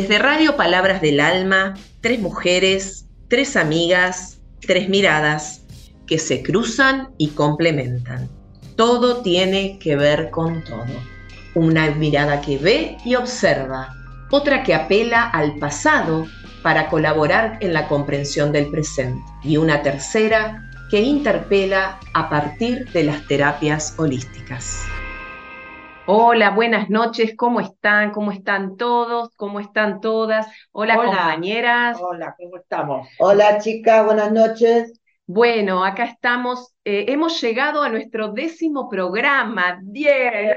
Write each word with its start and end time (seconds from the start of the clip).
Desde 0.00 0.20
Radio 0.20 0.54
Palabras 0.54 1.00
del 1.00 1.18
Alma, 1.18 1.74
tres 2.00 2.20
mujeres, 2.20 3.06
tres 3.26 3.56
amigas, 3.56 4.38
tres 4.60 4.88
miradas 4.88 5.62
que 6.06 6.20
se 6.20 6.44
cruzan 6.44 7.08
y 7.18 7.30
complementan. 7.30 8.30
Todo 8.76 9.22
tiene 9.22 9.80
que 9.80 9.96
ver 9.96 10.30
con 10.30 10.62
todo. 10.62 10.84
Una 11.56 11.90
mirada 11.90 12.40
que 12.40 12.58
ve 12.58 12.96
y 13.04 13.16
observa, 13.16 13.92
otra 14.30 14.62
que 14.62 14.72
apela 14.72 15.24
al 15.24 15.56
pasado 15.56 16.28
para 16.62 16.90
colaborar 16.90 17.58
en 17.60 17.72
la 17.72 17.88
comprensión 17.88 18.52
del 18.52 18.70
presente 18.70 19.20
y 19.42 19.56
una 19.56 19.82
tercera 19.82 20.70
que 20.92 21.00
interpela 21.00 21.98
a 22.14 22.30
partir 22.30 22.88
de 22.92 23.02
las 23.02 23.26
terapias 23.26 23.94
holísticas. 23.96 24.84
Hola, 26.10 26.52
buenas 26.52 26.88
noches, 26.88 27.34
¿cómo 27.36 27.60
están? 27.60 28.12
¿Cómo 28.12 28.32
están 28.32 28.78
todos? 28.78 29.28
¿Cómo 29.36 29.60
están 29.60 30.00
todas? 30.00 30.46
Hola, 30.72 30.96
compañeras. 30.96 31.98
Hola, 32.00 32.34
¿cómo 32.38 32.56
estamos? 32.56 33.06
Hola 33.18 33.58
chicas, 33.58 34.06
buenas 34.06 34.32
noches. 34.32 34.98
Bueno, 35.26 35.84
acá 35.84 36.04
estamos, 36.04 36.72
eh, 36.82 37.04
hemos 37.08 37.38
llegado 37.42 37.82
a 37.82 37.90
nuestro 37.90 38.28
décimo 38.28 38.88
programa, 38.88 39.80
diez, 39.82 40.56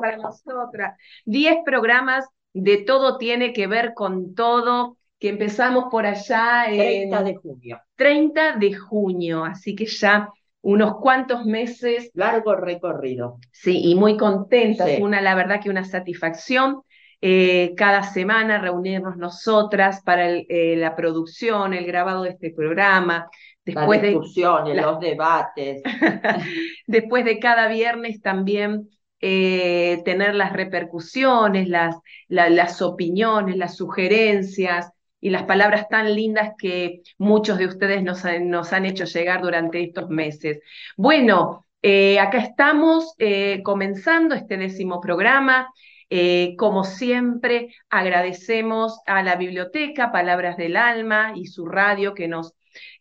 para 0.00 0.16
nosotras, 0.18 0.96
diez 1.24 1.56
programas 1.64 2.24
de 2.52 2.84
todo 2.84 3.18
tiene 3.18 3.52
que 3.52 3.66
ver 3.66 3.94
con 3.94 4.36
todo, 4.36 4.96
que 5.18 5.30
empezamos 5.30 5.86
por 5.90 6.06
allá 6.06 6.66
en 6.66 7.10
30 7.10 7.22
de 7.24 7.34
junio. 7.34 7.80
30 7.96 8.52
de 8.52 8.74
junio, 8.74 9.44
así 9.44 9.74
que 9.74 9.86
ya 9.86 10.28
unos 10.62 10.96
cuantos 10.96 11.44
meses. 11.44 12.10
Largo 12.14 12.54
recorrido. 12.54 13.38
Sí, 13.50 13.82
y 13.84 13.94
muy 13.94 14.16
contenta. 14.16 14.86
Una, 15.00 15.20
la 15.20 15.34
verdad 15.34 15.60
que 15.60 15.70
una 15.70 15.84
satisfacción. 15.84 16.82
Eh, 17.24 17.74
cada 17.76 18.02
semana 18.02 18.58
reunirnos 18.58 19.16
nosotras 19.16 20.02
para 20.04 20.28
eh, 20.28 20.74
la 20.76 20.96
producción, 20.96 21.72
el 21.72 21.86
grabado 21.86 22.24
de 22.24 22.30
este 22.30 22.50
programa. 22.50 23.28
Después 23.64 24.02
las 24.02 24.10
discusiones, 24.10 24.74
de, 24.74 24.82
los 24.82 24.98
debates. 24.98 25.82
después 26.86 27.24
de 27.24 27.38
cada 27.38 27.68
viernes 27.68 28.20
también 28.20 28.88
eh, 29.20 30.02
tener 30.04 30.34
las 30.34 30.52
repercusiones, 30.52 31.68
las, 31.68 31.96
las 32.26 32.82
opiniones, 32.82 33.56
las 33.56 33.76
sugerencias, 33.76 34.90
y 35.22 35.30
las 35.30 35.44
palabras 35.44 35.88
tan 35.88 36.14
lindas 36.16 36.54
que 36.58 37.02
muchos 37.16 37.56
de 37.56 37.66
ustedes 37.66 38.02
nos, 38.02 38.24
han 38.72 38.84
hecho 38.84 39.04
llegar 39.04 39.40
durante 39.40 39.80
estos 39.80 40.10
meses. 40.10 40.58
Bueno, 40.96 41.64
eh, 41.80 42.18
acá 42.18 42.38
estamos 42.38 43.14
eh, 43.18 43.62
comenzando 43.62 44.34
este 44.34 44.56
décimo 44.56 45.00
programa. 45.00 45.72
Eh, 46.10 46.56
como 46.58 46.82
siempre, 46.82 47.72
agradecemos 47.88 48.98
a 49.06 49.22
la 49.22 49.36
biblioteca 49.36 50.10
Palabras 50.10 50.56
del 50.56 50.76
Alma 50.76 51.34
y 51.36 51.46
su 51.46 51.66
radio 51.66 52.14
que 52.14 52.26
nos 52.26 52.54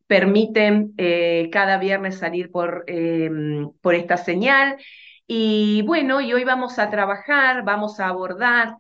permiten 0.05 0.93
cada 1.51 1.77
viernes 1.77 2.19
salir 2.19 2.51
por, 2.51 2.85
por 3.81 3.95
esta 3.95 4.17
señal. 4.17 4.75
Y 5.25 5.81
bueno, 5.87 6.21
y 6.21 6.33
hoy 6.33 6.43
vamos 6.43 6.77
a 6.79 6.89
trabajar, 6.91 7.63
vamos 7.63 7.99
a 7.99 8.09
abordar 8.09 8.75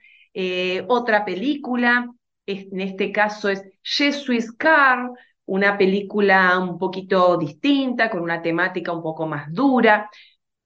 otra 0.87 1.23
película 1.23 2.11
en 2.45 2.81
este 2.81 3.11
caso 3.11 3.49
es 3.49 3.63
Jesuit 3.81 4.45
Car, 4.57 5.09
una 5.45 5.77
película 5.77 6.57
un 6.59 6.77
poquito 6.77 7.37
distinta, 7.37 8.09
con 8.09 8.21
una 8.21 8.41
temática 8.41 8.93
un 8.93 9.01
poco 9.01 9.27
más 9.27 9.51
dura, 9.51 10.09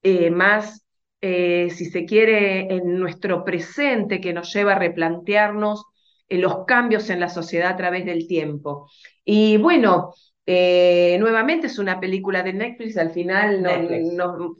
eh, 0.04 0.30
más, 0.30 0.86
eh, 1.22 1.70
si 1.72 1.86
se 1.86 2.06
quiere, 2.06 2.74
en 2.74 3.00
nuestro 3.00 3.44
presente, 3.44 4.22
que 4.22 4.34
nos 4.34 4.54
lleva 4.54 4.74
a 4.74 4.80
replantearnos 4.80 5.86
eh, 6.30 6.38
los 6.38 6.66
cambios 6.66 7.10
en 7.10 7.20
la 7.20 7.30
sociedad 7.30 7.72
a 7.72 7.78
través 7.78 8.06
del 8.06 8.28
tiempo. 8.28 8.90
Y 9.24 9.58
bueno, 9.58 10.14
nuevamente 10.46 11.68
es 11.68 11.80
una 11.80 12.00
película 12.00 12.44
de 12.44 12.54
Netflix, 12.54 12.98
al 12.98 13.12
final 13.12 13.64
nos, 14.16 14.58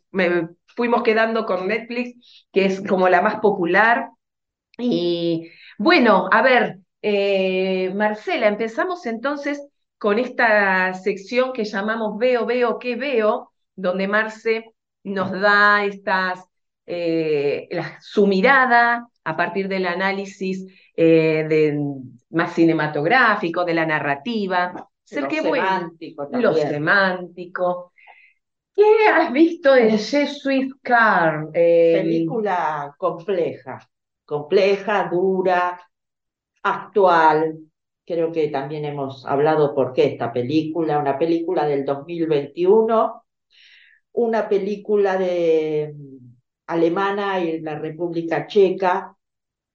fuimos 0.76 1.04
quedando 1.04 1.46
con 1.46 1.68
Netflix, 1.68 2.48
que 2.52 2.66
es 2.66 2.82
como 2.82 3.08
la 3.10 3.22
más 3.22 3.36
popular. 3.36 4.10
Y 4.80 5.52
bueno, 5.78 6.28
a 6.32 6.42
ver, 6.42 6.80
eh, 7.08 7.94
Marcela, 7.94 8.48
empezamos 8.48 9.06
entonces 9.06 9.64
con 10.00 10.18
esta 10.18 10.92
sección 10.96 11.54
que 11.54 11.64
llamamos 11.64 12.18
Veo, 12.18 12.48
Veo, 12.48 12.80
¿qué 12.80 12.96
veo? 12.96 13.52
Donde 13.76 14.08
Marce 14.08 14.74
nos 15.04 15.30
da 15.30 15.86
estas, 15.86 16.44
eh, 16.88 17.70
su 18.02 18.26
mirada 18.26 19.08
a 19.24 19.38
partir 19.38 19.68
del 19.68 19.86
análisis 19.86 20.66
eh, 20.98 21.78
más 22.32 22.54
cinematográfico, 22.56 23.64
de 23.64 23.76
la 23.76 23.86
narrativa. 23.86 24.74
Lo 25.12 25.30
semántico 25.30 26.28
Lo 26.32 26.54
semántico. 26.56 27.94
¿Qué 28.76 28.84
has 29.14 29.32
visto 29.32 29.76
en 29.76 30.00
Jesuit 30.00 30.74
Car? 30.82 31.52
Película 31.52 32.96
compleja, 32.98 33.88
compleja, 34.26 35.08
dura, 35.08 35.80
actual. 36.66 37.60
Creo 38.06 38.32
que 38.32 38.50
también 38.50 38.86
hemos 38.86 39.26
hablado 39.26 39.74
por 39.76 39.94
qué 39.94 40.06
esta 40.06 40.34
película, 40.34 41.00
una 41.00 41.18
película 41.18 41.66
del 41.68 41.86
2021, 41.86 43.24
una 44.14 44.50
película 44.50 45.18
de 45.18 45.94
mm, 45.96 46.18
alemana 46.68 47.40
y 47.40 47.62
la 47.62 47.80
República 47.80 48.48
Checa. 48.48 49.16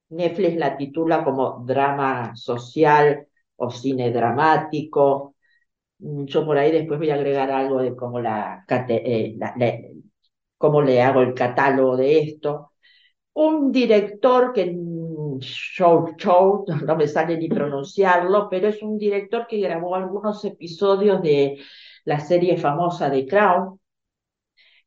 Netflix 0.09 0.57
la 0.57 0.77
titula 0.77 1.23
como 1.23 1.63
drama 1.65 2.35
social 2.35 3.27
o 3.57 3.71
cine 3.71 4.11
dramático. 4.11 5.35
Mm, 5.99 6.25
yo 6.25 6.45
por 6.45 6.57
ahí 6.57 6.71
después 6.71 6.99
voy 6.99 7.11
a 7.11 7.15
agregar 7.15 7.51
algo 7.51 7.81
de 7.81 7.95
cómo, 7.95 8.19
la, 8.21 8.65
eh, 8.89 9.37
cómo 10.57 10.81
le 10.81 11.01
hago 11.01 11.21
el 11.21 11.33
catálogo 11.33 11.97
de 11.97 12.19
esto. 12.19 12.73
Un 13.33 13.71
director 13.71 14.53
que 14.53 14.65
Show 15.41 16.15
Chow, 16.17 16.65
no 16.85 16.95
me 16.95 17.07
sale 17.07 17.37
ni 17.37 17.47
pronunciarlo, 17.47 18.47
pero 18.49 18.67
es 18.67 18.81
un 18.81 18.97
director 18.97 19.47
que 19.47 19.59
grabó 19.59 19.95
algunos 19.95 20.43
episodios 20.45 21.21
de 21.21 21.59
la 22.05 22.19
serie 22.19 22.57
famosa 22.57 23.09
de 23.09 23.25
Crown. 23.25 23.79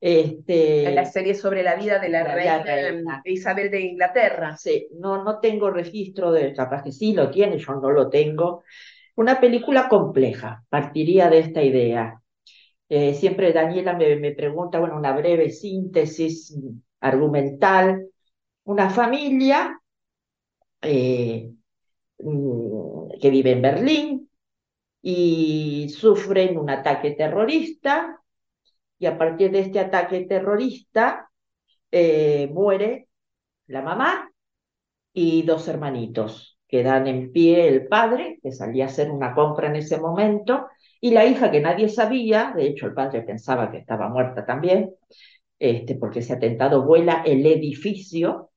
Este, 0.01 0.93
la 0.93 1.07
serie 1.07 1.35
sobre 1.35 1.63
la 1.63 1.77
vida 1.77 1.99
de 1.99 2.11
la, 2.11 2.25
reina, 2.25 3.23
Isabel 3.25 3.71
de 3.71 3.81
Inglaterra. 3.81 4.57
Sí, 4.57 4.89
no, 4.99 5.25
no 5.25 5.41
tengo 5.41 5.71
registro 5.71 6.31
de, 6.31 6.53
capaz 6.53 6.83
que 6.83 6.93
sí 6.93 7.15
lo 7.15 7.31
tiene, 7.31 7.59
yo 7.59 7.75
no 7.75 7.91
lo 7.91 8.11
tengo. 8.11 8.63
Una 9.17 9.41
película 9.41 9.89
compleja, 9.89 10.65
partiría 10.69 11.31
de 11.31 11.39
esta 11.39 11.63
idea. 11.63 12.21
Eh, 12.89 13.15
siempre 13.15 13.53
Daniela 13.53 13.95
me, 13.95 14.17
me 14.17 14.33
pregunta, 14.33 14.79
bueno, 14.79 14.97
una 14.97 15.17
breve 15.17 15.51
síntesis 15.51 16.55
argumental. 17.01 18.07
Una 18.65 18.91
familia 18.91 19.79
eh, 20.85 21.51
mm, 22.19 23.19
que 23.21 23.31
vive 23.31 23.53
en 23.53 23.63
Berlín 23.63 24.31
y 25.03 25.89
sufren 25.91 26.59
un 26.59 26.71
ataque 26.71 27.13
terrorista 27.13 28.21
y 28.99 29.07
a 29.07 29.19
partir 29.19 29.51
de 29.51 29.61
este 29.61 29.81
ataque 29.81 30.27
terrorista 30.27 31.31
eh, 31.91 32.49
muere 32.53 33.09
la 33.67 33.83
mamá 33.83 34.31
y 35.13 35.43
dos 35.43 35.69
hermanitos. 35.69 36.59
Quedan 36.69 37.07
en 37.07 37.33
pie 37.33 37.69
el 37.69 37.87
padre, 37.89 38.39
que 38.43 38.53
salía 38.53 38.85
a 38.85 38.89
hacer 38.89 39.11
una 39.11 39.35
compra 39.35 39.69
en 39.69 39.77
ese 39.77 39.99
momento, 40.01 40.69
y 41.01 41.11
la 41.13 41.27
hija 41.27 41.51
que 41.51 41.61
nadie 41.61 41.89
sabía, 41.89 42.53
de 42.57 42.67
hecho 42.67 42.87
el 42.87 42.95
padre 42.95 43.23
pensaba 43.23 43.71
que 43.71 43.79
estaba 43.79 44.09
muerta 44.09 44.45
también, 44.47 44.91
este, 45.59 45.95
porque 45.97 46.21
ese 46.21 46.33
atentado 46.35 46.85
vuela 46.85 47.23
el 47.25 47.47
edificio, 47.47 48.51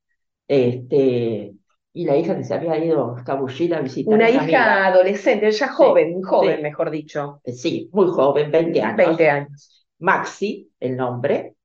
este, 0.47 1.53
y 1.97 2.05
la 2.05 2.15
hija 2.15 2.37
que 2.37 2.43
se 2.43 2.53
había 2.53 2.77
ido 2.77 3.15
a 3.17 3.31
a 3.31 3.81
visitar. 3.81 4.13
Una 4.13 4.29
hija 4.29 4.85
adolescente, 4.85 5.49
ya 5.49 5.69
joven, 5.69 6.21
joven, 6.21 6.61
mejor 6.61 6.91
dicho. 6.91 7.41
Eh, 7.43 7.53
sí, 7.53 7.89
muy 7.91 8.07
joven, 8.07 8.51
20 8.51 8.81
años. 8.83 8.97
20 8.97 9.29
años. 9.29 9.87
Maxi, 9.97 10.71
el 10.79 10.95
nombre. 10.95 11.55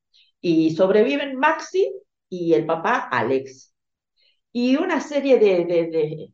Y 0.40 0.74
sobreviven 0.74 1.36
Maxi 1.36 1.92
y 2.30 2.54
el 2.54 2.64
papá 2.64 3.08
Alex. 3.10 3.74
Y 4.52 4.76
una 4.76 5.00
serie 5.00 5.38
de, 5.38 5.66
de, 5.66 6.30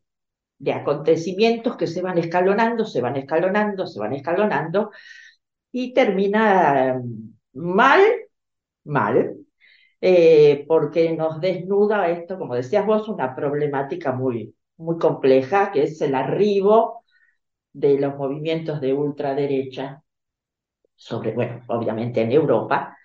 de 0.59 0.73
acontecimientos 0.73 1.77
que 1.77 1.89
se 1.89 2.01
van 2.01 2.19
escalonando, 2.19 2.85
se 2.85 3.01
van 3.01 3.17
escalonando, 3.17 3.85
se 3.89 3.99
van 3.99 4.13
escalonando. 4.13 4.93
Y 5.73 5.93
termina 5.93 7.01
mm, 7.03 7.35
mal, 7.55 8.01
mal, 8.85 9.35
eh, 10.01 10.65
porque 10.69 11.13
nos 11.17 11.41
desnuda 11.41 12.09
esto, 12.09 12.39
como 12.39 12.55
decías 12.55 12.87
vos, 12.87 13.09
una 13.09 13.35
problemática 13.35 14.13
muy, 14.13 14.55
muy 14.77 14.99
compleja, 14.99 15.73
que 15.73 15.85
es 15.85 16.01
el 16.01 16.15
arribo 16.15 17.05
de 17.73 17.99
los 17.99 18.17
movimientos 18.17 18.81
de 18.81 18.95
ultraderecha, 18.95 20.03
sobre, 20.97 21.33
bueno, 21.33 21.63
obviamente 21.69 22.23
en 22.23 22.33
Europa, 22.33 22.97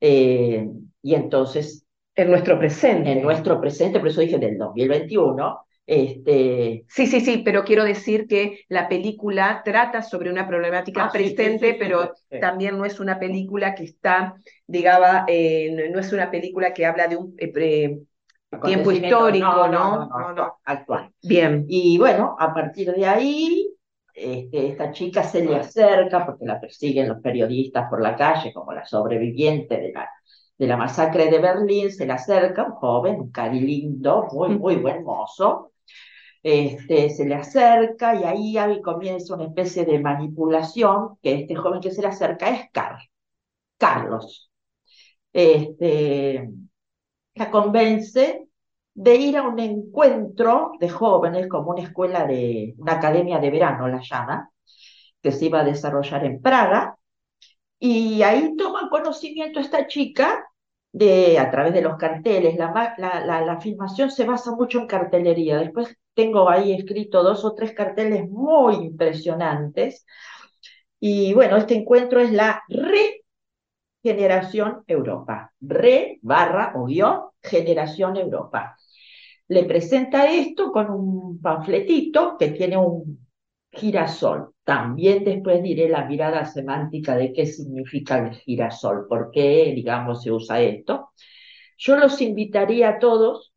eh, 0.00 0.68
y 1.02 1.14
entonces... 1.14 1.86
En 2.14 2.30
nuestro 2.30 2.58
presente. 2.58 3.12
En 3.12 3.22
nuestro 3.22 3.58
presente, 3.60 3.98
por 3.98 4.08
eso 4.08 4.20
dije 4.20 4.38
del 4.38 4.58
2021, 4.58 5.60
Este... 5.86 6.86
Sí, 6.88 7.06
sí, 7.06 7.20
sí, 7.22 7.38
pero 7.44 7.64
quiero 7.64 7.84
decir 7.84 8.26
que 8.28 8.64
la 8.68 8.86
película 8.88 9.62
trata 9.64 10.02
sobre 10.02 10.30
una 10.30 10.46
problemática 10.46 11.04
Ah, 11.04 11.10
sí, 11.10 11.18
presente, 11.18 11.70
sí, 11.70 11.72
sí, 11.72 11.78
pero 11.78 12.12
también 12.38 12.76
no 12.76 12.84
es 12.84 13.00
una 13.00 13.18
película 13.18 13.74
que 13.74 13.84
está, 13.84 14.34
digamos, 14.66 15.22
eh, 15.28 15.88
no 15.90 15.98
es 16.00 16.12
una 16.12 16.30
película 16.30 16.74
que 16.74 16.84
habla 16.84 17.08
de 17.08 17.16
un 17.16 17.34
eh, 17.38 17.50
pre- 17.50 18.00
tiempo 18.62 18.92
histórico, 18.92 19.56
no, 19.56 19.68
¿no? 19.68 19.96
no, 19.96 20.06
no, 20.06 20.18
No, 20.18 20.32
no. 20.34 20.58
actual. 20.64 21.12
Bien. 21.22 21.64
Y 21.68 21.98
bueno, 21.98 22.36
a 22.38 22.52
partir 22.54 22.92
de 22.92 23.06
ahí, 23.06 23.68
este, 24.14 24.68
esta 24.68 24.92
chica 24.92 25.22
se 25.24 25.44
le 25.44 25.56
acerca 25.56 26.26
porque 26.26 26.44
la 26.46 26.60
persiguen 26.60 27.08
los 27.08 27.20
periodistas 27.22 27.88
por 27.90 28.02
la 28.02 28.16
calle 28.16 28.52
como 28.52 28.72
la 28.72 28.84
sobreviviente 28.84 29.78
de 29.78 29.92
la, 29.92 30.08
de 30.58 30.66
la 30.66 30.76
masacre 30.76 31.30
de 31.30 31.38
Berlín, 31.40 31.90
se 31.90 32.06
le 32.06 32.12
acerca 32.12 32.64
un 32.64 32.72
joven, 32.72 33.20
un 33.20 33.30
cari 33.32 33.60
lindo, 33.60 34.28
muy, 34.32 34.50
muy 34.58 34.76
buen 34.76 35.02
mozo, 35.04 35.71
este, 36.42 37.10
se 37.10 37.24
le 37.24 37.34
acerca 37.36 38.14
y 38.16 38.24
ahí, 38.56 38.82
comienza 38.82 39.34
una 39.34 39.44
especie 39.44 39.84
de 39.84 40.00
manipulación, 40.00 41.18
que 41.22 41.34
este 41.34 41.54
joven 41.54 41.80
que 41.80 41.90
se 41.90 42.02
le 42.02 42.08
acerca 42.08 42.50
es 42.50 42.70
Carl, 42.72 42.98
Carlos. 43.78 44.50
Este, 45.32 46.50
la 47.34 47.50
convence 47.50 48.48
de 48.94 49.16
ir 49.16 49.36
a 49.38 49.42
un 49.42 49.58
encuentro 49.58 50.72
de 50.80 50.88
jóvenes, 50.88 51.48
como 51.48 51.70
una 51.70 51.82
escuela 51.82 52.26
de, 52.26 52.74
una 52.78 52.94
academia 52.94 53.38
de 53.38 53.50
verano 53.50 53.88
la 53.88 54.00
llama, 54.02 54.50
que 55.22 55.32
se 55.32 55.46
iba 55.46 55.60
a 55.60 55.64
desarrollar 55.64 56.24
en 56.24 56.42
Praga, 56.42 56.96
y 57.78 58.22
ahí 58.22 58.54
toma 58.56 58.88
conocimiento 58.90 59.60
esta 59.60 59.86
chica 59.86 60.51
de, 60.92 61.38
a 61.38 61.50
través 61.50 61.72
de 61.74 61.82
los 61.82 61.96
carteles, 61.96 62.56
la, 62.56 62.94
la, 62.98 63.40
la 63.44 63.60
filmación 63.60 64.10
se 64.10 64.24
basa 64.24 64.52
mucho 64.52 64.78
en 64.80 64.86
cartelería, 64.86 65.58
después 65.58 65.96
tengo 66.14 66.48
ahí 66.50 66.72
escrito 66.72 67.22
dos 67.22 67.44
o 67.44 67.54
tres 67.54 67.72
carteles 67.74 68.28
muy 68.28 68.76
impresionantes, 68.76 70.04
y 71.00 71.34
bueno, 71.34 71.56
este 71.56 71.74
encuentro 71.74 72.20
es 72.20 72.32
la 72.32 72.62
Regeneración 74.04 74.84
Europa, 74.86 75.52
re 75.60 76.18
barra 76.22 76.72
o 76.76 76.86
guion 76.86 77.22
Generación 77.42 78.16
Europa. 78.16 78.76
Le 79.48 79.64
presenta 79.64 80.30
esto 80.30 80.72
con 80.72 80.90
un 80.90 81.40
panfletito 81.40 82.36
que 82.38 82.48
tiene 82.48 82.76
un 82.76 83.26
girasol. 83.72 84.51
También 84.64 85.24
después 85.24 85.62
diré 85.62 85.88
la 85.88 86.04
mirada 86.04 86.44
semántica 86.44 87.16
de 87.16 87.32
qué 87.32 87.46
significa 87.46 88.18
el 88.18 88.34
girasol, 88.34 89.06
por 89.08 89.30
qué, 89.32 89.72
digamos, 89.74 90.22
se 90.22 90.30
usa 90.30 90.60
esto. 90.60 91.10
Yo 91.78 91.96
los 91.96 92.20
invitaría 92.20 92.90
a 92.90 92.98
todos 93.00 93.52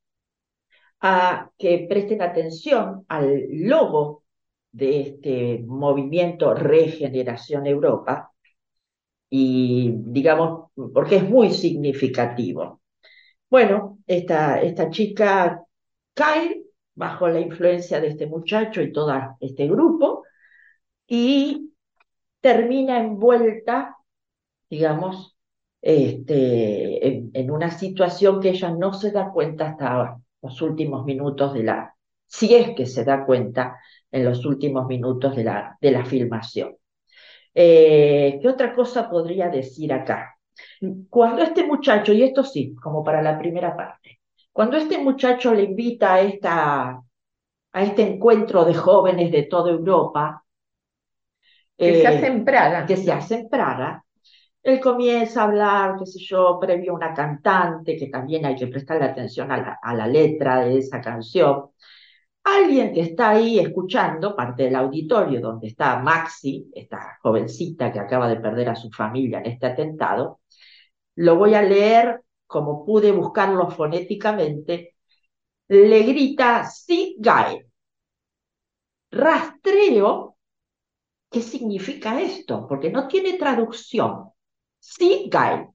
a 1.02 1.52
que 1.58 1.86
presten 1.88 2.22
atención 2.22 3.06
al 3.08 3.46
logo 3.52 4.24
de 4.72 5.02
este 5.02 5.64
movimiento 5.68 6.54
Regeneración 6.54 7.68
Europa 7.68 8.32
y, 9.30 9.94
digamos, 9.98 10.72
porque 10.94 11.18
es 11.18 11.30
muy 11.30 11.52
significativo. 11.52 12.82
Bueno, 13.50 14.00
esta, 14.08 14.62
esta 14.62 14.90
chica 14.90 15.62
cae 16.14 16.64
bajo 16.96 17.28
la 17.28 17.40
influencia 17.40 18.02
de 18.02 18.08
este 18.10 18.26
muchacho 18.28 18.82
y 18.82 18.92
todo 18.92 19.14
este 19.40 19.68
grupo 19.68 20.25
y 21.08 21.74
termina 22.42 23.00
envuelta, 23.00 23.98
digamos, 24.70 25.36
este, 25.82 27.08
en, 27.34 27.52
una 27.52 27.72
situación 27.72 28.42
que 28.42 28.50
ella 28.50 28.72
no 28.72 28.94
se 28.94 29.12
da 29.12 29.32
cuenta 29.32 29.70
hasta 29.70 30.18
los 30.42 30.62
últimos 30.62 31.06
minutos 31.06 31.54
de 31.54 31.64
la, 31.64 31.96
si 32.28 32.56
es 32.56 32.76
que 32.76 32.86
se 32.86 33.04
da 33.04 33.26
cuenta 33.26 33.80
en 34.12 34.26
los 34.26 34.46
últimos 34.46 34.88
minutos 34.88 35.36
de 35.36 35.44
la, 35.44 35.78
de 35.82 35.92
la 35.92 36.06
filmación. 36.06 36.76
Eh, 37.54 38.40
¿qué 38.42 38.48
otra 38.48 38.76
cosa 38.76 39.10
podría 39.10 39.50
decir 39.50 39.94
acá? 39.94 40.38
Cuando 41.10 41.42
este 41.42 41.66
muchacho, 41.66 42.14
y 42.14 42.24
esto 42.24 42.44
sí, 42.44 42.76
como 42.76 43.04
para 43.04 43.22
la 43.22 43.38
primera 43.40 43.76
parte, 43.76 44.20
cuando 44.52 44.78
este 44.78 44.98
muchacho 44.98 45.54
le 45.54 45.64
invita 45.64 46.16
a, 46.16 46.22
esta, 46.22 47.02
a 47.72 47.84
este 47.84 48.04
encuentro 48.04 48.66
de 48.66 48.74
jóvenes 48.74 49.32
de 49.32 49.44
toda 49.44 49.72
Europa, 49.72 50.45
Que 51.78 51.94
se 51.96 52.02
eh, 52.02 52.08
hace 52.08 52.28
en 52.28 52.46
Praga. 52.46 52.86
que 52.86 52.98
se 52.98 53.12
hace 53.12 53.36
en 53.36 53.50
Praga, 53.50 54.04
él 54.64 54.80
comienza 54.80 55.42
a 55.42 55.44
hablar, 55.46 55.96
qué 56.00 56.06
sé 56.06 56.20
yo, 56.20 56.58
previo 56.60 56.94
a 56.94 56.96
una 56.96 57.14
cantante, 57.14 57.96
que 57.98 58.08
también 58.08 58.46
hay 58.46 58.56
que 58.56 58.68
prestarle 58.68 59.06
atención 59.06 59.52
a 59.52 59.58
la, 59.58 59.80
a 59.82 59.94
la 59.94 60.08
letra 60.08 60.66
de 60.66 60.80
esa 60.80 61.02
canción. 61.02 61.70
Alguien 62.44 62.94
que 62.94 63.02
está 63.02 63.32
ahí 63.32 63.60
escuchando, 63.60 64.36
parte 64.36 64.64
del 64.64 64.76
auditorio 64.76 65.42
donde 65.42 65.68
está 65.68 66.00
Maxi, 66.00 66.70
esta 66.74 67.18
jovencita 67.22 67.92
que 67.92 68.00
acaba 68.00 68.28
de 68.30 68.38
perder 68.38 68.70
a 68.70 68.76
su 68.76 68.90
familia 68.92 69.40
en 69.40 69.48
este 69.48 69.68
atentado, 69.68 70.40
lo 71.16 71.36
voy 71.38 71.56
a 71.56 71.62
leer 71.62 72.22
como 72.48 72.86
pude 72.86 73.12
buscarlo 73.12 73.70
fonéticamente, 73.72 74.96
le 75.68 76.04
grita, 76.04 76.68
Guy. 77.18 77.66
Rastreo, 79.12 80.35
¿qué 81.30 81.42
significa 81.42 82.22
esto? 82.22 82.66
Porque 82.68 82.90
no 82.92 83.08
tiene 83.08 83.34
traducción. 83.38 84.30
Sí, 84.80 85.30
Guy. 85.32 85.68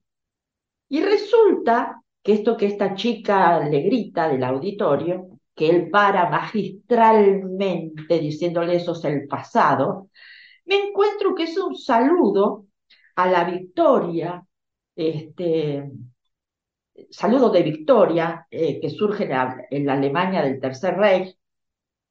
Y 0.89 1.01
resulta 1.01 2.01
que 2.23 2.33
esto 2.33 2.57
que 2.57 2.67
esta 2.67 2.95
chica 2.95 3.59
le 3.59 3.81
grita 3.81 4.27
del 4.29 4.43
auditorio, 4.43 5.39
que 5.55 5.69
él 5.69 5.89
para 5.89 6.29
magistralmente 6.29 8.19
diciéndole 8.19 8.75
eso 8.75 8.93
es 8.93 9.03
el 9.05 9.27
pasado, 9.27 10.09
me 10.65 10.75
encuentro 10.87 11.35
que 11.35 11.43
es 11.43 11.57
un 11.57 11.75
saludo 11.75 12.67
a 13.15 13.27
la 13.29 13.43
victoria, 13.43 14.45
este, 14.95 15.91
saludo 17.09 17.49
de 17.49 17.63
victoria 17.63 18.47
eh, 18.49 18.79
que 18.79 18.89
surge 18.89 19.23
en 19.23 19.85
la, 19.85 19.93
Alemania 19.93 20.41
del 20.43 20.59
Tercer 20.59 20.95
Reich 20.95 21.35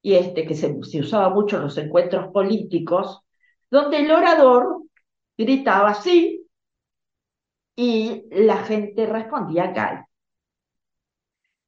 y 0.02 0.14
este 0.14 0.46
que 0.46 0.54
se, 0.54 0.78
usaba 1.00 1.30
mucho 1.30 1.56
en 1.56 1.62
los 1.62 1.78
encuentros 1.78 2.32
políticos, 2.32 3.22
donde 3.70 3.98
el 3.98 4.10
orador 4.10 4.82
gritaba 5.36 5.94
sí 5.94 6.46
y 7.76 8.24
la 8.30 8.58
gente 8.58 9.06
respondía 9.06 9.72
cal. 9.72 10.04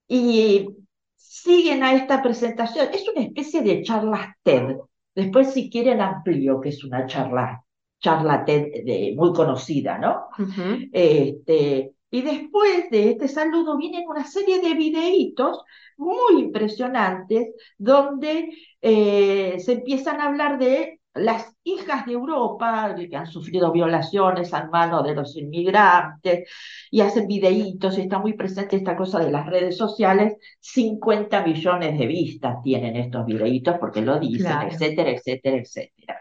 Y 0.09 0.69
siguen 1.17 1.83
a 1.83 1.95
esta 1.95 2.23
presentación, 2.23 2.89
es 2.93 3.09
una 3.09 3.23
especie 3.23 3.63
de 3.63 3.83
charla 3.83 4.37
TED. 4.43 4.77
Después, 5.15 5.53
si 5.53 5.71
quieren, 5.71 6.01
amplío 6.01 6.61
que 6.61 6.71
es 6.71 6.85
una 6.85 7.07
charla, 7.07 7.65
charla 7.99 8.45
TED 8.45 8.85
de, 8.85 9.15
muy 9.17 9.33
conocida, 9.33 9.99
¿no? 9.99 10.29
Uh 10.39 10.43
-huh. 10.43 10.91
este, 10.93 11.95
y 12.11 12.21
después 12.21 12.91
de 12.91 13.11
este 13.11 13.29
saludo 13.29 13.79
vienen 13.79 14.05
una 14.07 14.27
serie 14.27 14.61
de 14.61 14.75
videitos 14.75 15.63
muy 15.97 16.43
impresionantes 16.43 17.55
donde 17.79 18.51
eh, 18.83 19.59
se 19.59 19.73
empiezan 19.73 20.21
a 20.21 20.27
hablar 20.27 20.59
de 20.59 21.01
las 21.15 21.55
hijas 21.65 22.07
de 22.07 22.13
Europa 22.15 22.95
que 22.97 23.17
han 23.17 23.27
sufrido 23.27 23.71
violaciones 23.73 24.53
a 24.55 24.67
mano 24.69 25.03
de 25.03 25.15
los 25.15 25.37
inmigrantes 25.37 26.49
y 26.91 27.01
hacen 27.03 27.27
videitos 27.29 27.99
está 27.99 28.19
muy 28.19 28.35
presente 28.35 28.77
esta 28.77 28.97
cosa 28.97 29.19
de 29.21 29.31
las 29.31 29.47
redes 29.47 29.77
sociales. 29.77 30.35
50 30.61 31.45
millones 31.45 31.99
de 31.99 32.07
vistas 32.07 32.63
tienen 32.63 32.97
estos 32.97 33.27
videitos 33.27 33.77
porque 33.79 34.01
lo 34.03 34.19
dicen, 34.19 34.47
Claro. 34.49 34.69
etcétera, 34.69 35.11
etcétera, 35.11 35.57
etcétera. 35.59 36.21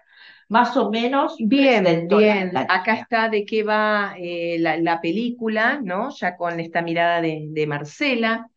Más 0.50 0.76
o 0.78 0.90
menos. 0.92 1.36
Bien, 1.40 2.08
bien. 2.08 2.52
Acá 2.68 2.94
está 2.96 3.30
de 3.30 3.46
qué 3.46 3.64
va 3.64 4.16
eh, 4.18 4.58
la, 4.60 4.78
la 4.78 5.00
película, 5.02 5.80
¿no? 5.82 6.10
Ya 6.12 6.36
con 6.36 6.60
esta 6.60 6.82
mirada 6.82 7.22
de, 7.22 7.48
de 7.50 7.68
Marcela. 7.68 8.50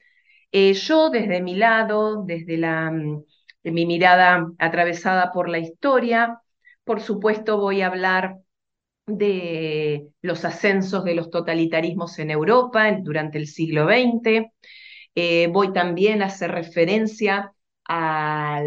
Eh, 0.53 0.75
yo 0.75 1.11
desde 1.11 1.43
mi 1.43 1.57
lado, 1.57 2.25
desde 2.25 2.59
la, 2.59 2.91
mm, 2.91 3.25
mi 3.65 3.87
mirada 3.87 4.47
atravesada 4.59 5.33
por 5.33 5.49
la 5.49 5.59
historia, 5.59 6.41
por 6.85 7.01
supuesto 7.01 7.59
voy 7.59 7.81
a 7.83 7.87
hablar 7.89 8.37
de 9.07 10.09
los 10.23 10.45
ascensos 10.45 11.05
de 11.05 11.15
los 11.15 11.31
totalitarismos 11.31 12.19
en 12.19 12.31
Europa 12.31 12.91
durante 13.03 13.39
el 13.39 13.47
siglo 13.47 13.87
XX. 13.87 14.53
Eh, 15.15 15.49
voy 15.49 15.73
también 15.73 16.23
a 16.23 16.27
hacer 16.27 16.51
referencia 16.51 17.53
a, 17.87 18.63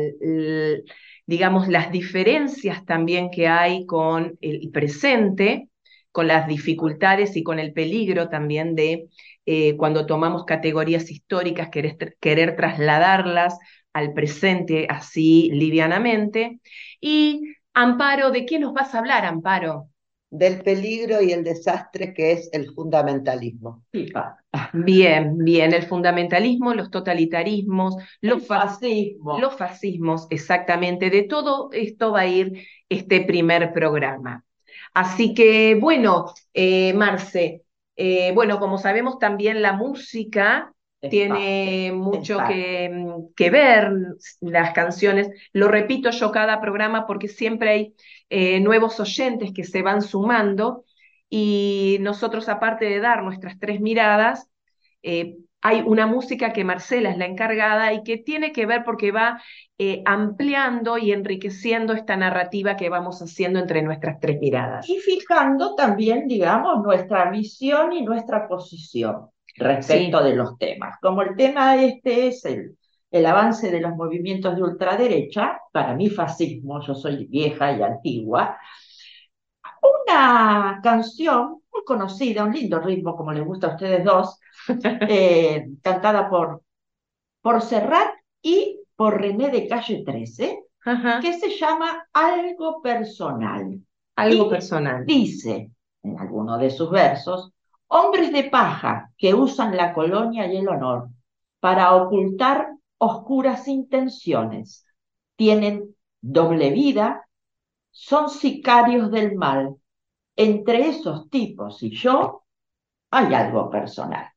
digamos, 1.25 1.67
las 1.67 1.91
diferencias 1.91 2.85
también 2.85 3.29
que 3.31 3.47
hay 3.47 3.85
con 3.85 4.37
el 4.41 4.69
presente, 4.71 5.69
con 6.11 6.27
las 6.27 6.47
dificultades 6.47 7.35
y 7.35 7.43
con 7.43 7.59
el 7.59 7.73
peligro 7.73 8.29
también 8.29 8.75
de 8.75 9.07
eh, 9.45 9.75
cuando 9.77 10.05
tomamos 10.05 10.45
categorías 10.45 11.11
históricas, 11.11 11.69
querer, 11.69 12.17
querer 12.19 12.55
trasladarlas 12.55 13.57
al 13.97 14.13
presente 14.13 14.87
así 14.89 15.49
livianamente. 15.51 16.59
Y 17.01 17.41
Amparo, 17.73 18.31
¿de 18.31 18.45
qué 18.45 18.59
nos 18.59 18.73
vas 18.73 18.93
a 18.95 18.99
hablar, 18.99 19.25
Amparo? 19.25 19.89
del 20.29 20.61
peligro 20.61 21.21
y 21.21 21.31
el 21.31 21.43
desastre 21.43 22.13
que 22.13 22.33
es 22.33 22.49
el 22.51 22.73
fundamentalismo. 22.73 23.83
Bien, 24.73 25.37
bien, 25.37 25.73
el 25.73 25.83
fundamentalismo, 25.83 26.73
los 26.73 26.91
totalitarismos, 26.91 27.95
los 28.21 28.45
fascismos. 28.45 29.39
Los 29.39 29.55
fascismos, 29.55 30.27
exactamente. 30.29 31.09
De 31.09 31.23
todo 31.23 31.69
esto 31.71 32.11
va 32.11 32.21
a 32.21 32.27
ir 32.27 32.67
este 32.89 33.21
primer 33.21 33.71
programa. 33.71 34.43
Así 34.93 35.33
que, 35.33 35.75
bueno, 35.75 36.33
eh, 36.53 36.93
Marce, 36.93 37.63
eh, 37.95 38.31
bueno, 38.33 38.59
como 38.59 38.77
sabemos 38.77 39.19
también 39.19 39.61
la 39.61 39.73
música 39.73 40.73
tiene 41.01 41.91
mucho 41.93 42.39
que, 42.47 43.05
que, 43.35 43.49
ver, 43.49 43.91
las 44.41 44.73
canciones. 44.73 45.29
Lo 45.53 45.67
repito 45.67 46.09
yo 46.09 46.31
cada 46.31 46.59
programa 46.59 47.05
porque 47.05 47.27
siempre 47.27 47.69
hay 47.69 47.95
eh, 48.29 48.59
nuevos 48.59 48.99
oyentes 48.99 49.51
que 49.53 49.63
se 49.63 49.81
van 49.81 50.01
sumando 50.01 50.85
y 51.29 51.97
nosotros, 52.01 52.49
aparte 52.49 52.85
de 52.85 52.99
dar 52.99 53.23
nuestras 53.23 53.59
tres 53.59 53.79
miradas, 53.79 54.49
eh, 55.03 55.37
hay 55.61 55.81
una 55.85 56.07
música 56.07 56.53
que 56.53 56.63
Marcela 56.63 57.09
es 57.09 57.17
la 57.17 57.25
encargada 57.25 57.91
y 57.91 58.03
que 58.03 58.17
tiene 58.17 58.51
que 58.51 58.65
ver 58.65 58.83
porque 58.83 59.11
va 59.11 59.41
eh, 59.77 60.01
ampliando 60.05 60.97
y 60.97 61.11
enriqueciendo 61.11 61.93
esta 61.93 62.15
narrativa 62.15 62.77
que 62.77 62.89
vamos 62.89 63.21
haciendo 63.21 63.59
entre 63.59 63.81
nuestras 63.81 64.19
tres 64.19 64.39
miradas. 64.39 64.87
Y 64.87 64.97
fijando 64.99 65.75
también, 65.75 66.27
digamos, 66.27 66.83
nuestra 66.83 67.29
visión 67.31 67.91
y 67.91 68.03
nuestra 68.03 68.47
posición 68.47 69.29
respecto 69.57 70.23
de 70.23 70.35
los 70.35 70.57
temas. 70.57 70.97
Como 71.01 71.21
el 71.21 71.35
tema 71.35 71.81
este 71.81 72.27
es 72.27 72.45
el, 72.45 72.77
el 73.11 73.25
avance 73.25 73.71
de 73.71 73.81
los 73.81 73.95
movimientos 73.95 74.55
de 74.55 74.63
ultraderecha, 74.63 75.59
para 75.71 75.93
mí 75.95 76.09
fascismo, 76.09 76.81
yo 76.81 76.95
soy 76.95 77.25
vieja 77.25 77.73
y 77.73 77.81
antigua, 77.81 78.57
una 79.81 80.79
canción 80.81 81.61
muy 81.71 81.83
conocida, 81.85 82.43
un 82.43 82.53
lindo 82.53 82.79
ritmo 82.79 83.15
como 83.15 83.31
les 83.31 83.45
gusta 83.45 83.67
a 83.67 83.71
ustedes 83.71 84.03
dos, 84.03 84.39
eh, 84.83 85.67
cantada 85.81 86.29
por, 86.29 86.63
por 87.41 87.61
Serrat 87.61 88.09
y 88.41 88.81
por 88.95 89.19
René 89.19 89.49
de 89.49 89.67
Calle 89.67 90.03
13, 90.05 90.59
que 91.21 91.33
se 91.33 91.49
llama 91.49 92.07
Algo 92.13 92.81
Personal. 92.81 93.79
Algo 94.15 94.49
personal. 94.49 95.05
Dice 95.05 95.71
en 96.01 96.19
alguno 96.19 96.57
de 96.57 96.69
sus 96.71 96.89
versos, 96.89 97.51
hombres 97.87 98.31
de 98.31 98.45
paja 98.45 99.11
que 99.17 99.33
usan 99.33 99.75
la 99.75 99.93
colonia 99.93 100.47
y 100.47 100.57
el 100.57 100.67
honor 100.67 101.09
para 101.59 101.95
ocultar 101.95 102.69
oscuras 102.97 103.67
intenciones, 103.67 104.85
tienen 105.35 105.95
doble 106.21 106.71
vida, 106.71 107.27
son 107.91 108.29
sicarios 108.29 109.11
del 109.11 109.35
mal. 109.35 109.75
Entre 110.35 110.87
esos 110.87 111.29
tipos 111.29 111.81
y 111.81 111.89
yo 111.89 112.43
hay 113.09 113.33
algo 113.33 113.69
personal. 113.69 114.27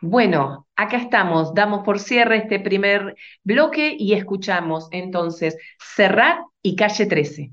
Bueno, 0.00 0.66
acá 0.76 0.96
estamos, 0.96 1.52
damos 1.52 1.84
por 1.84 1.98
cierre 1.98 2.38
este 2.38 2.58
primer 2.58 3.16
bloque 3.44 3.94
y 3.98 4.14
escuchamos 4.14 4.88
entonces 4.92 5.58
Serrat 5.78 6.40
y 6.62 6.74
Calle 6.74 7.04
13. 7.04 7.52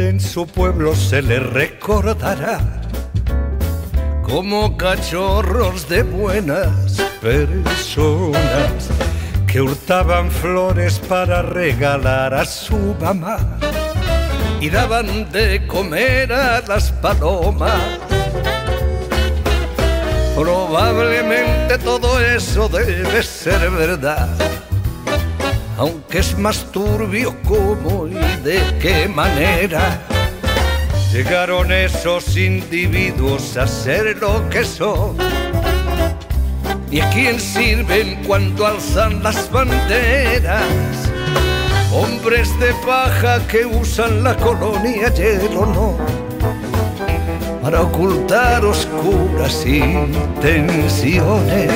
En 0.00 0.18
su 0.20 0.46
pueblo 0.46 0.94
se 0.94 1.22
le 1.22 1.40
recordará 1.40 2.60
como 4.22 4.76
cachorros 4.76 5.88
de 5.88 6.04
buenas 6.04 7.00
personas 7.20 8.88
que 9.46 9.60
hurtaban 9.60 10.30
flores 10.30 11.00
para 11.00 11.42
regalar 11.42 12.32
a 12.32 12.44
su 12.44 12.94
mamá 13.00 13.58
y 14.60 14.70
daban 14.70 15.30
de 15.32 15.66
comer 15.66 16.32
a 16.32 16.60
las 16.60 16.92
palomas. 16.92 17.82
Probablemente 20.36 21.76
todo 21.78 22.20
eso 22.20 22.68
debe 22.68 23.22
ser 23.22 23.70
verdad 23.70 24.28
aunque 25.80 26.18
es 26.18 26.38
más 26.38 26.70
turbio 26.72 27.34
cómo 27.48 28.06
y 28.06 28.12
de 28.44 28.60
qué 28.82 29.08
manera 29.08 29.98
llegaron 31.10 31.72
esos 31.72 32.36
individuos 32.36 33.56
a 33.56 33.66
ser 33.66 34.18
lo 34.18 34.46
que 34.50 34.62
son. 34.62 35.16
¿Y 36.90 37.00
a 37.00 37.08
quién 37.08 37.40
sirven 37.40 38.22
cuando 38.26 38.66
alzan 38.66 39.22
las 39.22 39.50
banderas? 39.50 40.66
Hombres 41.94 42.50
de 42.60 42.74
paja 42.86 43.40
que 43.48 43.64
usan 43.64 44.22
la 44.22 44.36
colonia 44.36 45.10
y 45.16 45.22
el 45.22 45.56
honor 45.56 45.96
para 47.62 47.80
ocultar 47.80 48.62
oscuras 48.66 49.64
intenciones 49.64 51.70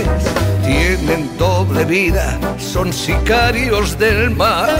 tienen 0.64 1.37
doble 1.38 1.85
vida, 1.85 2.38
son 2.59 2.92
sicarios 2.92 3.99
del 3.99 4.30
mal. 4.30 4.71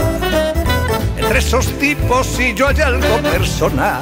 Entre 1.17 1.39
esos 1.39 1.67
tipos 1.79 2.39
y 2.39 2.53
yo 2.53 2.67
hay 2.67 2.81
algo 2.81 3.17
personal. 3.21 4.01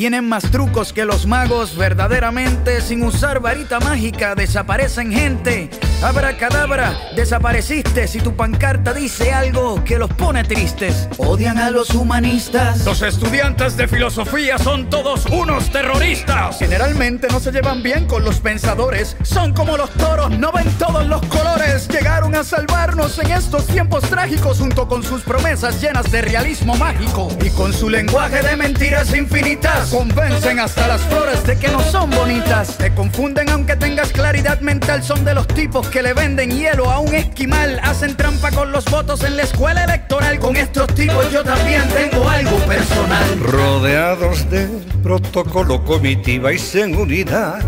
Tienen 0.00 0.26
más 0.26 0.50
trucos 0.50 0.94
que 0.94 1.04
los 1.04 1.26
magos, 1.26 1.76
verdaderamente, 1.76 2.80
sin 2.80 3.02
usar 3.02 3.40
varita 3.40 3.80
mágica, 3.80 4.34
desaparecen 4.34 5.12
gente. 5.12 5.68
Abra 6.02 6.38
cadabra, 6.38 6.98
desapareciste 7.14 8.08
si 8.08 8.18
tu 8.22 8.34
pancarta 8.34 8.94
dice 8.94 9.30
algo 9.34 9.84
que 9.84 9.98
los 9.98 10.08
pone 10.14 10.42
tristes. 10.44 11.06
Odian 11.18 11.58
a 11.58 11.68
los 11.68 11.90
humanistas. 11.90 12.82
Los 12.86 13.02
estudiantes 13.02 13.76
de 13.76 13.86
filosofía 13.86 14.56
son 14.56 14.88
todos 14.88 15.26
unos 15.26 15.70
terroristas. 15.70 16.58
Generalmente 16.58 17.28
no 17.30 17.38
se 17.38 17.52
llevan 17.52 17.82
bien 17.82 18.06
con 18.06 18.24
los 18.24 18.40
pensadores. 18.40 19.18
Son 19.20 19.52
como 19.52 19.76
los 19.76 19.90
toros, 19.90 20.30
no 20.30 20.50
ven 20.50 20.70
todos 20.78 21.06
los 21.06 21.20
colores. 21.26 21.86
A 22.30 22.44
salvarnos 22.44 23.18
en 23.18 23.32
estos 23.32 23.66
tiempos 23.66 24.02
trágicos 24.04 24.60
junto 24.60 24.86
con 24.88 25.02
sus 25.02 25.22
promesas 25.22 25.82
llenas 25.82 26.10
de 26.10 26.22
realismo 26.22 26.74
mágico. 26.76 27.28
Y 27.44 27.50
con 27.50 27.72
su 27.72 27.90
lenguaje 27.90 28.40
de 28.40 28.56
mentiras 28.56 29.14
infinitas. 29.14 29.90
Convencen 29.90 30.60
hasta 30.60 30.86
las 30.86 31.02
flores 31.02 31.44
de 31.44 31.58
que 31.58 31.68
no 31.68 31.82
son 31.82 32.08
bonitas. 32.10 32.78
Te 32.78 32.94
confunden 32.94 33.50
aunque 33.50 33.76
tengas 33.76 34.12
claridad 34.12 34.60
mental. 34.60 35.02
Son 35.02 35.24
de 35.24 35.34
los 35.34 35.46
tipos 35.48 35.88
que 35.88 36.02
le 36.02 36.14
venden 36.14 36.50
hielo 36.50 36.90
a 36.90 37.00
un 37.00 37.14
esquimal. 37.14 37.78
Hacen 37.82 38.16
trampa 38.16 38.50
con 38.52 38.72
los 38.72 38.84
votos 38.86 39.22
en 39.24 39.36
la 39.36 39.42
escuela 39.42 39.84
electoral. 39.84 40.38
Con 40.38 40.56
estos 40.56 40.86
tipos 40.94 41.30
yo 41.32 41.42
también 41.42 41.82
tengo 41.88 42.26
algo 42.28 42.56
personal. 42.60 43.40
Rodeados 43.40 44.48
de 44.48 44.66
protocolo, 45.02 45.84
comitiva 45.84 46.52
y 46.52 46.58
seguridad. 46.58 47.58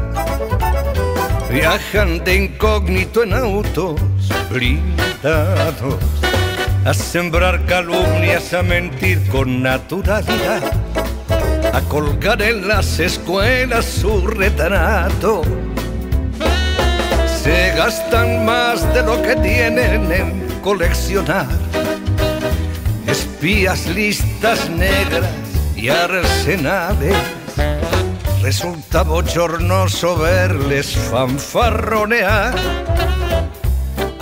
Viajan 1.50 2.24
de 2.24 2.44
incógnito 2.44 3.24
en 3.24 3.34
autos 3.34 4.00
blindados. 4.50 5.98
A 6.84 6.92
sembrar 6.94 7.64
calumnias, 7.66 8.52
a 8.54 8.62
mentir 8.62 9.26
con 9.28 9.62
naturalidad. 9.62 10.62
A 11.72 11.80
colgar 11.88 12.42
en 12.42 12.68
las 12.68 12.98
escuelas 12.98 13.84
su 13.84 14.26
retrato 14.26 15.42
se 17.42 17.72
gastan 17.74 18.44
más 18.44 18.94
de 18.94 19.02
lo 19.02 19.20
que 19.20 19.34
tienen 19.34 20.12
en 20.12 20.60
coleccionar. 20.62 21.48
Espías, 23.06 23.86
listas 23.86 24.70
negras 24.70 25.28
y 25.74 25.88
arsenales. 25.88 27.16
Resulta 28.42 29.02
bochornoso 29.02 30.16
verles 30.18 30.96
fanfarronear. 31.10 32.54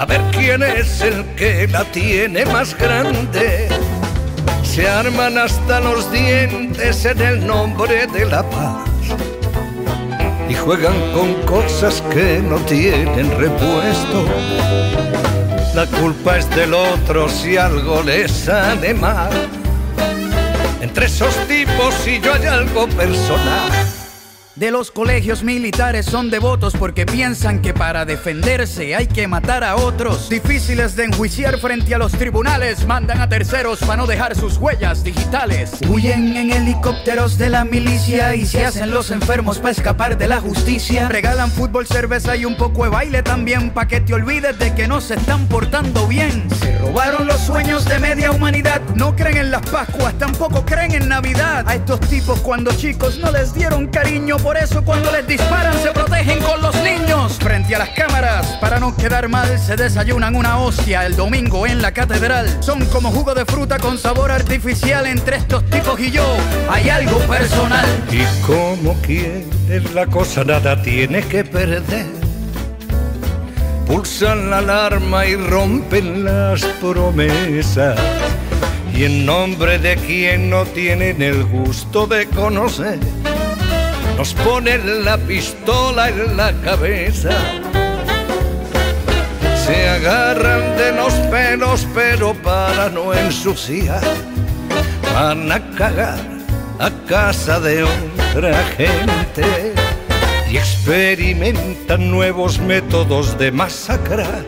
A 0.01 0.07
ver 0.07 0.23
quién 0.33 0.63
es 0.63 1.03
el 1.03 1.27
que 1.37 1.69
la 1.69 1.85
tiene 1.85 2.47
más 2.47 2.75
grande. 2.75 3.69
Se 4.63 4.89
arman 4.89 5.37
hasta 5.37 5.79
los 5.79 6.11
dientes 6.11 7.05
en 7.05 7.21
el 7.21 7.47
nombre 7.47 8.07
de 8.07 8.25
la 8.25 8.43
paz 8.43 8.89
y 10.49 10.55
juegan 10.55 10.99
con 11.13 11.35
cosas 11.43 12.03
que 12.15 12.39
no 12.39 12.57
tienen 12.61 13.31
repuesto. 13.37 14.25
La 15.75 15.85
culpa 15.85 16.39
es 16.39 16.49
del 16.49 16.73
otro 16.73 17.29
si 17.29 17.59
algo 17.59 18.03
les 18.03 18.31
sale 18.31 18.95
mal. 18.95 19.31
Entre 20.81 21.05
esos 21.05 21.35
tipos 21.47 21.95
y 22.07 22.21
yo 22.21 22.33
hay 22.33 22.47
algo 22.47 22.89
personal. 22.89 23.80
De 24.61 24.71
los 24.71 24.91
colegios 24.91 25.43
militares 25.43 26.05
son 26.05 26.29
devotos 26.29 26.75
porque 26.79 27.07
piensan 27.07 27.63
que 27.63 27.73
para 27.73 28.05
defenderse 28.05 28.95
hay 28.95 29.07
que 29.07 29.27
matar 29.27 29.65
a 29.65 29.77
otros. 29.77 30.29
Difíciles 30.29 30.95
de 30.97 31.05
enjuiciar 31.05 31.59
frente 31.59 31.95
a 31.95 31.99
los 31.99 32.13
tribunales, 32.13 32.87
mandan 32.87 33.23
a 33.23 33.29
terceros 33.31 33.79
para 33.79 33.97
no 33.97 34.07
dejar 34.07 34.37
sus 34.37 34.59
huellas 34.59 35.03
digitales. 35.03 35.73
Huyen 35.89 36.37
en 36.37 36.51
helicópteros 36.51 37.39
de 37.39 37.49
la 37.49 37.65
milicia 37.65 38.35
y 38.35 38.45
se 38.45 38.67
hacen 38.67 38.91
los 38.91 39.11
enfermos 39.11 39.57
para 39.61 39.71
escapar 39.71 40.19
de 40.19 40.29
la 40.29 40.43
justicia. 40.43 41.09
Regalan 41.09 41.51
fútbol, 41.51 41.87
cerveza 41.87 42.37
y 42.37 42.45
un 42.45 42.59
poco 42.59 42.85
de 42.85 42.91
baile 42.91 43.23
también 43.23 43.71
pa' 43.71 43.89
que 43.89 44.03
te 44.03 44.13
olvides 44.13 44.59
de 44.59 44.75
que 44.75 44.87
no 44.87 45.01
se 45.01 45.15
están 45.15 45.47
portando 45.47 46.07
bien. 46.07 46.47
Se 46.61 46.77
robaron 46.77 47.27
los 47.27 47.41
sueños 47.41 47.87
de 47.87 47.99
media 47.99 48.31
humanidad, 48.31 48.83
no 48.95 49.17
creen 49.17 49.39
en 49.39 49.51
las 49.53 49.63
Pascuas, 49.71 50.13
tampoco 50.19 50.67
creen 50.67 50.93
en 50.93 51.09
Navidad. 51.09 51.67
A 51.67 51.77
estos 51.77 52.01
tipos 52.01 52.41
cuando 52.41 52.73
chicos 52.73 53.17
no 53.17 53.31
les 53.31 53.55
dieron 53.55 53.87
cariño 53.87 54.37
eso 54.57 54.85
cuando 54.85 55.11
les 55.13 55.27
disparan 55.27 55.75
se 55.83 55.91
protegen 55.91 56.41
con 56.41 56.61
los 56.61 56.75
niños. 56.83 57.39
Frente 57.41 57.75
a 57.75 57.79
las 57.79 57.91
cámaras, 57.91 58.47
para 58.61 58.81
no 58.81 58.97
quedar 58.97 59.29
mal, 59.29 59.59
se 59.59 59.77
desayunan 59.77 60.35
una 60.35 60.59
hostia 60.59 61.07
el 61.07 61.17
domingo 61.17 61.67
en 61.67 61.83
la 61.83 61.93
catedral. 61.93 62.49
Son 62.63 62.85
como 62.87 63.11
jugo 63.11 63.35
de 63.35 63.45
fruta 63.45 63.79
con 63.79 63.99
sabor 63.99 64.31
artificial 64.31 65.07
entre 65.07 65.37
estos 65.37 65.65
tipos 65.67 65.99
y 66.01 66.11
yo. 66.11 66.25
Hay 66.71 66.89
algo 66.89 67.19
personal. 67.21 67.87
Y 68.11 68.25
como 68.47 68.95
quieres 69.03 69.93
la 69.95 70.07
cosa 70.07 70.45
nada 70.45 70.81
tiene 70.83 71.23
que 71.23 71.45
perder. 71.45 72.07
Pulsan 73.87 74.51
la 74.51 74.59
alarma 74.59 75.27
y 75.27 75.37
rompen 75.37 76.25
las 76.25 76.65
promesas. 76.81 77.99
Y 78.95 79.05
en 79.05 79.27
nombre 79.27 79.79
de 79.79 79.97
quien 79.97 80.51
no 80.51 80.65
tienen 80.65 81.23
el 81.23 81.45
gusto 81.45 82.07
de 82.07 82.27
conocer 82.27 82.99
nos 84.21 84.35
ponen 84.35 85.03
la 85.03 85.17
pistola 85.17 86.11
en 86.11 86.37
la 86.37 86.53
cabeza. 86.61 87.31
Se 89.65 89.89
agarran 89.89 90.77
de 90.77 90.93
los 90.93 91.15
pelos, 91.33 91.87
pero 91.95 92.35
para 92.35 92.91
no 92.91 93.15
ensuciar, 93.15 94.03
van 95.15 95.51
a 95.51 95.59
cagar 95.75 96.21
a 96.79 96.91
casa 97.09 97.61
de 97.61 97.85
otra 97.85 98.63
gente 98.77 99.73
y 100.51 100.59
experimentan 100.59 102.11
nuevos 102.11 102.59
métodos 102.59 103.39
de 103.39 103.51
masacrar 103.51 104.45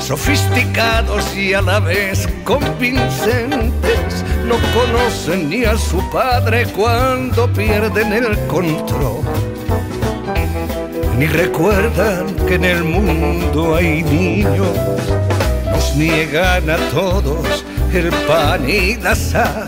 sofisticados 0.00 1.34
y 1.36 1.52
a 1.52 1.60
la 1.60 1.80
vez 1.80 2.28
convincentes, 2.44 4.23
no 4.44 4.56
conocen 4.74 5.48
ni 5.48 5.64
a 5.64 5.76
su 5.76 5.98
padre 6.10 6.66
cuando 6.66 7.50
pierden 7.52 8.12
el 8.12 8.38
control. 8.46 9.22
Ni 11.18 11.26
recuerdan 11.26 12.34
que 12.46 12.56
en 12.56 12.64
el 12.64 12.84
mundo 12.84 13.76
hay 13.76 14.02
niños, 14.02 14.76
nos 15.70 15.94
niegan 15.96 16.68
a 16.68 16.76
todos 16.92 17.64
el 17.92 18.10
pan 18.26 18.68
y 18.68 18.96
la 18.96 19.14
sal. 19.14 19.66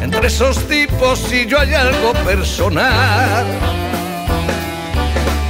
Entre 0.00 0.26
esos 0.28 0.56
tipos 0.68 1.32
y 1.32 1.46
yo 1.46 1.58
hay 1.58 1.74
algo 1.74 2.12
personal, 2.24 3.44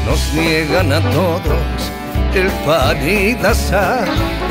nos 0.06 0.32
niegan 0.34 0.92
a 0.92 1.00
todos 1.10 1.92
el 2.34 2.48
pan 2.64 3.08
y 3.08 3.34
la 3.34 3.54
sal. 3.54 4.41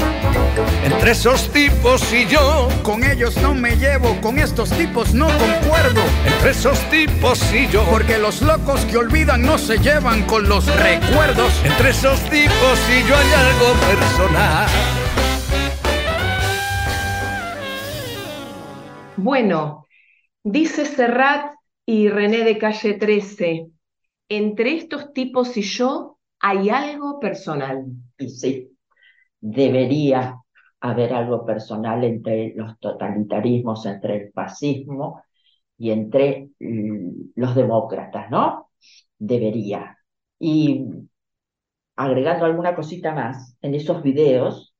Entre 0.83 1.11
esos 1.11 1.51
tipos 1.51 2.11
y 2.11 2.25
yo, 2.25 2.67
con 2.81 3.03
ellos 3.03 3.37
no 3.37 3.53
me 3.53 3.75
llevo, 3.75 4.19
con 4.19 4.39
estos 4.39 4.71
tipos 4.71 5.13
no 5.13 5.27
concuerdo. 5.27 6.01
Entre 6.25 6.51
esos 6.51 6.79
tipos 6.89 7.39
y 7.53 7.67
yo, 7.67 7.85
porque 7.91 8.17
los 8.17 8.41
locos 8.41 8.83
que 8.85 8.97
olvidan 8.97 9.43
no 9.43 9.59
se 9.59 9.77
llevan 9.77 10.25
con 10.25 10.49
los 10.49 10.65
recuerdos. 10.77 11.53
Entre 11.63 11.91
esos 11.91 12.19
tipos 12.31 12.79
y 12.89 13.07
yo 13.07 13.15
hay 13.15 13.31
algo 13.31 13.73
personal. 13.87 14.69
Bueno, 19.17 19.87
dice 20.43 20.85
Serrat 20.85 21.53
y 21.85 22.09
René 22.09 22.43
de 22.43 22.57
Calle 22.57 22.95
13, 22.95 23.67
entre 24.29 24.77
estos 24.77 25.13
tipos 25.13 25.55
y 25.57 25.61
yo 25.61 26.17
hay 26.39 26.69
algo 26.69 27.19
personal. 27.19 27.85
Y 28.17 28.29
sí, 28.29 28.71
debería 29.39 30.41
haber 30.81 31.13
algo 31.13 31.45
personal 31.45 32.03
entre 32.03 32.53
los 32.55 32.79
totalitarismos, 32.79 33.85
entre 33.85 34.15
el 34.17 34.31
fascismo 34.33 35.23
y 35.77 35.91
entre 35.91 36.49
mm, 36.59 37.31
los 37.35 37.55
demócratas, 37.55 38.29
¿no? 38.31 38.71
Debería. 39.17 39.97
Y 40.39 40.85
agregando 41.95 42.45
alguna 42.45 42.75
cosita 42.75 43.13
más, 43.13 43.57
en 43.61 43.75
esos 43.75 44.01
videos 44.03 44.73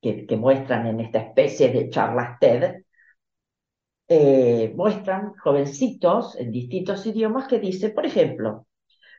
que, 0.00 0.26
muestran 0.36 0.86
en 0.86 1.00
esta 1.00 1.18
especie 1.20 1.70
de 1.72 1.90
charlas 1.90 2.38
TED, 2.40 2.84
eh, 4.08 4.72
muestran 4.76 5.34
jovencitos 5.36 6.36
en 6.36 6.52
distintos 6.52 7.04
idiomas 7.06 7.48
que 7.48 7.58
dicen, 7.58 7.94
por 7.94 8.06
ejemplo, 8.06 8.66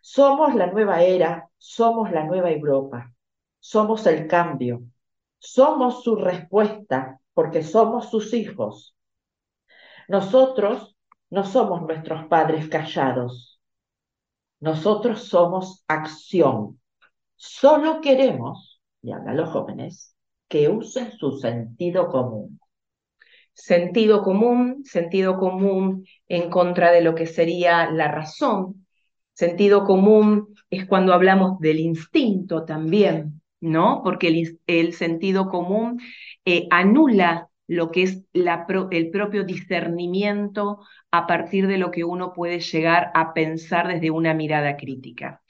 somos 0.02 0.56
la 0.56 0.68
nueva 0.68 1.04
era, 1.04 1.50
somos 1.58 2.12
la 2.12 2.24
nueva 2.26 2.52
Europa, 2.52 3.12
somos 3.60 4.08
el 4.08 4.28
cambio, 4.28 4.84
somos 5.40 6.04
su 6.04 6.16
respuesta 6.16 7.20
porque 7.34 7.64
somos 7.64 8.10
sus 8.10 8.34
hijos. 8.34 8.96
Nosotros 10.08 10.96
no 11.30 11.44
somos 11.44 11.82
nuestros 11.82 12.26
padres 12.28 12.70
callados, 12.70 13.60
nosotros 14.60 15.24
somos 15.24 15.84
acción. 15.88 16.80
Solo 17.36 18.02
queremos, 18.02 18.82
y 19.02 19.12
hablan 19.12 19.38
los 19.38 19.50
jóvenes, 19.50 20.16
que 20.48 20.70
usen 20.70 21.12
su 21.12 21.38
sentido 21.38 22.08
común. 22.08 22.60
Sentido 23.54 24.24
común, 24.24 24.84
sentido 24.86 25.38
común 25.38 26.06
en 26.28 26.50
contra 26.50 26.92
de 26.92 27.02
lo 27.02 27.16
que 27.16 27.26
sería 27.26 27.92
la 27.92 28.08
razón, 28.08 28.88
Sentido 29.38 29.84
común 29.84 30.56
es 30.72 30.88
cuando 30.88 31.14
hablamos 31.14 31.60
del 31.60 31.80
instinto 31.80 32.66
también, 32.66 33.37
¿no? 33.62 34.02
Porque 34.04 34.58
el, 34.68 34.94
sentido 34.94 35.50
común 35.50 36.02
eh, 36.46 36.68
anula 36.70 37.50
lo 37.68 37.92
que 37.92 38.04
es 38.04 38.24
el 38.34 39.10
propio 39.12 39.44
discernimiento 39.44 40.80
a 41.12 41.28
partir 41.28 41.68
de 41.68 41.78
lo 41.78 41.92
que 41.92 42.04
uno 42.04 42.34
puede 42.34 42.60
llegar 42.60 43.12
a 43.14 43.34
pensar 43.34 43.88
desde 43.88 44.12
una 44.12 44.34
mirada 44.34 44.78
crítica. 44.78 45.42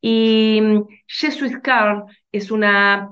Y 0.00 0.60
mm, 0.60 0.86
Jesus 1.06 1.52
Carl 1.62 2.04
es 2.32 2.50
una 2.50 3.10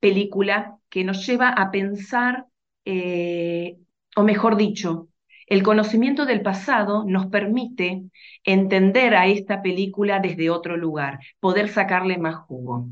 película 0.00 0.78
que 0.88 1.04
nos 1.04 1.26
lleva 1.26 1.50
a 1.50 1.70
pensar, 1.70 2.46
eh, 2.84 3.76
o 4.16 4.22
mejor 4.22 4.56
dicho, 4.56 5.07
el 5.48 5.62
conocimiento 5.62 6.26
del 6.26 6.42
pasado 6.42 7.04
nos 7.06 7.26
permite 7.26 8.02
entender 8.44 9.14
a 9.14 9.26
esta 9.26 9.62
película 9.62 10.20
desde 10.20 10.50
otro 10.50 10.76
lugar, 10.76 11.20
poder 11.40 11.68
sacarle 11.68 12.18
más 12.18 12.36
jugo. 12.36 12.88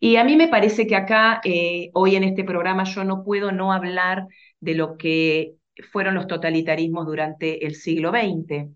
Y 0.00 0.16
a 0.16 0.24
mí 0.24 0.36
me 0.36 0.48
parece 0.48 0.86
que 0.86 0.96
acá, 0.96 1.40
eh, 1.44 1.90
hoy 1.94 2.16
en 2.16 2.24
este 2.24 2.44
programa, 2.44 2.84
yo 2.84 3.04
no 3.04 3.24
puedo 3.24 3.52
no 3.52 3.72
hablar 3.72 4.26
de 4.60 4.74
lo 4.74 4.96
que 4.96 5.54
fueron 5.92 6.14
los 6.14 6.26
totalitarismos 6.26 7.06
durante 7.06 7.66
el 7.66 7.74
siglo 7.74 8.10
XX, 8.10 8.72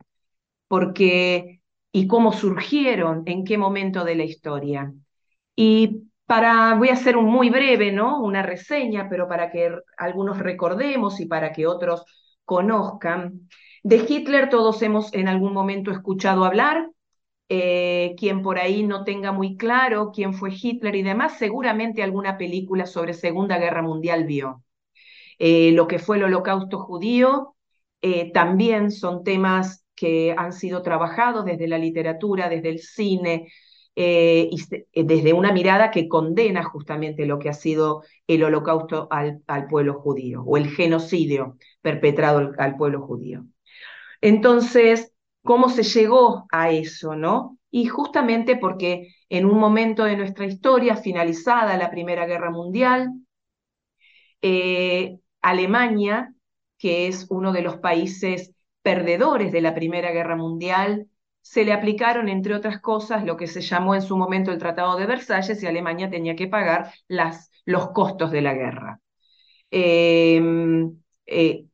porque 0.69 1.61
y 1.93 2.07
cómo 2.07 2.33
surgieron, 2.33 3.23
en 3.27 3.45
qué 3.45 3.59
momento 3.59 4.05
de 4.05 4.15
la 4.15 4.25
historia. 4.25 4.93
Y 5.57 6.05
para, 6.27 6.75
voy 6.75 6.91
a 6.91 6.95
hacer 6.95 7.17
un 7.17 7.27
muy 7.27 7.51
breve, 7.51 7.93
¿no? 7.93 8.23
Una 8.23 8.43
reseña, 8.43 9.09
pero 9.09 9.29
para 9.29 9.51
que 9.51 9.73
algunos 9.99 10.39
recordemos 10.39 11.21
y 11.21 11.27
para 11.27 11.53
que 11.53 11.67
otros 11.67 12.05
conozcan. 12.51 13.49
De 13.85 14.05
Hitler 14.09 14.49
todos 14.49 14.83
hemos 14.83 15.15
en 15.15 15.29
algún 15.29 15.53
momento 15.53 15.93
escuchado 15.93 16.45
hablar. 16.45 16.91
Eh, 17.49 18.17
quien 18.19 18.43
por 18.43 18.59
ahí 18.59 18.83
no 18.83 19.05
tenga 19.05 19.31
muy 19.31 19.57
claro 19.57 20.11
quién 20.13 20.35
fue 20.35 20.51
Hitler 20.53 20.97
y 20.97 21.03
demás, 21.03 21.39
seguramente 21.39 22.03
alguna 22.03 22.37
película 22.39 22.87
sobre 22.87 23.15
Segunda 23.15 23.59
Guerra 23.59 23.83
Mundial 23.83 24.25
vio. 24.25 24.65
Eh, 25.39 25.71
lo 25.73 25.87
que 25.87 26.01
fue 26.01 26.17
el 26.17 26.25
holocausto 26.25 26.81
judío 26.81 27.55
eh, 28.03 28.33
también 28.33 28.91
son 28.91 29.23
temas 29.23 29.85
que 29.95 30.35
han 30.37 30.53
sido 30.53 30.83
trabajados 30.83 31.45
desde 31.45 31.69
la 31.69 31.79
literatura, 31.79 32.49
desde 32.49 32.71
el 32.71 32.81
cine, 32.81 33.47
y 34.03 35.05
desde 35.05 35.33
una 35.33 35.53
mirada 35.53 35.91
que 35.91 36.09
condena 36.09 36.63
justamente 36.65 37.27
lo 37.27 37.39
que 37.39 37.49
ha 37.51 37.53
sido 37.53 38.03
el 38.27 38.43
holocausto 38.45 39.09
al, 39.11 39.43
al 39.47 39.67
pueblo 39.67 40.01
judío 40.01 40.43
o 40.43 40.57
el 40.57 40.69
genocidio 40.71 41.57
perpetrado 41.83 42.53
al, 42.59 42.77
pueblo 42.77 43.03
judío. 43.03 43.45
Entonces, 44.21 45.13
¿cómo 45.43 45.69
se 45.69 45.83
llegó 45.83 46.47
a 46.51 46.71
eso, 46.71 47.15
no? 47.15 47.59
Y 47.71 47.87
justamente 47.87 48.57
porque 48.57 49.15
en 49.29 49.45
un 49.45 49.59
momento 49.59 50.05
de 50.05 50.17
nuestra 50.17 50.47
historia, 50.47 50.97
finalizada 50.97 51.77
la 51.77 51.91
Primera 51.91 52.27
Guerra 52.27 52.51
Mundial, 52.51 53.11
eh, 54.43 55.19
Alemania, 55.43 56.35
que 56.79 57.07
es 57.07 57.27
uno 57.29 57.53
de 57.53 57.63
los 57.63 57.77
países 57.79 58.53
perdedores 58.83 59.53
de 59.53 59.61
la 59.61 59.75
Primera 59.75 60.11
Guerra 60.11 60.37
Mundial, 60.37 61.10
se 61.43 61.65
le 61.65 61.73
aplicaron, 61.73 62.29
entre 62.29 62.55
otras 62.55 62.81
cosas, 62.81 63.25
lo 63.25 63.37
que 63.37 63.47
se 63.47 63.61
llamó 63.61 63.95
en 63.95 64.03
su 64.03 64.17
momento 64.17 64.53
el 64.53 64.59
Tratado 64.59 64.97
de 64.97 65.07
Versalles 65.07 65.63
y 65.63 65.67
Alemania 65.67 66.11
tenía 66.11 66.37
que 66.37 66.49
pagar 66.49 66.93
las, 67.09 67.51
los 67.65 67.91
costos 67.91 68.31
de 68.31 68.43
la 68.43 68.55
guerra. 68.55 69.01
Em, 69.71 70.97
eh, 71.27 71.65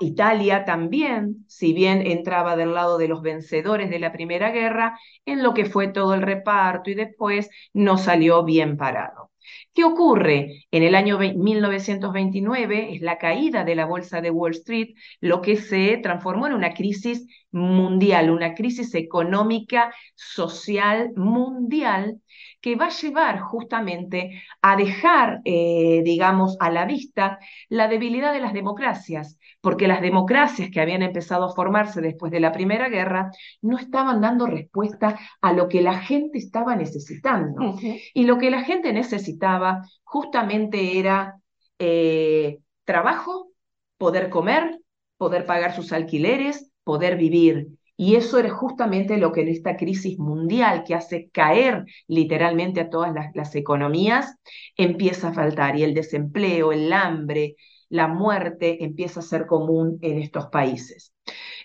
Italia 0.00 0.64
también, 0.64 1.44
si 1.46 1.72
bien 1.72 2.04
entraba 2.06 2.56
del 2.56 2.74
lado 2.74 2.98
de 2.98 3.08
los 3.08 3.22
vencedores 3.22 3.90
de 3.90 3.98
la 4.00 4.12
Primera 4.12 4.50
Guerra, 4.50 4.98
en 5.24 5.42
lo 5.42 5.54
que 5.54 5.66
fue 5.66 5.88
todo 5.88 6.14
el 6.14 6.22
reparto 6.22 6.90
y 6.90 6.94
después 6.94 7.48
no 7.72 7.96
salió 7.96 8.44
bien 8.44 8.76
parado. 8.76 9.30
¿Qué 9.74 9.84
ocurre? 9.84 10.66
En 10.70 10.82
el 10.82 10.94
año 10.94 11.18
1929 11.18 12.94
es 12.94 13.00
la 13.00 13.18
caída 13.18 13.64
de 13.64 13.74
la 13.74 13.86
bolsa 13.86 14.20
de 14.20 14.30
Wall 14.30 14.52
Street, 14.52 14.94
lo 15.20 15.40
que 15.42 15.56
se 15.56 15.98
transformó 15.98 16.46
en 16.46 16.54
una 16.54 16.74
crisis 16.74 17.26
mundial, 17.50 18.30
una 18.30 18.54
crisis 18.54 18.94
económica, 18.94 19.94
social, 20.14 21.12
mundial, 21.16 22.20
que 22.60 22.76
va 22.76 22.86
a 22.86 22.90
llevar 22.90 23.40
justamente 23.40 24.42
a 24.62 24.76
dejar, 24.76 25.40
eh, 25.44 26.02
digamos, 26.04 26.56
a 26.60 26.70
la 26.70 26.84
vista 26.84 27.38
la 27.68 27.88
debilidad 27.88 28.32
de 28.32 28.40
las 28.40 28.52
democracias, 28.52 29.37
porque 29.60 29.88
las 29.88 30.00
democracias 30.00 30.70
que 30.70 30.80
habían 30.80 31.02
empezado 31.02 31.44
a 31.44 31.54
formarse 31.54 32.00
después 32.00 32.30
de 32.30 32.40
la 32.40 32.52
Primera 32.52 32.88
Guerra 32.88 33.30
no 33.60 33.78
estaban 33.78 34.20
dando 34.20 34.46
respuesta 34.46 35.18
a 35.40 35.52
lo 35.52 35.68
que 35.68 35.82
la 35.82 35.98
gente 35.98 36.38
estaba 36.38 36.76
necesitando. 36.76 37.74
Y 38.14 38.24
lo 38.24 38.38
que 38.38 38.50
la 38.50 38.62
gente 38.62 38.92
necesitaba 38.92 39.82
justamente 40.04 40.98
era 40.98 41.40
eh, 41.78 42.58
trabajo, 42.84 43.48
poder 43.96 44.30
comer, 44.30 44.80
poder 45.16 45.44
pagar 45.44 45.74
sus 45.74 45.92
alquileres, 45.92 46.70
poder 46.84 47.16
vivir. 47.16 47.68
Y 48.00 48.14
eso 48.14 48.38
era 48.38 48.50
justamente 48.50 49.16
lo 49.16 49.32
que 49.32 49.40
en 49.40 49.48
esta 49.48 49.76
crisis 49.76 50.20
mundial 50.20 50.84
que 50.86 50.94
hace 50.94 51.30
caer 51.30 51.84
literalmente 52.06 52.80
a 52.80 52.90
todas 52.90 53.12
las, 53.34 53.56
economías 53.56 54.36
empieza 54.76 55.28
a 55.28 55.32
faltar. 55.32 55.76
Y 55.76 55.82
el 55.82 55.94
desempleo, 55.94 56.70
el 56.70 56.92
hambre, 56.92 57.56
la 57.88 58.06
muerte 58.06 58.84
empieza 58.84 59.18
a 59.18 59.24
ser 59.24 59.46
común 59.46 59.98
en 60.00 60.18
estos 60.20 60.46
países. 60.46 61.12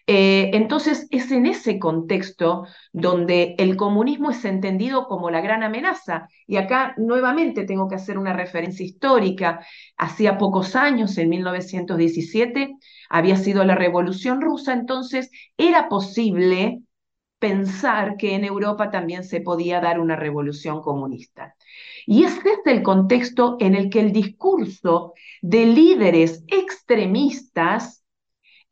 Eh, 0.06 0.52
entonces 0.54 1.08
es 1.12 1.32
en 1.32 1.46
ese 1.46 1.80
contexto 1.80 2.66
donde 2.92 3.56
el 3.58 3.78
comunismo 3.78 4.32
es 4.32 4.44
entendido 4.44 5.08
como 5.08 5.30
la 5.30 5.40
gran 5.42 5.64
amenaza. 5.64 6.28
Y 6.46 6.58
acá 6.58 6.94
nuevamente 6.98 7.64
tengo 7.66 7.88
que 7.88 7.96
hacer 7.96 8.18
una 8.18 8.34
referencia 8.34 8.86
histórica. 8.86 9.66
Hacía 9.98 10.38
pocos 10.38 10.76
años, 10.76 11.18
en 11.18 11.30
1917, 11.30 12.76
había 13.10 13.38
sido 13.38 13.64
la 13.64 13.76
Revolución 13.76 14.42
Rusa, 14.42 14.74
entonces 14.74 15.32
era 15.58 15.88
posible 15.88 16.82
pensar 17.40 18.16
que 18.18 18.36
en 18.36 18.46
Europa 18.46 18.90
también 18.90 19.24
se 19.24 19.42
podía 19.42 19.82
dar 19.82 20.00
una 20.00 20.16
revolución 20.16 20.82
comunista. 20.82 21.56
Y 22.06 22.24
es 22.24 22.42
desde 22.44 22.72
el 22.72 22.84
contexto 22.84 23.58
en 23.60 23.76
el 23.76 23.90
que 23.90 24.00
el 24.00 24.12
discurso 24.12 25.14
de 25.42 25.66
líderes 25.66 26.44
extremistas 26.48 28.03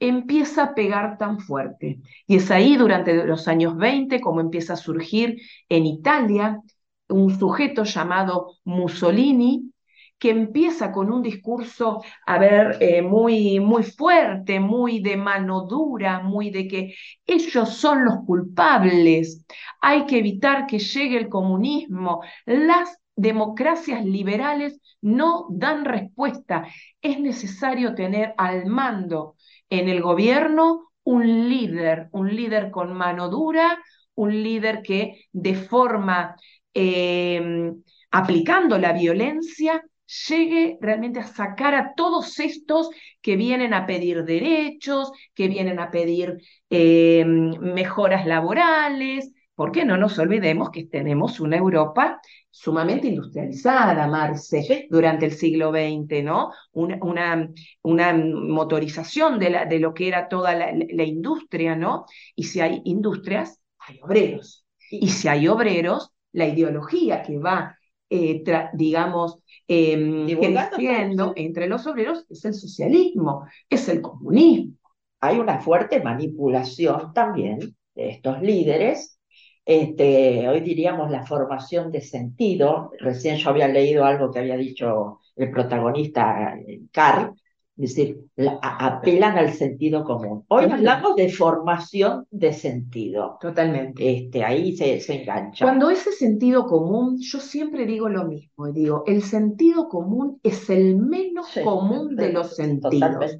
empieza 0.01 0.63
a 0.63 0.73
pegar 0.75 1.17
tan 1.17 1.39
fuerte. 1.39 1.99
Y 2.27 2.35
es 2.37 2.51
ahí 2.51 2.75
durante 2.75 3.23
los 3.25 3.47
años 3.47 3.77
20 3.77 4.19
como 4.19 4.41
empieza 4.41 4.73
a 4.73 4.77
surgir 4.77 5.37
en 5.69 5.85
Italia 5.85 6.59
un 7.07 7.37
sujeto 7.37 7.83
llamado 7.83 8.57
Mussolini, 8.63 9.71
que 10.17 10.31
empieza 10.31 10.91
con 10.91 11.11
un 11.11 11.21
discurso, 11.23 12.01
a 12.25 12.37
ver, 12.37 12.77
eh, 12.79 13.01
muy, 13.01 13.59
muy 13.59 13.83
fuerte, 13.83 14.59
muy 14.59 15.01
de 15.01 15.17
mano 15.17 15.61
dura, 15.61 16.19
muy 16.21 16.51
de 16.51 16.67
que 16.67 16.95
ellos 17.25 17.69
son 17.69 18.05
los 18.05 18.17
culpables, 18.25 19.45
hay 19.81 20.05
que 20.05 20.19
evitar 20.19 20.67
que 20.67 20.79
llegue 20.79 21.17
el 21.17 21.27
comunismo, 21.27 22.21
las 22.45 22.99
democracias 23.15 24.05
liberales 24.05 24.79
no 25.01 25.47
dan 25.49 25.85
respuesta. 25.85 26.67
Es 27.01 27.19
necesario 27.19 27.95
tener 27.95 28.33
al 28.37 28.67
mando 28.67 29.35
en 29.71 29.89
el 29.89 30.01
gobierno 30.01 30.91
un 31.03 31.49
líder, 31.49 32.09
un 32.11 32.35
líder 32.35 32.69
con 32.69 32.93
mano 32.93 33.29
dura, 33.29 33.81
un 34.13 34.43
líder 34.43 34.83
que 34.83 35.25
de 35.31 35.55
forma 35.55 36.35
eh, 36.75 37.71
aplicando 38.11 38.77
la 38.77 38.93
violencia 38.93 39.83
llegue 40.27 40.77
realmente 40.81 41.19
a 41.21 41.23
sacar 41.27 41.73
a 41.73 41.93
todos 41.95 42.39
estos 42.39 42.89
que 43.21 43.37
vienen 43.37 43.73
a 43.73 43.85
pedir 43.85 44.25
derechos, 44.25 45.11
que 45.33 45.47
vienen 45.47 45.79
a 45.79 45.89
pedir 45.89 46.37
eh, 46.69 47.23
mejoras 47.25 48.25
laborales, 48.27 49.31
porque 49.61 49.85
no 49.85 49.95
nos 49.95 50.17
olvidemos 50.17 50.71
que 50.71 50.85
tenemos 50.85 51.39
una 51.39 51.55
Europa 51.55 52.19
sumamente 52.49 53.09
industrializada, 53.09 54.07
Marce, 54.07 54.87
durante 54.89 55.27
el 55.27 55.33
siglo 55.33 55.69
XX, 55.69 56.23
¿no? 56.23 56.51
Una, 56.71 57.47
una, 57.83 58.13
motorización 58.15 59.37
de, 59.37 59.51
la, 59.51 59.65
de, 59.65 59.77
lo 59.77 59.93
que 59.93 60.07
era 60.07 60.27
toda 60.27 60.55
la, 60.55 61.03
industria, 61.03 61.75
¿no? 61.75 62.05
Y 62.35 62.45
si 62.45 62.59
hay 62.59 62.81
industrias, 62.85 63.61
hay 63.77 63.99
obreros. 64.01 64.65
Y 64.89 65.09
si 65.09 65.27
hay 65.27 65.47
obreros, 65.47 66.09
la 66.31 66.47
ideología 66.47 67.21
que 67.21 67.37
va, 67.37 67.77
eh, 68.09 68.43
digamos, 68.73 69.37
eh, 69.67 70.25
creciendo 70.39 71.33
entre 71.35 71.67
los 71.67 71.85
obreros 71.85 72.25
es 72.31 72.43
el 72.45 72.55
socialismo, 72.55 73.45
es 73.69 73.87
el 73.89 74.01
comunismo. 74.01 74.73
Hay 75.19 75.37
una 75.37 75.59
fuerte 75.59 76.01
manipulación 76.01 77.13
también 77.13 77.59
de 77.93 78.09
estos 78.09 78.41
líderes 78.41 79.19
este, 79.65 80.47
hoy 80.49 80.61
diríamos 80.61 81.11
la 81.11 81.25
formación 81.25 81.91
de 81.91 82.01
sentido. 82.01 82.91
Recién 82.99 83.37
yo 83.37 83.49
había 83.49 83.67
leído 83.67 84.05
algo 84.05 84.31
que 84.31 84.39
había 84.39 84.57
dicho 84.57 85.19
el 85.35 85.51
protagonista 85.51 86.55
Carl, 86.91 87.33
es 87.77 87.95
decir, 87.95 88.19
apelan 88.61 89.37
al 89.37 89.53
sentido 89.53 90.03
común. 90.03 90.45
Hoy 90.49 90.65
hablamos 90.65 91.15
de 91.15 91.31
formación 91.31 92.27
de 92.29 92.53
sentido. 92.53 93.37
Totalmente. 93.39 94.17
Este, 94.17 94.43
ahí 94.43 94.75
se, 94.75 94.99
se 94.99 95.21
engancha. 95.21 95.65
Cuando 95.65 95.89
ese 95.89 96.11
sentido 96.11 96.65
común, 96.65 97.19
yo 97.19 97.39
siempre 97.39 97.85
digo 97.85 98.09
lo 98.09 98.25
mismo, 98.25 98.71
digo, 98.71 99.03
el 99.07 99.23
sentido 99.23 99.87
común 99.87 100.39
es 100.43 100.69
el 100.69 100.97
menos 100.97 101.47
común 101.63 102.15
de 102.15 102.33
los 102.33 102.55
sentidos. 102.55 103.39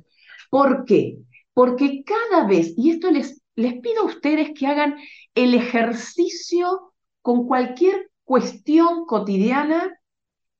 ¿Por 0.49 0.85
qué? 0.85 1.17
Porque 1.53 2.03
cada 2.03 2.47
vez, 2.47 2.73
y 2.77 2.91
esto 2.91 3.11
les, 3.11 3.41
les 3.55 3.73
pido 3.75 4.01
a 4.01 4.05
ustedes 4.05 4.51
que 4.57 4.65
hagan 4.65 4.95
el 5.35 5.53
ejercicio 5.53 6.93
con 7.21 7.47
cualquier 7.47 8.09
cuestión 8.23 9.05
cotidiana 9.05 9.97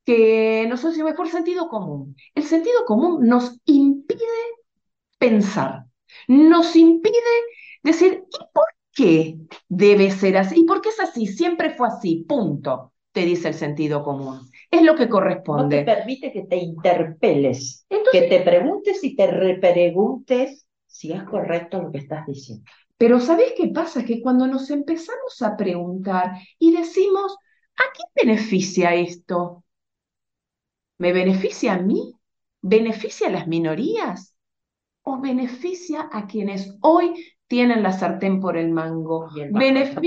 que 0.05 0.65
nosotros 0.67 0.93
decimos 0.93 1.13
por 1.13 1.29
sentido 1.29 1.69
común. 1.69 2.15
El 2.35 2.43
sentido 2.43 2.85
común 2.85 3.27
nos 3.27 3.59
impide 3.65 4.19
pensar, 5.17 5.85
nos 6.27 6.75
impide 6.75 7.13
decir, 7.83 8.23
¿y 8.31 8.37
por 8.53 8.65
qué 8.93 9.37
debe 9.69 10.11
ser 10.11 10.37
así? 10.37 10.61
¿Y 10.61 10.65
por 10.65 10.81
qué 10.81 10.89
es 10.89 10.99
así? 10.99 11.27
Siempre 11.27 11.71
fue 11.71 11.87
así, 11.87 12.25
punto, 12.27 12.93
te 13.11 13.21
dice 13.21 13.49
el 13.49 13.53
sentido 13.53 14.03
común. 14.03 14.49
Es 14.69 14.81
lo 14.83 14.95
que 14.95 15.09
corresponde. 15.09 15.79
No 15.79 15.85
te 15.85 15.95
permite 15.95 16.31
que 16.31 16.43
te 16.43 16.57
interpeles, 16.57 17.85
que 18.11 18.21
te 18.23 18.39
preguntes 18.41 19.03
y 19.03 19.15
te 19.15 19.27
repreguntes 19.27 20.65
si 20.87 21.11
es 21.11 21.23
correcto 21.23 21.81
lo 21.81 21.91
que 21.91 21.99
estás 21.99 22.25
diciendo. 22.25 22.63
Pero 23.01 23.19
¿sabés 23.19 23.53
qué 23.57 23.67
pasa? 23.69 24.05
Que 24.05 24.21
cuando 24.21 24.45
nos 24.45 24.69
empezamos 24.69 25.41
a 25.41 25.57
preguntar 25.57 26.33
y 26.59 26.71
decimos, 26.71 27.35
¿a 27.75 27.83
qué 27.95 28.23
beneficia 28.23 28.93
esto? 28.93 29.63
¿Me 30.99 31.11
beneficia 31.11 31.73
a 31.73 31.77
mí? 31.79 32.13
¿Beneficia 32.61 33.29
a 33.29 33.31
las 33.31 33.47
minorías? 33.47 34.35
¿O 35.01 35.19
beneficia 35.19 36.09
a 36.11 36.27
quienes 36.27 36.77
hoy 36.81 37.15
tienen 37.47 37.81
la 37.81 37.91
sartén 37.91 38.39
por 38.39 38.55
el 38.55 38.69
mango? 38.69 39.29
Y 39.35 39.41
el 39.41 39.51
mango, 39.51 40.01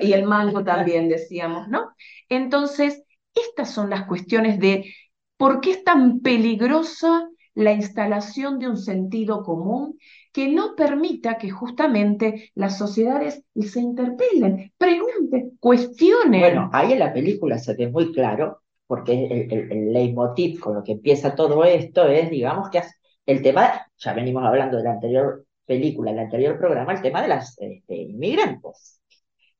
y 0.00 0.12
el 0.14 0.24
mango 0.24 0.64
también, 0.64 1.10
decíamos, 1.10 1.68
¿no? 1.68 1.90
Entonces, 2.30 3.04
estas 3.34 3.74
son 3.74 3.90
las 3.90 4.06
cuestiones 4.06 4.58
de 4.58 4.90
por 5.36 5.60
qué 5.60 5.72
es 5.72 5.84
tan 5.84 6.20
peligrosa 6.20 7.28
la 7.54 7.72
instalación 7.72 8.58
de 8.58 8.68
un 8.68 8.78
sentido 8.78 9.42
común 9.42 9.98
que 10.32 10.48
no 10.48 10.74
permita 10.74 11.36
que 11.36 11.50
justamente 11.50 12.50
las 12.54 12.78
sociedades 12.78 13.44
se 13.54 13.80
interpelen, 13.80 14.72
pregunten, 14.78 15.56
cuestionen. 15.60 16.40
Bueno, 16.40 16.70
ahí 16.72 16.92
en 16.92 16.98
la 16.98 17.12
película 17.12 17.58
se 17.58 17.74
ve 17.74 17.88
muy 17.88 18.12
claro, 18.12 18.62
porque 18.86 19.46
el, 19.50 19.92
leitmotiv 19.92 20.58
con 20.58 20.74
lo 20.74 20.82
que 20.82 20.92
empieza 20.92 21.34
todo 21.34 21.64
esto 21.64 22.08
es, 22.08 22.30
digamos, 22.30 22.70
que 22.70 22.82
el 23.26 23.42
tema, 23.42 23.86
ya 23.98 24.14
venimos 24.14 24.44
hablando 24.44 24.78
de 24.78 24.84
la 24.84 24.92
anterior 24.92 25.46
película, 25.66 26.10
el 26.10 26.18
anterior 26.18 26.58
programa, 26.58 26.94
el 26.94 27.02
tema 27.02 27.22
de 27.22 27.28
las 27.28 27.56
este, 27.60 27.94
inmigrantes. 27.94 29.00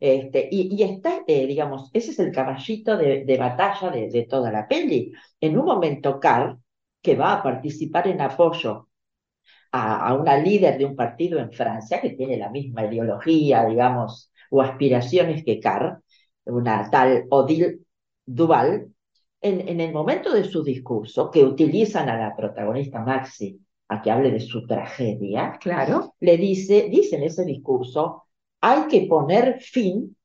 Este, 0.01 0.49
y, 0.51 0.83
está, 0.83 1.23
eh, 1.29 1.47
digamos, 1.47 1.91
ese 1.93 2.11
es 2.11 2.19
el 2.19 2.33
caballito 2.33 2.97
de, 2.97 3.25
de 3.25 3.39
batalla 3.39 3.91
de, 3.91 4.09
de, 4.09 4.25
toda 4.25 4.51
la 4.51 4.67
peli. 4.67 5.13
En 5.41 5.57
un 5.57 5.65
momento, 5.65 6.19
Carl, 6.19 6.59
que 7.01 7.15
va 7.15 7.35
a 7.35 7.43
participar 7.43 8.09
en 8.09 8.21
apoyo 8.21 8.89
a, 9.73 10.15
una 10.15 10.37
líder 10.37 10.79
de 10.79 10.85
un 10.85 10.95
partido 10.95 11.39
en 11.39 11.51
Francia 11.51 12.01
que 12.01 12.11
tiene 12.11 12.37
la 12.37 12.51
misma 12.51 12.85
ideología, 12.85 13.65
digamos, 13.65 14.31
o 14.51 14.61
aspiraciones 14.61 15.45
que 15.45 15.59
Carr, 15.59 16.03
una 16.45 16.91
tal 16.91 17.25
Odile 17.31 17.79
Duval, 18.25 18.89
en, 19.41 19.69
en, 19.69 19.81
el 19.81 19.93
momento 19.93 20.33
de 20.33 20.45
su 20.45 20.63
discurso, 20.63 21.31
que 21.31 21.43
utilizan 21.43 22.09
a 22.09 22.19
la 22.19 22.37
protagonista 22.37 23.01
Maxi 23.01 23.59
a 23.89 24.01
que 24.01 24.11
hable 24.11 24.31
de 24.31 24.41
su 24.41 24.67
tragedia, 24.67 25.59
claro. 25.61 26.15
le 26.21 26.37
dice, 26.37 26.89
dice 26.89 27.17
en 27.17 27.25
ese 27.25 27.45
discurso, 27.45 28.25
hay 28.61 28.87
que 28.89 29.07
poner 29.07 29.61
fin 29.61 30.17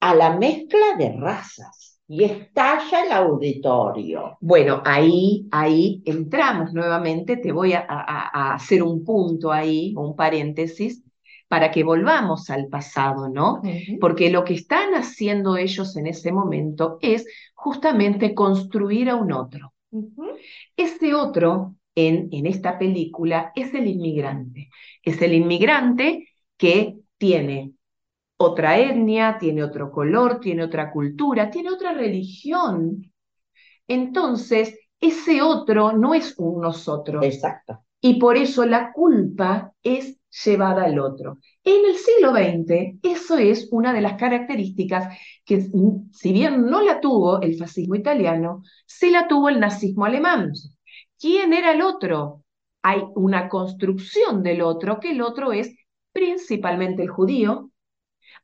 a 0.00 0.14
la 0.14 0.36
mezcla 0.36 0.96
de 0.98 1.12
razas 1.12 1.91
y 2.08 2.24
estalla 2.24 3.04
el 3.04 3.12
auditorio. 3.12 4.36
Bueno, 4.40 4.82
ahí, 4.84 5.46
ahí 5.50 6.02
entramos 6.04 6.72
nuevamente, 6.72 7.36
te 7.36 7.52
voy 7.52 7.72
a, 7.72 7.84
hacer 8.54 8.82
un 8.82 9.04
punto 9.04 9.50
ahí, 9.52 9.94
un 9.96 10.14
paréntesis, 10.14 11.02
para 11.48 11.70
que 11.70 11.84
volvamos 11.84 12.50
al 12.50 12.68
pasado, 12.68 13.28
¿no? 13.28 13.60
Porque 14.00 14.30
lo 14.30 14.44
que 14.44 14.54
están 14.54 14.94
haciendo 14.94 15.56
ellos 15.56 15.96
en 15.96 16.06
ese 16.06 16.32
momento 16.32 16.98
es 17.00 17.26
justamente 17.54 18.34
construir 18.34 19.10
a 19.10 19.16
un 19.16 19.32
otro. 19.32 19.74
Ese 20.76 21.14
otro 21.14 21.76
en, 21.94 22.28
en 22.32 22.46
esta 22.46 22.78
película 22.78 23.52
es 23.54 23.74
el 23.74 23.86
inmigrante. 23.86 24.70
Es 25.02 25.20
el 25.20 25.34
inmigrante 25.34 26.28
que 26.56 26.96
tiene 27.18 27.72
otra 28.42 28.78
etnia, 28.78 29.38
tiene 29.38 29.62
otro 29.62 29.90
color, 29.90 30.40
tiene 30.40 30.64
otra 30.64 30.90
cultura, 30.90 31.50
tiene 31.50 31.70
otra 31.70 31.92
religión. 31.92 33.12
Entonces, 33.88 34.78
ese 35.00 35.42
otro 35.42 35.92
no 35.92 36.14
es 36.14 36.34
un 36.38 36.60
nosotros. 36.60 37.24
Exacto. 37.24 37.84
Y 38.00 38.18
por 38.18 38.36
eso 38.36 38.64
la 38.66 38.92
culpa 38.92 39.72
es 39.82 40.18
llevada 40.44 40.84
al 40.84 40.98
otro. 40.98 41.38
En 41.62 41.84
el 41.84 41.96
siglo 41.96 42.32
XX, 42.32 42.98
eso 43.02 43.36
es 43.36 43.68
una 43.70 43.92
de 43.92 44.00
las 44.00 44.14
características 44.14 45.16
que, 45.44 45.68
si 46.12 46.32
bien 46.32 46.66
no 46.66 46.82
la 46.82 47.00
tuvo 47.00 47.40
el 47.42 47.56
fascismo 47.56 47.94
italiano, 47.94 48.62
sí 48.86 49.10
la 49.10 49.28
tuvo 49.28 49.48
el 49.48 49.60
nazismo 49.60 50.04
alemán. 50.04 50.52
¿Quién 51.18 51.52
era 51.52 51.72
el 51.72 51.82
otro? 51.82 52.44
Hay 52.82 53.02
una 53.14 53.48
construcción 53.48 54.42
del 54.42 54.62
otro, 54.62 54.98
que 54.98 55.12
el 55.12 55.20
otro 55.20 55.52
es 55.52 55.74
principalmente 56.12 57.02
el 57.02 57.08
judío, 57.08 57.71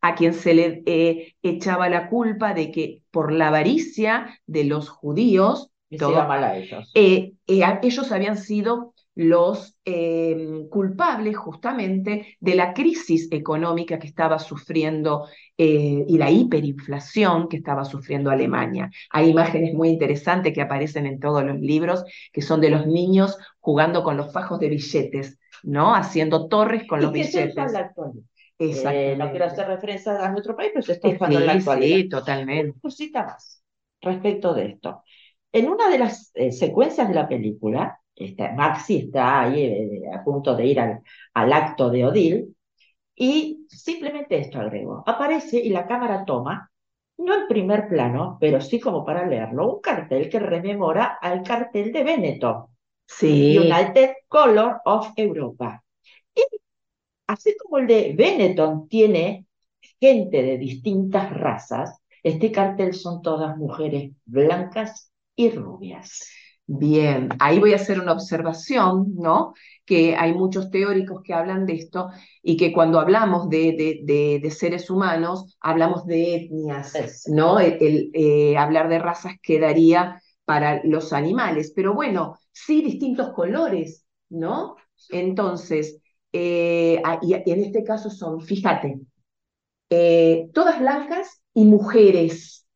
a 0.00 0.14
quien 0.14 0.34
se 0.34 0.54
le 0.54 0.82
eh, 0.86 1.34
echaba 1.42 1.88
la 1.88 2.08
culpa 2.08 2.54
de 2.54 2.70
que 2.70 3.02
por 3.10 3.32
la 3.32 3.48
avaricia 3.48 4.40
de 4.46 4.64
los 4.64 4.88
judíos, 4.88 5.70
mal 5.90 6.44
a 6.44 6.56
ellos. 6.56 6.90
Eh, 6.94 7.32
eh, 7.46 7.62
ellos 7.82 8.12
habían 8.12 8.36
sido 8.36 8.94
los 9.14 9.74
em, 9.84 10.68
culpables 10.68 11.36
justamente 11.36 12.36
de 12.38 12.54
la 12.54 12.72
crisis 12.72 13.26
económica 13.32 13.98
que 13.98 14.06
estaba 14.06 14.38
sufriendo 14.38 15.26
y 15.56 16.16
la 16.18 16.30
hiperinflación 16.30 17.48
que 17.48 17.56
estaba 17.56 17.84
sufriendo 17.84 18.30
Alemania. 18.30 18.90
Hay 19.10 19.30
imágenes 19.30 19.74
muy 19.74 19.88
interesantes 19.88 20.52
que 20.52 20.60
aparecen 20.60 21.04
en 21.06 21.18
todos 21.18 21.42
los 21.42 21.58
libros, 21.58 22.04
que 22.32 22.42
son 22.42 22.60
de 22.60 22.70
los 22.70 22.86
niños 22.86 23.36
jugando 23.58 24.04
con 24.04 24.16
los 24.16 24.32
fajos 24.32 24.60
de 24.60 24.68
billetes, 24.68 25.36
¿no? 25.64 25.96
Haciendo 25.96 26.46
torres 26.46 26.86
con 26.86 27.02
los 27.02 27.10
billetes. 27.10 27.56
Eh, 28.58 29.14
no 29.16 29.30
quiero 29.30 29.46
hacer 29.46 29.66
referencia 29.66 30.24
a 30.24 30.30
nuestro 30.30 30.56
país, 30.56 30.70
pero 30.74 30.84
se 30.84 30.92
está 30.92 31.08
usando 31.08 31.38
en 31.38 31.46
la 31.46 31.52
actualidad. 31.52 31.96
Sí, 31.96 32.08
totalmente. 32.08 32.70
Una 32.70 32.80
cosita 32.80 33.24
más 33.24 33.62
respecto 34.00 34.54
de 34.54 34.66
esto. 34.66 35.02
En 35.52 35.68
una 35.68 35.88
de 35.88 35.98
las 35.98 36.30
eh, 36.34 36.52
secuencias 36.52 37.08
de 37.08 37.14
la 37.14 37.28
película, 37.28 38.00
este, 38.14 38.52
Maxi 38.52 38.96
está 38.96 39.42
ahí 39.42 39.62
eh, 39.62 40.02
a 40.12 40.22
punto 40.24 40.54
de 40.54 40.66
ir 40.66 40.80
al, 40.80 41.00
al 41.34 41.52
acto 41.52 41.88
de 41.90 42.04
Odil, 42.04 42.56
y 43.14 43.66
simplemente 43.68 44.38
esto 44.38 44.60
agrego, 44.60 45.02
aparece 45.06 45.58
y 45.58 45.70
la 45.70 45.86
cámara 45.86 46.24
toma, 46.24 46.70
no 47.18 47.34
en 47.34 47.48
primer 47.48 47.88
plano, 47.88 48.38
pero 48.40 48.60
sí 48.60 48.78
como 48.78 49.04
para 49.04 49.26
leerlo, 49.26 49.74
un 49.74 49.80
cartel 49.80 50.28
que 50.28 50.38
rememora 50.38 51.18
al 51.20 51.42
cartel 51.42 51.92
de 51.92 52.04
Benetton. 52.04 52.66
Sí. 53.06 53.58
United 53.58 54.12
Color 54.28 54.80
of 54.84 55.10
Europa. 55.16 55.82
Y 56.34 56.42
así 57.28 57.56
como 57.56 57.78
el 57.78 57.86
de 57.86 58.14
Benetton 58.16 58.88
tiene 58.88 59.46
gente 60.00 60.42
de 60.42 60.58
distintas 60.58 61.32
razas, 61.32 62.00
este 62.22 62.50
cartel 62.50 62.94
son 62.94 63.22
todas 63.22 63.56
mujeres 63.56 64.12
blancas 64.24 65.12
y 65.36 65.50
rubias. 65.50 66.28
Bien, 66.66 67.30
ahí 67.38 67.58
voy 67.58 67.72
a 67.72 67.76
hacer 67.76 67.98
una 67.98 68.12
observación, 68.12 69.14
¿no? 69.14 69.54
Que 69.86 70.16
hay 70.16 70.34
muchos 70.34 70.70
teóricos 70.70 71.22
que 71.22 71.32
hablan 71.32 71.64
de 71.64 71.74
esto 71.74 72.10
y 72.42 72.58
que 72.58 72.74
cuando 72.74 73.00
hablamos 73.00 73.48
de, 73.48 74.02
de, 74.04 74.50
seres 74.50 74.90
humanos, 74.90 75.56
hablamos 75.60 76.04
de 76.04 76.34
etnias, 76.34 77.24
¿no? 77.28 77.58
El, 77.58 78.10
eh, 78.12 78.58
hablar 78.58 78.90
de 78.90 78.98
razas 78.98 79.36
quedaría 79.42 80.20
para 80.44 80.82
los 80.84 81.14
animales, 81.14 81.72
pero 81.74 81.94
bueno, 81.94 82.38
sí 82.52 82.82
distintos 82.82 83.32
colores, 83.32 84.04
¿no? 84.28 84.76
Entonces, 85.08 86.02
eh, 86.32 87.00
ah, 87.04 87.18
y 87.22 87.34
en 87.34 87.60
este 87.60 87.84
caso 87.84 88.10
son, 88.10 88.40
fíjate, 88.40 89.00
eh, 89.90 90.48
todas 90.52 90.78
blancas 90.80 91.42
y 91.54 91.64
mujeres. 91.64 92.66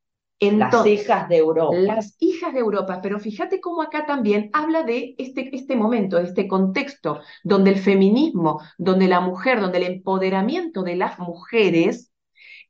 las 0.41 0.87
hijas 0.87 1.29
de 1.29 1.37
Europa. 1.37 1.77
Las 1.77 2.17
hijas 2.19 2.53
de 2.53 2.61
Europa, 2.61 3.01
pero 3.03 3.21
fíjate 3.21 3.61
cómo 3.61 3.83
acá 3.83 4.07
también 4.07 4.51
habla 4.53 4.83
de 4.83 5.15
este, 5.19 5.55
este 5.55 5.77
momento, 5.77 6.19
este 6.19 6.49
contexto, 6.49 7.21
donde 7.45 7.71
el 7.71 7.79
feminismo, 7.79 8.61
donde 8.79 9.07
la 9.07 9.21
mujer, 9.21 9.61
donde 9.61 9.79
el 9.79 9.85
empoderamiento 9.85 10.83
de 10.83 10.97
las 10.97 11.19
mujeres 11.19 12.11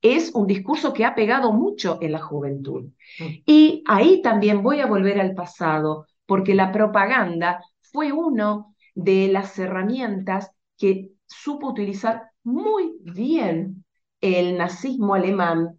es 0.03 0.35
un 0.35 0.49
discurso 0.49 0.93
que 0.93 1.05
ha 1.05 1.15
pegado 1.15 1.53
mucho 1.53 1.99
en 2.03 2.13
la 2.13 2.21
juventud. 2.21 2.91
Mm. 3.21 3.25
Y 3.47 3.85
ahí 3.87 4.21
también 4.21 4.63
voy 4.63 4.81
a 4.81 4.87
volver 4.87 5.21
al 5.21 5.35
pasado, 5.35 6.07
porque 6.27 6.55
la 6.55 6.73
propaganda 6.73 7.65
fue 7.81 8.13
una 8.13 8.67
de 8.95 9.29
las 9.29 9.59
herramientas 9.59 10.51
que 10.83 11.13
supo 11.27 11.69
utilizar 11.69 12.33
muy 12.43 12.97
bien 13.03 13.85
el 14.21 14.59
nazismo 14.59 15.15
alemán 15.15 15.79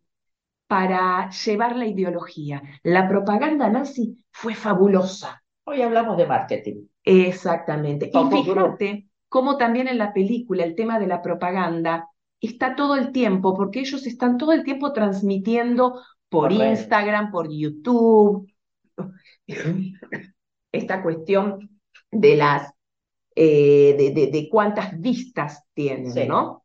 para 0.65 1.29
llevar 1.29 1.75
la 1.75 1.85
ideología. 1.85 2.63
La 2.83 3.09
propaganda 3.09 3.67
nazi 3.67 4.17
fue 4.31 4.55
fabulosa. 4.55 5.43
Hoy 5.65 5.81
hablamos 5.81 6.15
de 6.15 6.25
marketing. 6.25 6.85
Exactamente. 7.03 8.11
y 8.13 8.43
fíjate 8.43 9.09
cómo 9.27 9.57
también 9.57 9.89
en 9.89 9.97
la 9.97 10.13
película 10.13 10.63
el 10.63 10.73
tema 10.73 10.99
de 10.99 11.07
la 11.07 11.21
propaganda 11.21 12.07
está 12.39 12.73
todo 12.73 12.95
el 12.95 13.11
tiempo, 13.11 13.53
porque 13.53 13.81
ellos 13.81 14.07
están 14.07 14.37
todo 14.37 14.53
el 14.53 14.63
tiempo 14.63 14.93
transmitiendo 14.93 15.99
por, 16.29 16.53
Instagram, 16.53 17.29
por 17.29 17.49
YouTube, 17.51 18.49
esta 20.71 21.03
cuestión 21.03 21.81
de 22.09 22.37
las 22.37 22.73
eh, 23.35 23.72
de, 23.91 24.47
cuántas 24.49 24.99
vistas 24.99 25.63
tienen, 25.73 26.27
¿no? 26.27 26.63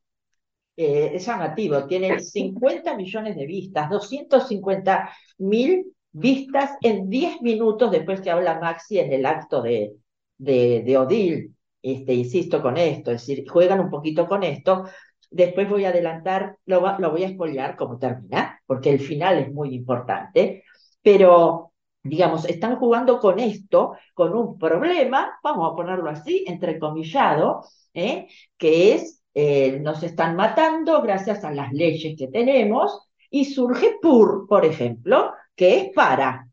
Eh, 0.76 1.10
es 1.14 1.26
llamativo, 1.26 1.86
tienen 1.86 2.20
50 2.24 2.96
millones 2.96 3.36
de 3.36 3.46
vistas, 3.46 3.90
250 3.90 5.10
mil 5.38 5.92
vistas 6.12 6.72
en 6.80 7.10
10 7.10 7.42
minutos 7.42 7.90
después 7.90 8.20
que 8.20 8.30
habla 8.30 8.60
Maxi 8.60 9.00
en 9.00 9.12
el 9.12 9.26
acto 9.26 9.60
de, 9.60 9.94
de, 10.38 10.82
de 10.86 10.98
Odil. 10.98 11.54
Este, 11.82 12.12
insisto 12.12 12.60
con 12.60 12.76
esto, 12.76 13.12
es 13.12 13.26
decir, 13.26 13.48
juegan 13.48 13.80
un 13.80 13.90
poquito 13.90 14.26
con 14.26 14.42
esto. 14.42 14.84
Después 15.30 15.68
voy 15.68 15.84
a 15.84 15.90
adelantar, 15.90 16.56
lo, 16.66 16.98
lo 16.98 17.10
voy 17.10 17.24
a 17.24 17.30
spoilear 17.30 17.76
como 17.76 17.98
termina, 17.98 18.60
porque 18.66 18.90
el 18.90 19.00
final 19.00 19.38
es 19.38 19.52
muy 19.52 19.74
importante, 19.74 20.64
pero 21.02 21.72
digamos, 22.02 22.44
están 22.46 22.76
jugando 22.76 23.18
con 23.18 23.38
esto, 23.38 23.96
con 24.14 24.34
un 24.34 24.58
problema, 24.58 25.38
vamos 25.42 25.72
a 25.72 25.76
ponerlo 25.76 26.10
así, 26.10 26.44
entrecomillado, 26.46 27.64
¿eh? 27.94 28.28
que 28.56 28.94
es, 28.94 29.22
eh, 29.34 29.78
nos 29.80 30.02
están 30.02 30.36
matando 30.36 31.02
gracias 31.02 31.44
a 31.44 31.50
las 31.50 31.72
leyes 31.72 32.16
que 32.16 32.28
tenemos, 32.28 33.08
y 33.30 33.44
surge 33.44 33.98
PUR, 34.00 34.46
por 34.48 34.64
ejemplo, 34.64 35.32
que 35.54 35.78
es 35.78 35.92
para, 35.94 36.48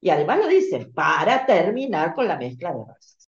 y 0.00 0.10
además 0.10 0.38
lo 0.38 0.48
dicen, 0.48 0.92
para 0.92 1.46
terminar 1.46 2.14
con 2.14 2.26
la 2.26 2.36
mezcla 2.36 2.72
de 2.72 2.84
razas. 2.84 3.28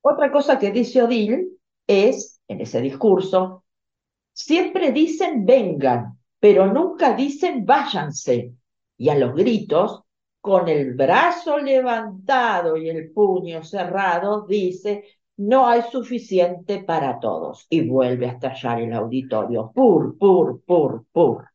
Otra 0.00 0.32
cosa 0.32 0.58
que 0.58 0.72
dice 0.72 1.02
Odil 1.02 1.60
es, 1.86 2.40
en 2.48 2.60
ese 2.60 2.80
discurso, 2.80 3.64
siempre 4.32 4.90
dicen 4.90 5.46
vengan, 5.46 6.18
pero 6.40 6.66
nunca 6.72 7.14
dicen 7.14 7.64
váyanse 7.64 8.52
y 9.02 9.08
a 9.10 9.14
los 9.16 9.34
gritos, 9.34 10.02
con 10.40 10.68
el 10.68 10.94
brazo 10.94 11.58
levantado 11.58 12.76
y 12.76 12.88
el 12.88 13.12
puño 13.12 13.62
cerrado, 13.64 14.46
dice, 14.46 15.04
no 15.38 15.66
hay 15.68 15.82
suficiente 15.90 16.82
para 16.84 17.18
todos. 17.20 17.66
Y 17.70 17.88
vuelve 17.88 18.26
a 18.28 18.32
estallar 18.32 18.80
el 18.82 18.92
auditorio. 18.92 19.72
Pur, 19.74 20.16
pur, 20.18 20.62
pur, 20.66 21.04
pur. 21.12 21.48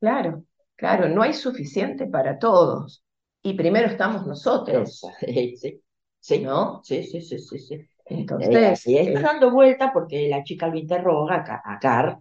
Claro, 0.00 0.44
claro, 0.76 1.08
no 1.08 1.22
hay 1.22 1.34
suficiente 1.34 2.06
para 2.06 2.38
todos. 2.38 3.02
Y 3.42 3.54
primero 3.54 3.88
estamos 3.88 4.26
nosotros. 4.26 5.00
Sí, 5.20 5.82
Sí, 6.20 6.40
¿no? 6.40 6.82
sí, 6.82 7.02
sí, 7.04 7.20
sí, 7.20 7.38
sí, 7.38 7.58
sí. 7.58 7.88
Entonces, 8.04 8.52
Eh, 8.54 8.80
y 8.84 8.98
está 8.98 9.20
eh, 9.20 9.22
dando 9.22 9.50
vuelta 9.50 9.92
porque 9.92 10.28
la 10.28 10.42
chica 10.44 10.68
lo 10.68 10.76
interroga 10.78 11.36
a, 11.64 11.74
a 11.74 11.78
Carr 11.78 12.18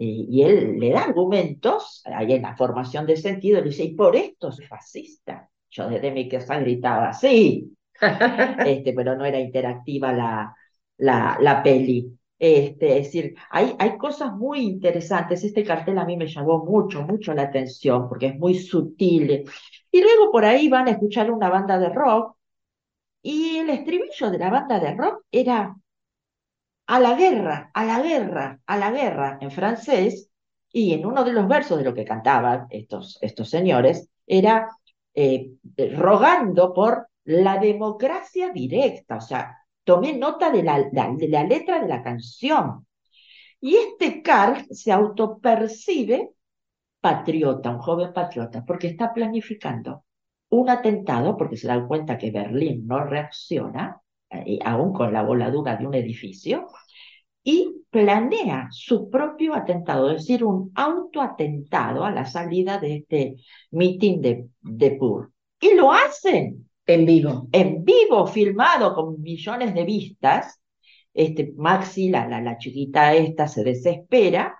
y, 0.00 0.42
él 0.42 0.78
le 0.78 0.92
da 0.92 1.02
argumentos, 1.02 2.02
ahí 2.06 2.32
en 2.32 2.42
la 2.42 2.56
formación 2.56 3.04
de 3.04 3.16
sentido, 3.16 3.60
le 3.60 3.70
dice, 3.70 3.84
y 3.84 3.94
por 3.94 4.14
esto 4.14 4.48
es 4.50 4.66
fascista. 4.68 5.50
Yo 5.70 5.88
desde 5.88 6.12
mi 6.12 6.28
casa 6.28 6.58
gritaba, 6.60 7.12
sí, 7.12 7.76
este, 8.64 8.92
pero 8.92 9.16
no 9.16 9.24
era 9.24 9.40
interactiva 9.40 10.12
la, 10.12 10.54
la, 10.98 11.36
la 11.40 11.62
peli. 11.62 12.16
Este, 12.38 12.98
es 12.98 13.06
decir, 13.06 13.34
hay, 13.50 13.74
hay 13.78 13.98
cosas 13.98 14.32
muy 14.34 14.60
interesantes. 14.60 15.42
Este 15.42 15.64
cartel 15.64 15.98
a 15.98 16.04
mí 16.04 16.16
me 16.16 16.28
llamó 16.28 16.64
mucho, 16.64 17.02
mucho 17.02 17.34
la 17.34 17.42
atención 17.42 18.08
porque 18.08 18.26
es 18.28 18.38
muy 18.38 18.54
sutil. 18.54 19.44
Y 19.90 20.00
luego 20.02 20.30
por 20.30 20.44
ahí 20.44 20.68
van 20.68 20.86
a 20.86 20.92
escuchar 20.92 21.30
una 21.30 21.50
banda 21.50 21.78
de 21.78 21.88
rock 21.88 22.36
y 23.22 23.56
el 23.58 23.70
estribillo 23.70 24.30
de 24.30 24.38
la 24.38 24.50
banda 24.50 24.78
de 24.78 24.94
rock 24.94 25.24
era 25.32 25.74
a 26.88 26.98
la 27.00 27.14
guerra, 27.14 27.70
a 27.74 27.84
la 27.84 28.00
guerra, 28.00 28.60
a 28.66 28.76
la 28.78 28.90
guerra 28.90 29.38
en 29.42 29.50
francés, 29.50 30.30
y 30.72 30.94
en 30.94 31.04
uno 31.04 31.22
de 31.22 31.32
los 31.32 31.46
versos 31.46 31.78
de 31.78 31.84
lo 31.84 31.94
que 31.94 32.04
cantaban 32.04 32.66
estos, 32.70 33.18
estos 33.20 33.50
señores 33.50 34.08
era 34.26 34.68
eh, 35.14 35.50
eh, 35.76 35.94
rogando 35.94 36.72
por 36.72 37.08
la 37.24 37.58
democracia 37.58 38.50
directa, 38.52 39.16
o 39.16 39.20
sea, 39.20 39.58
tomé 39.84 40.16
nota 40.16 40.50
de 40.50 40.62
la, 40.62 40.82
de 40.82 41.28
la 41.28 41.44
letra 41.44 41.80
de 41.80 41.88
la 41.88 42.02
canción. 42.02 42.86
Y 43.60 43.76
este 43.76 44.22
Carl 44.22 44.64
se 44.70 44.90
autopercibe 44.90 46.30
patriota, 47.00 47.70
un 47.70 47.80
joven 47.80 48.14
patriota, 48.14 48.64
porque 48.64 48.88
está 48.88 49.12
planificando 49.12 50.04
un 50.50 50.70
atentado, 50.70 51.36
porque 51.36 51.58
se 51.58 51.68
dan 51.68 51.86
cuenta 51.86 52.16
que 52.16 52.30
Berlín 52.30 52.86
no 52.86 53.04
reacciona, 53.04 54.00
eh, 54.30 54.58
aún 54.64 54.92
con 54.92 55.12
la 55.12 55.22
voladura 55.22 55.76
de 55.76 55.86
un 55.86 55.94
edificio, 55.94 56.68
y 57.42 57.82
planea 57.90 58.68
su 58.70 59.08
propio 59.08 59.54
atentado, 59.54 60.10
es 60.10 60.18
decir, 60.18 60.44
un 60.44 60.70
autoatentado 60.74 62.04
a 62.04 62.10
la 62.10 62.26
salida 62.26 62.78
de 62.78 62.96
este 62.96 63.36
meeting 63.70 64.20
de, 64.20 64.48
de 64.60 64.90
Pur. 64.92 65.32
Y 65.60 65.74
lo 65.74 65.92
hacen 65.92 66.68
en 66.86 67.06
vivo. 67.06 67.48
en 67.52 67.84
vivo, 67.84 68.26
filmado 68.26 68.94
con 68.94 69.20
millones 69.22 69.74
de 69.74 69.84
vistas. 69.84 70.60
Este, 71.14 71.52
Maxi, 71.56 72.10
la, 72.10 72.28
la, 72.28 72.40
la 72.40 72.58
chiquita 72.58 73.14
esta, 73.14 73.48
se 73.48 73.64
desespera 73.64 74.56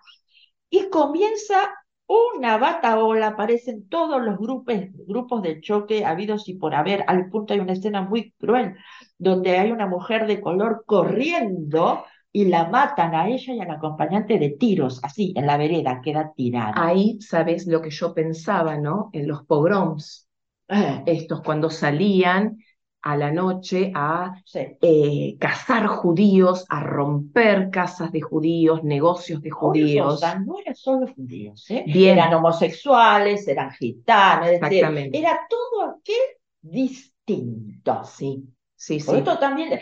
y 0.70 0.88
comienza 0.88 1.70
una 2.06 2.56
bataola, 2.56 3.28
aparecen 3.28 3.86
todos 3.88 4.22
los 4.22 4.38
grupos, 4.38 4.74
grupos 5.06 5.42
de 5.42 5.60
choque 5.60 6.04
habidos 6.04 6.48
y 6.48 6.54
por 6.54 6.74
haber, 6.74 7.04
al 7.06 7.28
punto 7.28 7.52
hay 7.52 7.60
una 7.60 7.74
escena 7.74 8.02
muy 8.02 8.32
cruel, 8.38 8.76
donde 9.18 9.58
hay 9.58 9.70
una 9.72 9.86
mujer 9.86 10.26
de 10.26 10.40
color 10.40 10.84
corriendo 10.86 12.04
y 12.32 12.44
la 12.46 12.68
matan 12.68 13.14
a 13.14 13.28
ella 13.28 13.54
y 13.54 13.60
al 13.60 13.70
acompañante 13.70 14.38
de 14.38 14.50
tiros, 14.50 15.00
así, 15.02 15.32
en 15.36 15.46
la 15.46 15.56
vereda, 15.56 16.00
queda 16.02 16.32
tirada. 16.34 16.72
Ahí, 16.76 17.18
¿sabes 17.20 17.66
lo 17.66 17.80
que 17.82 17.90
yo 17.90 18.14
pensaba, 18.14 18.76
no? 18.76 19.10
En 19.12 19.26
los 19.26 19.44
pogroms, 19.44 20.28
Ah, 20.70 21.02
estos 21.06 21.40
cuando 21.42 21.70
salían 21.70 22.58
a 23.00 23.16
la 23.16 23.30
noche 23.30 23.90
a 23.94 24.34
sí. 24.44 24.60
eh, 24.82 25.36
cazar 25.40 25.86
judíos, 25.86 26.66
a 26.68 26.82
romper 26.82 27.70
casas 27.70 28.12
de 28.12 28.20
judíos, 28.20 28.84
negocios 28.84 29.40
de 29.40 29.50
judíos. 29.50 30.20
Cosa, 30.20 30.38
no 30.40 30.58
eran 30.58 30.74
solo 30.74 31.06
judíos, 31.14 31.64
¿eh? 31.70 31.84
Bien. 31.86 32.18
eran 32.18 32.34
homosexuales, 32.34 33.46
eran 33.48 33.70
gitanos, 33.70 34.50
decir, 34.50 34.84
era 35.12 35.40
todo 35.48 35.90
aquel 35.96 36.16
distinto. 36.60 38.04
Sí, 38.04 38.44
sí, 38.78 39.00
Por 39.04 39.16
sí. 39.16 39.18
esto 39.18 39.38
también, 39.38 39.80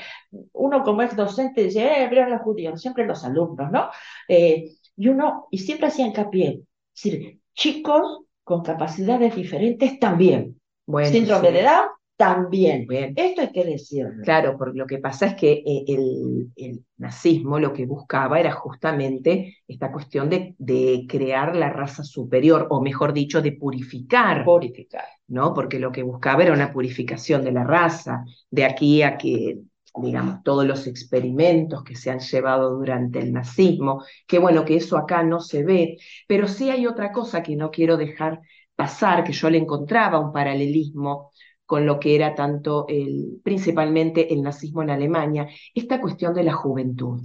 uno 0.52 0.82
como 0.84 1.02
ex 1.02 1.16
docente 1.16 1.64
dice, 1.64 2.04
eh, 2.04 2.26
los 2.28 2.42
judíos, 2.42 2.80
siempre 2.80 3.06
los 3.06 3.24
alumnos, 3.24 3.70
¿no? 3.72 3.90
Eh, 4.28 4.76
y 4.96 5.08
uno, 5.08 5.48
y 5.50 5.58
siempre 5.58 5.88
hacía 5.88 6.06
hincapié, 6.06 6.62
es 6.94 7.02
decir, 7.02 7.40
chicos 7.54 8.24
con 8.44 8.62
capacidades 8.62 9.34
diferentes 9.36 9.98
también, 9.98 10.60
Bueno, 10.86 11.10
síndrome 11.12 11.50
sí. 11.50 11.52
de 11.52 11.62
Down 11.62 11.88
también. 12.16 12.86
Bien. 12.86 13.12
Esto 13.16 13.42
hay 13.42 13.52
que 13.52 13.64
decirlo. 13.64 14.22
Claro, 14.24 14.56
porque 14.58 14.78
lo 14.78 14.86
que 14.86 14.98
pasa 14.98 15.26
es 15.26 15.34
que 15.34 15.52
eh, 15.66 15.84
el, 15.86 16.50
el 16.56 16.84
nazismo 16.96 17.58
lo 17.58 17.72
que 17.72 17.86
buscaba 17.86 18.40
era 18.40 18.52
justamente 18.52 19.58
esta 19.68 19.92
cuestión 19.92 20.30
de, 20.30 20.54
de 20.58 21.06
crear 21.08 21.54
la 21.54 21.70
raza 21.70 22.04
superior, 22.04 22.66
o 22.70 22.80
mejor 22.80 23.12
dicho, 23.12 23.42
de 23.42 23.52
purificar, 23.52 24.44
Purificar. 24.44 25.04
¿no? 25.28 25.52
Porque 25.54 25.78
lo 25.78 25.92
que 25.92 26.02
buscaba 26.02 26.42
era 26.42 26.52
una 26.52 26.72
purificación 26.72 27.44
de 27.44 27.52
la 27.52 27.64
raza, 27.64 28.24
de 28.50 28.64
aquí 28.64 29.02
a 29.02 29.18
que, 29.18 29.58
digamos, 30.02 30.42
todos 30.42 30.64
los 30.66 30.86
experimentos 30.86 31.82
que 31.84 31.96
se 31.96 32.10
han 32.10 32.20
llevado 32.20 32.70
durante 32.76 33.18
el 33.18 33.32
nazismo, 33.32 34.04
que 34.26 34.38
bueno, 34.38 34.64
que 34.64 34.76
eso 34.76 34.96
acá 34.96 35.22
no 35.22 35.40
se 35.40 35.64
ve, 35.64 35.96
pero 36.26 36.48
sí 36.48 36.70
hay 36.70 36.86
otra 36.86 37.12
cosa 37.12 37.42
que 37.42 37.56
no 37.56 37.70
quiero 37.70 37.96
dejar 37.96 38.40
pasar, 38.74 39.24
que 39.24 39.32
yo 39.32 39.48
le 39.50 39.58
encontraba 39.58 40.18
un 40.20 40.32
paralelismo 40.32 41.32
con 41.66 41.84
lo 41.84 41.98
que 42.00 42.14
era 42.14 42.34
tanto 42.34 42.86
el, 42.88 43.40
principalmente 43.42 44.32
el 44.32 44.42
nazismo 44.42 44.82
en 44.82 44.90
Alemania, 44.90 45.48
esta 45.74 46.00
cuestión 46.00 46.32
de 46.34 46.44
la 46.44 46.54
juventud, 46.54 47.20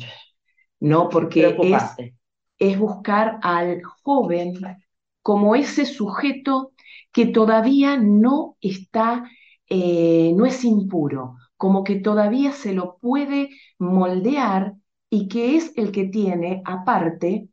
¿no? 0.79 1.09
Porque 1.09 1.57
es, 1.61 1.83
es 2.57 2.77
buscar 2.79 3.39
al 3.41 3.81
joven 4.03 4.53
como 5.21 5.55
ese 5.55 5.85
sujeto 5.85 6.73
que 7.11 7.27
todavía 7.27 7.97
no 7.97 8.57
está, 8.61 9.29
eh, 9.69 10.33
no 10.35 10.45
es 10.45 10.63
impuro, 10.63 11.35
como 11.57 11.83
que 11.83 11.95
todavía 11.95 12.51
se 12.53 12.73
lo 12.73 12.97
puede 12.97 13.49
moldear 13.77 14.73
y 15.09 15.27
que 15.27 15.55
es 15.57 15.73
el 15.77 15.91
que 15.91 16.05
tiene, 16.05 16.61
aparte, 16.65 17.49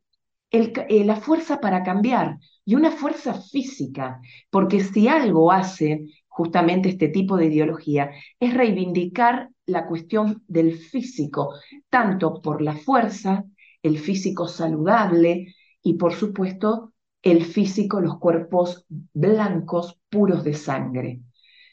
el 0.51 0.73
eh, 0.89 1.05
la 1.05 1.17
fuerza 1.17 1.61
para 1.61 1.83
cambiar 1.83 2.39
y 2.65 2.75
una 2.75 2.91
fuerza 2.91 3.35
física, 3.35 4.21
porque 4.51 4.81
si 4.81 5.09
algo 5.09 5.53
hace 5.53 6.07
justamente 6.39 6.89
este 6.89 7.09
tipo 7.09 7.37
de 7.37 7.47
ideología 7.47 8.13
es 8.39 8.55
reivindicar 8.55 9.51
la 9.67 9.89
cuestión 9.89 10.45
del 10.47 10.79
físico, 10.79 11.55
tanto 11.91 12.41
por 12.41 12.63
la 12.63 12.75
fuerza, 12.75 13.45
el 13.83 13.99
físico 13.99 14.47
saludable 14.47 15.57
y 15.83 15.95
por 15.95 16.13
supuesto 16.15 16.93
el 17.23 17.45
físico, 17.45 18.01
los 18.01 18.21
cuerpos 18.21 18.87
blancos 18.89 19.99
puros 20.09 20.45
de 20.45 20.55
sangre. 20.55 21.21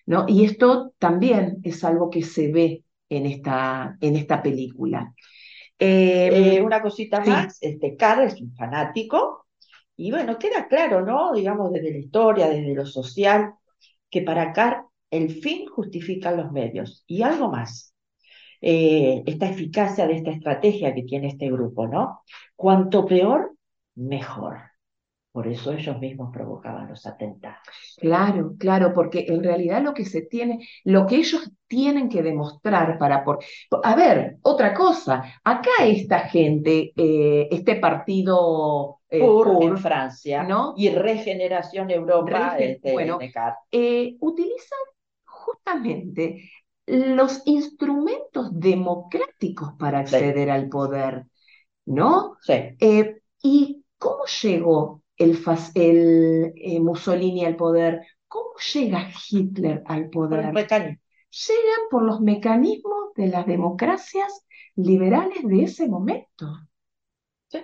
¿no? 0.08 0.26
Y 0.28 0.46
esto 0.46 0.94
también 0.98 1.58
es 1.64 1.84
algo 1.84 2.10
que 2.10 2.24
se 2.24 2.52
ve 2.52 2.84
en 3.08 3.28
esta, 3.28 3.98
en 4.02 4.16
esta 4.16 4.42
película. 4.42 5.14
Eh, 5.78 6.58
Eh, 6.58 6.62
una 6.64 6.82
cosita 6.82 7.24
sí. 7.24 7.30
más, 7.30 7.60
este 7.62 7.96
Carl 7.96 8.24
es 8.24 8.42
un 8.42 8.52
fanático 8.56 9.46
y 9.96 10.10
bueno, 10.10 10.40
queda 10.40 10.68
claro, 10.68 11.06
¿no? 11.06 11.34
Digamos, 11.34 11.72
desde 11.72 11.92
la 11.92 11.98
historia, 12.00 12.50
desde 12.50 12.74
lo 12.74 12.86
social, 12.86 13.54
que 14.16 14.22
para 14.22 14.54
Carl 14.54 14.86
el 15.12 15.30
fin 15.42 15.68
justifica 15.68 16.32
los 16.32 16.50
medios. 16.50 17.04
Y 17.06 17.22
algo 17.22 17.52
más, 17.52 17.94
eh, 18.62 19.24
esta 19.26 19.50
eficacia 19.50 20.08
de 20.08 20.16
esta 20.16 20.32
estrategia 20.32 20.96
que 20.96 21.04
tiene 21.04 21.28
este 21.28 21.52
grupo, 21.52 21.86
¿no? 21.86 22.22
Cuanto 22.56 23.06
peor, 23.06 23.58
mejor. 23.96 24.60
Por 25.34 25.50
eso 25.50 25.74
ellos 25.74 26.00
mismos 26.00 26.30
provocaban 26.32 26.88
los 26.88 27.06
atentados. 27.06 27.60
Claro, 27.98 28.54
claro, 28.58 28.94
porque 28.94 29.26
en 29.28 29.44
realidad 29.44 29.84
lo 29.84 29.94
que 29.94 30.06
se 30.06 30.22
tiene, 30.22 30.66
lo 30.86 31.06
que 31.06 31.18
ellos 31.18 31.52
tienen 31.68 32.08
que 32.08 32.24
demostrar 32.24 32.98
para 32.98 33.26
por, 33.26 33.40
a 33.84 33.96
ver, 33.98 34.38
otra 34.44 34.74
cosa, 34.74 35.26
acá 35.44 35.84
esta 35.84 36.20
gente, 36.20 36.94
eh, 36.96 37.50
este 37.52 37.76
partido 37.76 39.02
eh, 39.18 39.20
Pur, 39.20 39.58
en 39.62 39.78
Francia 39.78 40.44
¿no? 40.44 40.74
y 40.78 40.90
Regeneración 40.90 41.90
Europa 41.92 42.56
Regen- 42.58 42.72
este, 42.76 42.94
bueno, 42.94 43.20
eh, 43.72 44.16
utilizan 44.20 44.80
justamente 45.26 46.50
los 46.88 47.42
instrumentos 47.46 48.50
democráticos 48.52 49.74
para 49.80 50.06
Sí. 50.06 50.16
acceder 50.16 50.52
al 50.52 50.70
poder, 50.70 51.26
¿no? 51.86 52.38
Sí. 52.42 52.54
Eh, 52.80 53.22
¿y 53.42 53.84
cómo 53.98 54.26
llegó 54.42 55.02
el, 55.18 56.54
eh, 56.56 56.80
Mussolini 56.80 57.46
al 57.46 57.56
poder? 57.56 58.02
¿Cómo 58.28 58.52
llega 58.74 59.10
Hitler 59.30 59.84
al 59.86 60.10
Por 60.10 60.30
poder? 60.30 60.54
mecanismo. 60.54 60.98
Llegan 61.32 61.82
por 61.92 62.04
los 62.04 62.22
mecanismos 62.22 63.14
de 63.16 63.28
las 63.28 63.46
democracias 63.46 64.46
liberales 64.76 65.40
de 65.44 65.64
ese 65.64 65.88
momento. 65.88 66.48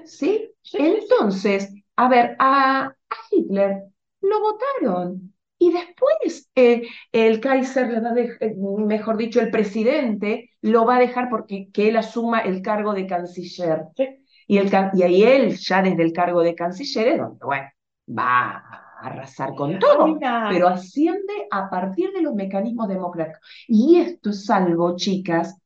Sí. 0.05 0.51
Entonces, 0.73 1.73
a 1.95 2.07
ver, 2.09 2.35
a, 2.39 2.85
a 2.87 2.95
Hitler 3.31 3.83
lo 4.21 4.39
votaron 4.39 5.33
y 5.57 5.71
después 5.71 6.49
eh, 6.55 6.87
el 7.11 7.39
Kaiser 7.39 7.87
le 7.89 7.99
va 7.99 8.09
a 8.09 8.13
dejar, 8.13 8.55
mejor 8.55 9.17
dicho, 9.17 9.39
el 9.41 9.51
presidente 9.51 10.51
lo 10.61 10.85
va 10.85 10.95
a 10.97 10.99
dejar 10.99 11.29
porque 11.29 11.69
que 11.71 11.89
él 11.89 11.97
asuma 11.97 12.39
el 12.39 12.61
cargo 12.61 12.93
de 12.93 13.07
canciller. 13.07 13.83
Sí. 13.95 14.07
Y, 14.47 14.57
el, 14.57 14.69
y 14.93 15.03
ahí 15.03 15.23
él, 15.23 15.57
ya 15.57 15.81
desde 15.81 16.03
el 16.03 16.13
cargo 16.13 16.41
de 16.41 16.55
canciller, 16.55 17.07
es 17.09 17.17
donde, 17.19 17.45
bueno, 17.45 17.67
va 18.09 18.81
arrasar 19.01 19.55
con 19.55 19.79
todo, 19.79 20.19
pero 20.49 20.67
asciende 20.67 21.33
a 21.49 21.69
partir 21.69 22.11
de 22.11 22.21
los 22.21 22.35
mecanismos 22.35 22.87
democráticos. 22.87 23.41
Y 23.67 23.97
esto 23.99 24.29
es 24.29 24.49
algo, 24.49 24.95
chicas, 24.95 25.57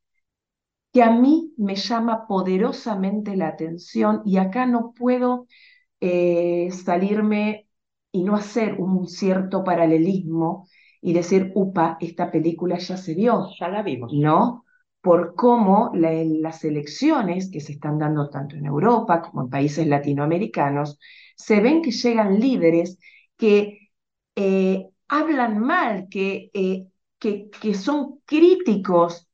que 0.95 1.03
a 1.03 1.11
mí 1.11 1.53
me 1.59 1.75
llama 1.75 2.25
poderosamente 2.27 3.35
la 3.37 3.49
atención 3.49 4.23
y 4.25 4.37
acá 4.39 4.65
no 4.65 4.93
puedo 4.93 5.47
eh, 6.01 6.69
salirme 6.71 7.67
y 8.13 8.23
no 8.23 8.35
hacer 8.35 8.75
un 8.79 9.07
cierto 9.07 9.63
paralelismo 9.65 10.67
y 11.01 11.13
decir, 11.13 11.51
upa, 11.55 11.97
esta 12.01 12.31
película 12.31 12.77
ya 12.77 12.97
se 12.97 13.13
vio, 13.15 13.47
ya 13.59 13.69
la 13.69 13.83
vimos. 13.83 14.13
¿no? 14.13 14.65
Por 15.01 15.35
cómo 15.35 15.91
la- 15.95 16.13
las 16.23 16.63
elecciones 16.63 17.51
que 17.51 17.61
se 17.61 17.73
están 17.73 17.99
dando 17.99 18.29
tanto 18.29 18.55
en 18.55 18.65
Europa 18.65 19.21
como 19.21 19.43
en 19.43 19.49
países 19.49 19.87
latinoamericanos, 19.87 20.99
se 21.35 21.61
ven 21.61 21.81
que 21.81 21.91
llegan 21.91 22.39
líderes 22.39 22.99
que 23.37 23.89
eh, 24.35 24.87
hablan 25.09 25.59
mal, 25.59 26.07
que, 26.09 26.49
eh, 26.53 26.87
que, 27.19 27.49
que 27.49 27.73
son 27.73 28.19
críticos 28.25 29.24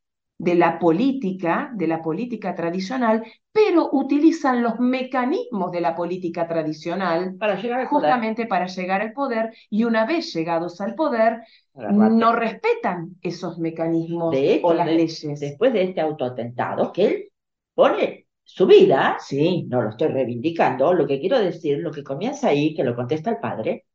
de 0.44 0.56
la 0.56 0.80
política, 0.80 1.72
de 1.74 1.88
la 1.88 2.02
política 2.02 2.56
tradicional, 2.56 3.24
pero 3.52 3.90
utilizan 3.92 4.64
los 4.64 4.80
mecanismos 4.80 5.72
de 5.72 5.82
la 5.82 5.96
política 5.96 6.48
tradicional 6.48 7.36
Para 7.38 7.62
llegar 7.62 7.82
al 7.82 7.90
poder. 7.90 8.02
justamente 8.02 8.46
para 8.48 8.68
llegar 8.68 9.02
al 9.02 9.14
poder 9.14 9.54
y 9.70 9.84
una 9.84 10.06
vez 10.06 10.34
llegados 10.34 10.80
al 10.82 10.96
poder, 10.96 11.42
no 11.76 12.32
respetan 12.34 13.16
esos 13.22 13.58
mecanismos 13.60 14.32
De 14.32 14.54
hecho, 14.56 14.68
o 14.68 14.74
las 14.74 14.86
de- 14.88 14.96
leyes. 14.96 15.40
Después 15.40 15.74
de 15.74 15.84
este 15.84 16.02
autoatentado, 16.02 16.92
que 16.92 17.06
él 17.06 17.30
pone 17.74 18.28
su 18.44 18.66
vida, 18.68 19.18
Sí, 19.20 19.64
no 19.70 19.82
lo 19.82 19.90
estoy 19.90 20.10
reivindicando, 20.10 20.94
lo 20.94 21.08
que 21.08 21.20
quiero 21.20 21.40
decir, 21.40 21.78
lo 21.80 21.92
que 21.92 22.04
comienza 22.04 22.50
ahí, 22.50 22.74
que 22.76 22.84
lo 22.84 22.96
contesta 22.96 23.30
el 23.32 23.38
padre, 23.40 23.86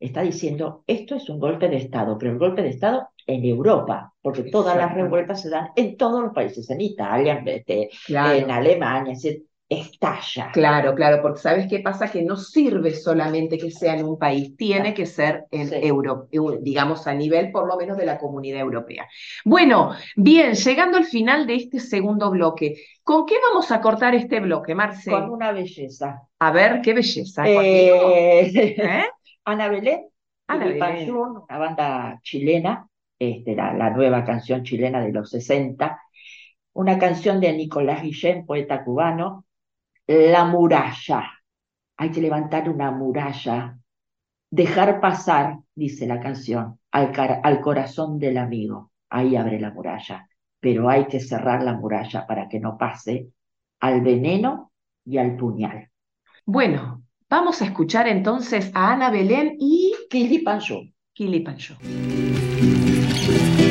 está 0.00 0.22
diciendo, 0.22 0.84
esto 0.86 1.16
es 1.16 1.28
un 1.28 1.38
golpe 1.40 1.68
de 1.68 1.76
Estado, 1.76 2.16
pero 2.18 2.32
el 2.32 2.38
golpe 2.38 2.62
de 2.62 2.70
Estado 2.70 3.08
en 3.26 3.44
Europa, 3.44 4.12
porque 4.22 4.44
todas 4.44 4.76
las 4.76 4.94
revueltas 4.94 5.42
se 5.42 5.50
dan 5.50 5.68
en 5.76 5.96
todos 5.96 6.22
los 6.22 6.32
países, 6.32 6.68
en 6.70 6.80
Italia, 6.80 7.38
en, 7.38 7.48
este, 7.48 7.90
claro. 8.06 8.34
en 8.36 8.50
Alemania, 8.50 9.14
decir, 9.14 9.42
estalla. 9.68 10.50
Claro, 10.52 10.94
claro, 10.94 11.20
porque 11.22 11.40
¿sabes 11.40 11.66
qué 11.68 11.80
pasa? 11.80 12.08
Que 12.08 12.22
no 12.22 12.36
sirve 12.36 12.92
solamente 12.94 13.58
que 13.58 13.70
sea 13.72 13.96
en 13.96 14.04
un 14.06 14.16
país, 14.16 14.56
tiene 14.56 14.94
que 14.94 15.06
ser 15.06 15.44
en 15.50 15.68
Sí. 15.68 15.74
Euro, 15.82 16.28
eu- 16.30 16.58
digamos 16.60 17.06
a 17.08 17.14
nivel 17.14 17.50
por 17.50 17.66
lo 17.66 17.76
menos 17.76 17.96
de 17.96 18.06
la 18.06 18.16
comunidad 18.18 18.60
europea. 18.60 19.08
Bueno, 19.44 19.90
bien, 20.16 20.54
llegando 20.54 20.96
al 20.98 21.04
final 21.04 21.46
de 21.48 21.56
este 21.56 21.80
segundo 21.80 22.30
bloque, 22.30 22.76
¿con 23.02 23.26
qué 23.26 23.34
vamos 23.50 23.70
a 23.72 23.80
cortar 23.80 24.14
este 24.14 24.38
bloque, 24.40 24.74
Marce? 24.74 25.10
Con 25.10 25.30
una 25.30 25.50
belleza. 25.50 26.22
A 26.38 26.52
ver, 26.52 26.80
qué 26.80 26.94
belleza. 26.94 27.44
Eh, 27.48 28.46
¿Eh? 28.78 29.04
Ana 29.44 29.68
Belén, 29.68 30.08
Ana 30.48 30.66
una 30.66 31.58
banda 31.58 32.20
chilena, 32.22 32.86
este, 33.18 33.54
la, 33.54 33.72
la 33.74 33.90
nueva 33.90 34.24
canción 34.24 34.62
chilena 34.62 35.00
de 35.00 35.12
los 35.12 35.30
60, 35.30 36.00
una 36.72 36.98
canción 36.98 37.40
de 37.40 37.52
Nicolás 37.52 38.02
Guillén, 38.02 38.44
poeta 38.44 38.84
cubano, 38.84 39.46
La 40.06 40.44
muralla. 40.44 41.32
Hay 41.96 42.10
que 42.10 42.20
levantar 42.20 42.68
una 42.68 42.90
muralla, 42.90 43.78
dejar 44.50 45.00
pasar, 45.00 45.58
dice 45.74 46.06
la 46.06 46.20
canción, 46.20 46.78
al, 46.90 47.60
corazón 47.60 48.18
del 48.18 48.36
amigo. 48.36 48.92
Ahí 49.08 49.36
abre 49.36 49.58
la 49.58 49.70
muralla, 49.70 50.28
pero 50.60 50.88
hay 50.88 51.06
que 51.06 51.20
cerrar 51.20 51.62
la 51.62 51.72
muralla 51.72 52.26
para 52.26 52.48
que 52.48 52.60
no 52.60 52.76
pase 52.76 53.28
al 53.80 54.02
veneno 54.02 54.72
y 55.04 55.18
al 55.18 55.36
puñal. 55.36 55.90
Bueno, 56.44 57.02
vamos 57.28 57.62
a 57.62 57.64
escuchar 57.64 58.06
entonces 58.06 58.70
a 58.74 58.92
Ana 58.92 59.10
Belén 59.10 59.56
y 59.58 59.94
Kili 60.10 60.40
Panjun. 60.40 60.94
Kili 61.14 61.40
Pancho. 61.40 61.78
Para 63.26 63.65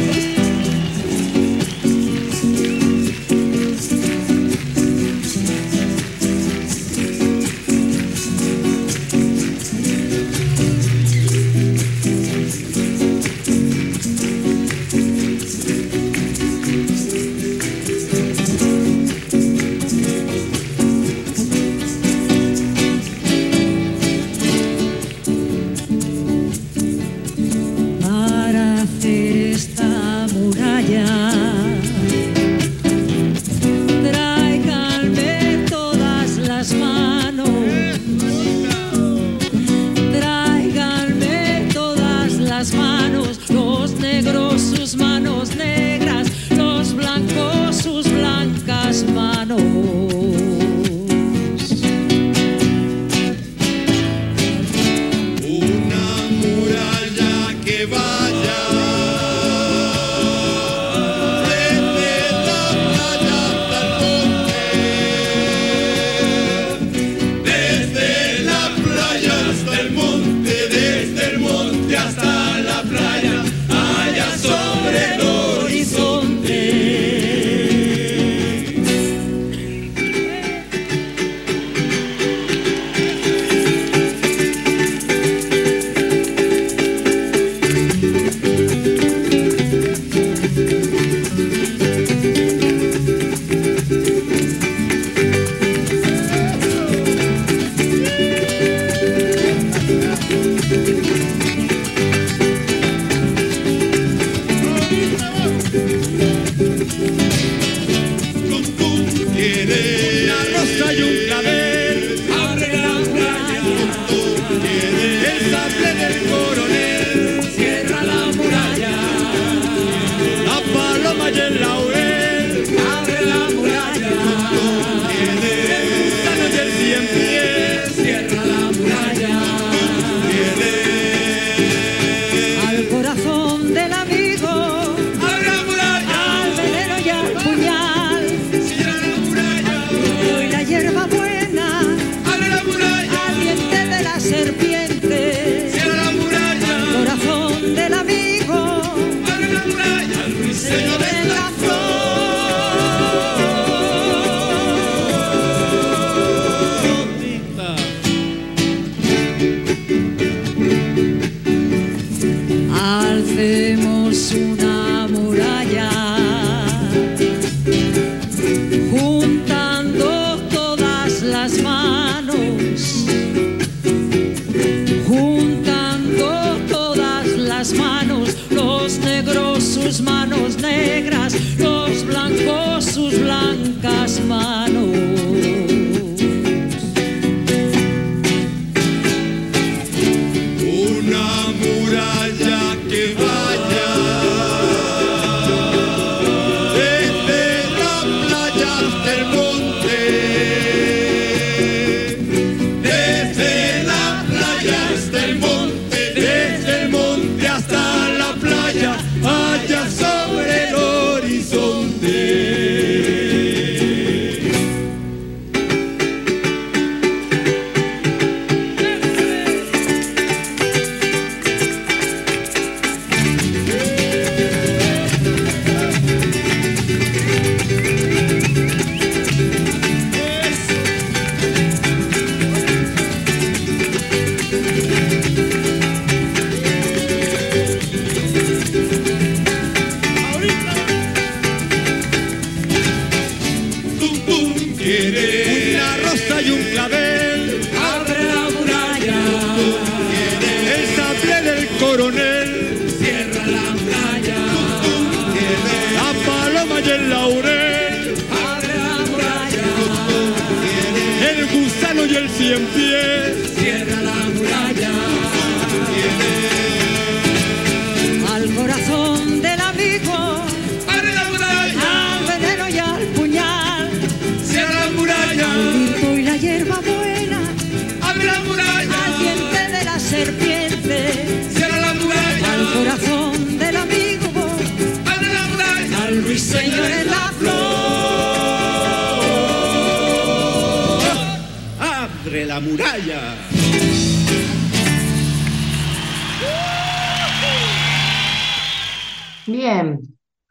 Bien, 299.48 300.00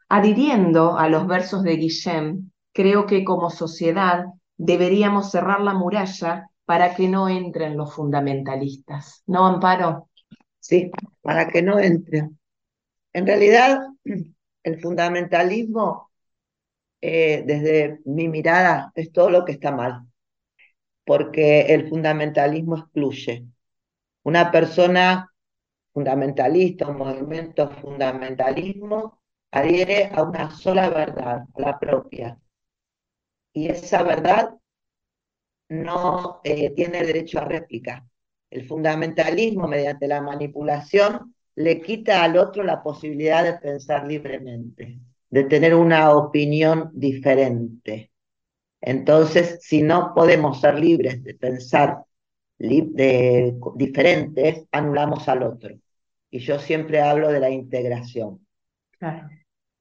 adhiriendo 0.09 0.97
a 0.97 1.09
los 1.09 1.27
versos 1.27 1.63
de 1.63 1.75
Guillem, 1.75 2.51
creo 2.73 3.05
que 3.05 3.23
como 3.23 3.49
sociedad 3.49 4.25
deberíamos 4.57 5.31
cerrar 5.31 5.61
la 5.61 5.73
muralla 5.73 6.49
para 6.65 6.95
que 6.95 7.07
no 7.07 7.27
entren 7.27 7.77
los 7.77 7.93
fundamentalistas. 7.93 9.23
¿No, 9.27 9.45
Amparo? 9.45 10.09
Sí, 10.59 10.91
para 11.21 11.47
que 11.47 11.61
no 11.61 11.79
entre. 11.79 12.29
En 13.13 13.27
realidad, 13.27 13.81
el 14.63 14.81
fundamentalismo, 14.81 16.09
eh, 17.01 17.43
desde 17.45 17.99
mi 18.05 18.29
mirada, 18.29 18.91
es 18.95 19.11
todo 19.11 19.29
lo 19.29 19.45
que 19.45 19.53
está 19.53 19.71
mal, 19.71 20.01
porque 21.05 21.61
el 21.73 21.89
fundamentalismo 21.89 22.77
excluye. 22.77 23.45
Una 24.23 24.51
persona 24.51 25.31
fundamentalista, 25.95 26.87
un 26.89 26.97
movimiento 26.99 27.69
fundamentalismo, 27.81 29.19
adhiere 29.51 30.11
a 30.13 30.23
una 30.23 30.51
sola 30.51 30.89
verdad, 30.91 31.45
la 31.57 31.79
propia. 31.79 32.39
Y 33.53 33.69
esa 33.69 34.03
verdad 34.03 34.55
no 35.69 36.41
eh, 36.43 36.71
tiene 36.75 37.03
derecho 37.03 37.39
a 37.39 37.45
réplica. 37.45 38.07
El 38.49 38.67
fundamentalismo, 38.67 39.67
mediante 39.67 40.07
la 40.07 40.21
manipulación, 40.21 41.33
le 41.55 41.81
quita 41.81 42.23
al 42.23 42.37
otro 42.37 42.63
la 42.63 42.83
posibilidad 42.83 43.43
de 43.43 43.53
pensar 43.59 44.05
libremente, 44.05 44.99
de 45.29 45.43
tener 45.45 45.73
una 45.75 46.11
opinión 46.11 46.91
diferente. 46.93 48.11
Entonces, 48.81 49.59
si 49.61 49.83
no 49.83 50.13
podemos 50.15 50.61
ser 50.61 50.79
libres 50.79 51.23
de 51.23 51.35
pensar 51.35 52.03
li- 52.59 52.89
de- 52.93 53.55
diferentes, 53.75 54.65
anulamos 54.71 55.27
al 55.29 55.43
otro. 55.43 55.75
Y 56.35 56.39
yo 56.39 56.59
siempre 56.59 56.99
hablo 56.99 57.29
de 57.29 57.39
la 57.39 57.49
integración. 57.49 58.45
Claro. 58.99 59.29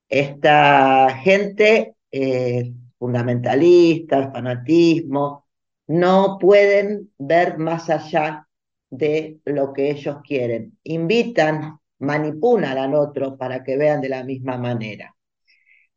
Esta 0.09 1.09
gente 1.21 1.97
eh, 2.13 2.73
fundamentalista, 2.97 4.31
fanatismo, 4.31 5.49
no 5.89 6.39
pueden 6.39 7.11
ver 7.19 7.59
más 7.59 7.91
allá 7.91 8.47
de 8.89 9.41
lo 9.47 9.73
que 9.73 9.91
ellos 9.91 10.19
quieren. 10.25 10.79
Invitan, 10.85 11.81
manipulan 11.99 12.79
al 12.79 12.95
otro 12.95 13.37
para 13.37 13.65
que 13.65 13.77
vean 13.77 14.01
de 14.01 14.11
la 14.11 14.23
misma 14.23 14.57
manera. 14.57 15.13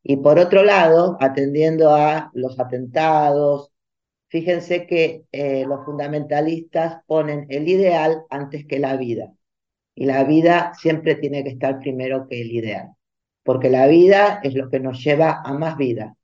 Y 0.01 0.17
por 0.17 0.39
otro 0.39 0.63
lado, 0.63 1.17
atendiendo 1.19 1.93
a 1.93 2.31
los 2.33 2.59
atentados, 2.59 3.71
fíjense 4.27 4.87
que 4.87 5.25
eh, 5.31 5.65
los 5.67 5.85
fundamentalistas 5.85 7.03
ponen 7.05 7.45
el 7.49 7.67
ideal 7.69 8.23
antes 8.31 8.65
que 8.65 8.79
la 8.79 8.97
vida. 8.97 9.36
Y 9.99 10.05
la 10.05 10.23
vida 10.25 10.73
siempre 10.75 11.15
tiene 11.15 11.43
que 11.43 11.49
estar 11.49 11.79
primero 11.79 12.27
que 12.27 12.39
el 12.39 12.51
ideal, 12.51 12.91
porque 13.41 13.67
la 13.71 13.87
vida 13.87 14.39
es 14.43 14.53
lo 14.53 14.69
que 14.69 14.79
nos 14.79 15.03
lleva 15.03 15.41
a 15.43 15.53
más 15.53 15.75
vida, 15.75 16.15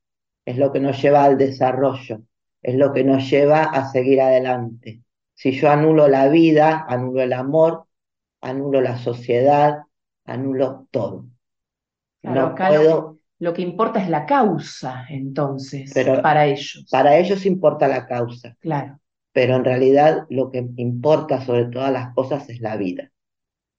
es 0.45 0.57
lo 0.59 0.71
que 0.71 0.79
nos 0.79 1.01
lleva 1.01 1.23
al 1.23 1.39
desarrollo, 1.39 2.21
es 2.61 2.75
lo 2.75 2.93
que 2.93 3.03
nos 3.03 3.27
lleva 3.27 3.63
a 3.63 3.89
seguir 3.91 4.21
adelante. 4.21 5.01
Si 5.33 5.53
yo 5.53 5.71
anulo 5.71 6.07
la 6.07 6.29
vida, 6.29 6.85
anulo 6.87 7.23
el 7.23 7.33
amor, 7.33 7.85
anulo 8.41 8.79
la 8.79 8.95
sociedad, 8.99 9.79
anulo 10.23 10.87
todo. 10.91 11.25
Claro, 12.21 12.49
No 12.49 12.55
puedo, 12.55 13.17
Lo 13.39 13.53
que 13.55 13.63
importa 13.63 14.03
es 14.03 14.07
la 14.07 14.27
causa, 14.27 15.05
entonces, 15.09 15.91
Pero- 15.95 16.21
para 16.21 16.45
ellos. 16.45 16.85
para 16.91 17.17
ellos 17.17 17.43
importa 17.47 17.87
la 17.87 18.05
causa, 18.05 18.55
Claro, 18.59 18.99
pero 19.31 19.55
en 19.55 19.65
realidad 19.65 20.27
lo 20.29 20.51
que 20.51 20.63
importa 20.77 21.41
sobre 21.41 21.65
todas 21.65 21.91
las 21.91 22.13
cosas 22.13 22.47
es 22.51 22.61
la 22.61 22.77
vida. 22.77 23.09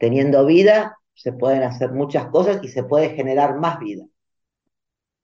Teniendo 0.05 0.45
vida, 0.47 0.99
se 1.15 1.33
pueden 1.33 1.63
hacer 1.63 1.91
muchas 1.93 2.27
cosas 2.29 2.63
y 2.63 2.69
se 2.69 2.85
puede 2.85 3.11
generar 3.17 3.59
más 3.59 3.79
vida. 3.79 4.05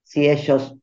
Si 0.02 0.28
ellos 0.28 0.76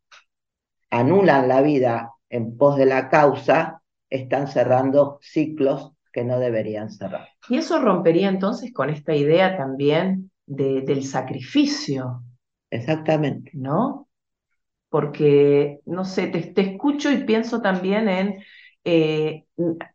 anulan 0.89 1.47
la 1.47 1.61
vida 1.61 2.13
en 2.29 2.57
pos 2.57 2.77
de 2.77 2.85
la 2.85 3.09
causa, 3.09 3.81
están 4.09 4.47
cerrando 4.47 5.19
ciclos 5.21 5.93
que 6.13 6.23
no 6.25 6.39
deberían 6.39 6.89
cerrar. 6.91 7.29
Y 7.49 7.57
eso 7.57 7.79
rompería 7.81 8.29
entonces 8.29 8.73
con 8.73 8.89
esta 8.89 9.15
idea 9.15 9.57
también 9.57 10.31
de- 10.45 10.81
del 10.81 11.05
sacrificio, 11.05 12.23
Exactamente. 12.69 13.51
¿no? 13.53 14.09
Porque, 14.89 15.81
no 15.87 16.05
sé, 16.05 16.27
te, 16.27 16.41
te 16.41 16.61
escucho 16.61 17.11
y 17.11 17.25
pienso 17.25 17.61
también 17.61 18.09
en 18.09 18.39
eh, 18.85 19.45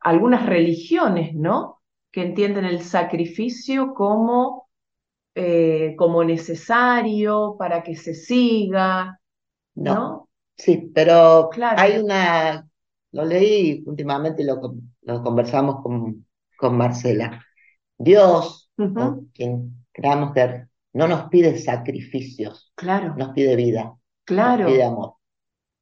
algunas 0.01 0.47
religiones, 0.47 1.35
¿no? 1.35 1.82
Que 2.13 2.23
entienden 2.23 2.65
el 2.67 2.83
sacrificio 2.83 3.95
como, 3.95 4.69
eh, 5.35 5.95
como 5.99 6.25
necesario 6.25 7.57
para 7.59 7.83
que 7.83 7.97
se 7.97 8.15
siga, 8.15 9.21
No. 9.75 9.95
¿no? 9.95 10.29
Sí, 10.57 10.91
pero 10.95 11.49
Claro. 11.51 11.83
hay 11.83 11.99
una, 11.99 12.69
lo 13.13 13.25
leí 13.25 13.83
últimamente 13.87 14.43
y 14.43 14.47
lo, 14.47 14.61
lo 15.03 15.23
conversamos 15.23 15.83
con, 15.83 16.27
con 16.57 16.77
Marcela. 16.77 17.45
Dios, 17.99 18.71
quien 19.35 19.87
creamos 19.93 20.33
que 20.35 20.67
no 20.95 21.09
nos 21.09 21.29
pide 21.31 21.59
sacrificios, 21.59 22.73
Claro, 22.75 23.13
nos 23.15 23.31
pide 23.35 23.57
vida, 23.57 23.95
nos 24.41 24.55
claro, 24.55 24.65
pide 24.65 24.85
amor. 24.85 25.15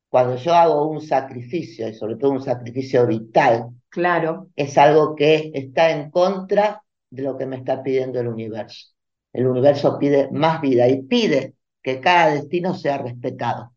Cuando 0.09 0.37
yo 0.37 0.55
hago 0.55 0.89
un 0.89 1.01
sacrificio, 1.03 1.89
y 1.89 1.95
sobre 1.95 2.17
todo 2.17 2.33
un 2.33 2.43
sacrificio 2.43 3.07
vital, 3.07 3.71
claro, 3.91 4.49
es 4.57 4.79
algo 4.79 5.15
que 5.17 5.51
está 5.55 5.91
en 5.91 6.11
contra 6.11 6.83
de 7.11 7.23
lo 7.23 7.37
que 7.37 7.47
me 7.47 7.57
está 7.57 7.83
pidiendo 7.83 8.21
el 8.21 8.29
universo. 8.29 8.89
El 9.33 9.47
universo 9.47 9.99
pide 9.99 10.31
más 10.33 10.61
vida 10.61 10.89
y 10.89 11.03
pide 11.03 11.55
que 11.83 12.01
cada 12.01 12.33
destino 12.35 12.75
sea 12.75 12.99
respetado, 12.99 13.73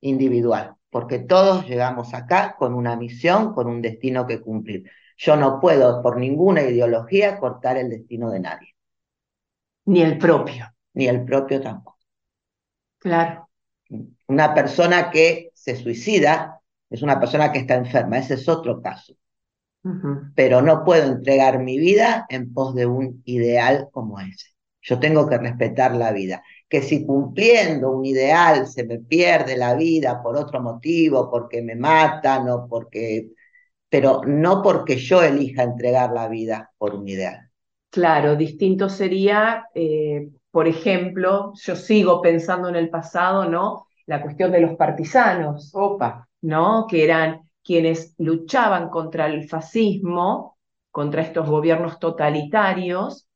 individual, 0.00 0.74
porque 0.90 1.20
todos 1.20 1.66
llegamos 1.68 2.14
acá 2.14 2.56
con 2.58 2.74
una 2.74 2.96
misión, 2.96 3.54
con 3.54 3.66
un 3.68 3.82
destino 3.82 4.26
que 4.26 4.40
cumplir. 4.40 4.90
Yo 5.18 5.36
no 5.36 5.60
puedo 5.60 6.02
por 6.02 6.18
ninguna 6.18 6.62
ideología 6.62 7.38
cortar 7.38 7.76
el 7.78 7.90
destino 7.90 8.30
de 8.30 8.40
nadie, 8.40 8.74
Ni 9.86 10.02
el 10.02 10.18
propio. 10.18 10.66
ni 10.94 11.06
el 11.08 11.24
propio 11.24 11.60
tampoco. 11.60 11.98
Claro. 12.98 13.48
Una 14.28 14.54
persona 14.54 15.10
que 15.10 15.50
se 15.54 15.76
suicida 15.76 16.60
es 16.90 17.02
una 17.02 17.18
persona 17.20 17.52
que 17.52 17.60
está 17.60 17.74
enferma, 17.76 18.18
ese 18.18 18.34
es 18.34 18.48
otro 18.48 18.80
caso. 18.82 19.14
Pero 20.34 20.62
no 20.62 20.84
puedo 20.84 21.12
entregar 21.12 21.58
mi 21.58 21.78
vida 21.78 22.26
en 22.28 22.52
pos 22.52 22.74
de 22.74 22.86
un 22.86 23.22
ideal 23.24 23.88
como 23.92 24.18
ese. 24.20 24.48
Yo 24.80 24.98
tengo 24.98 25.28
que 25.28 25.38
respetar 25.38 25.94
la 25.94 26.12
vida. 26.12 26.42
Que 26.68 26.82
si 26.82 27.06
cumpliendo 27.06 27.90
un 27.90 28.04
ideal 28.04 28.66
se 28.66 28.84
me 28.84 28.98
pierde 28.98 29.56
la 29.56 29.74
vida 29.74 30.22
por 30.22 30.36
otro 30.36 30.60
motivo, 30.60 31.30
porque 31.30 31.62
me 31.62 31.76
matan 31.76 32.48
o 32.48 32.66
porque... 32.68 33.30
Pero 33.88 34.22
no 34.26 34.62
porque 34.62 34.96
yo 34.96 35.22
elija 35.22 35.62
entregar 35.62 36.12
la 36.12 36.28
vida 36.28 36.72
por 36.78 36.94
un 36.94 37.08
ideal. 37.08 37.50
Claro, 37.90 38.34
distinto 38.34 38.88
sería, 38.88 39.66
eh, 39.72 40.28
por 40.50 40.66
ejemplo, 40.66 41.52
yo 41.54 41.76
sigo 41.76 42.20
pensando 42.20 42.68
en 42.68 42.74
el 42.74 42.90
pasado, 42.90 43.48
¿no? 43.48 43.86
La 44.06 44.20
cuestión 44.20 44.50
de 44.50 44.60
los 44.60 44.74
partisanos, 44.74 45.70
Opa, 45.74 46.28
¿no? 46.42 46.86
Que 46.88 47.04
eran 47.04 47.48
quienes 47.64 48.14
luchaban 48.18 48.90
contra 48.90 49.26
el 49.26 49.48
fascismo, 49.48 50.58
contra 50.90 51.22
estos 51.22 51.48
gobiernos 51.48 51.98
totalitarios, 51.98 53.26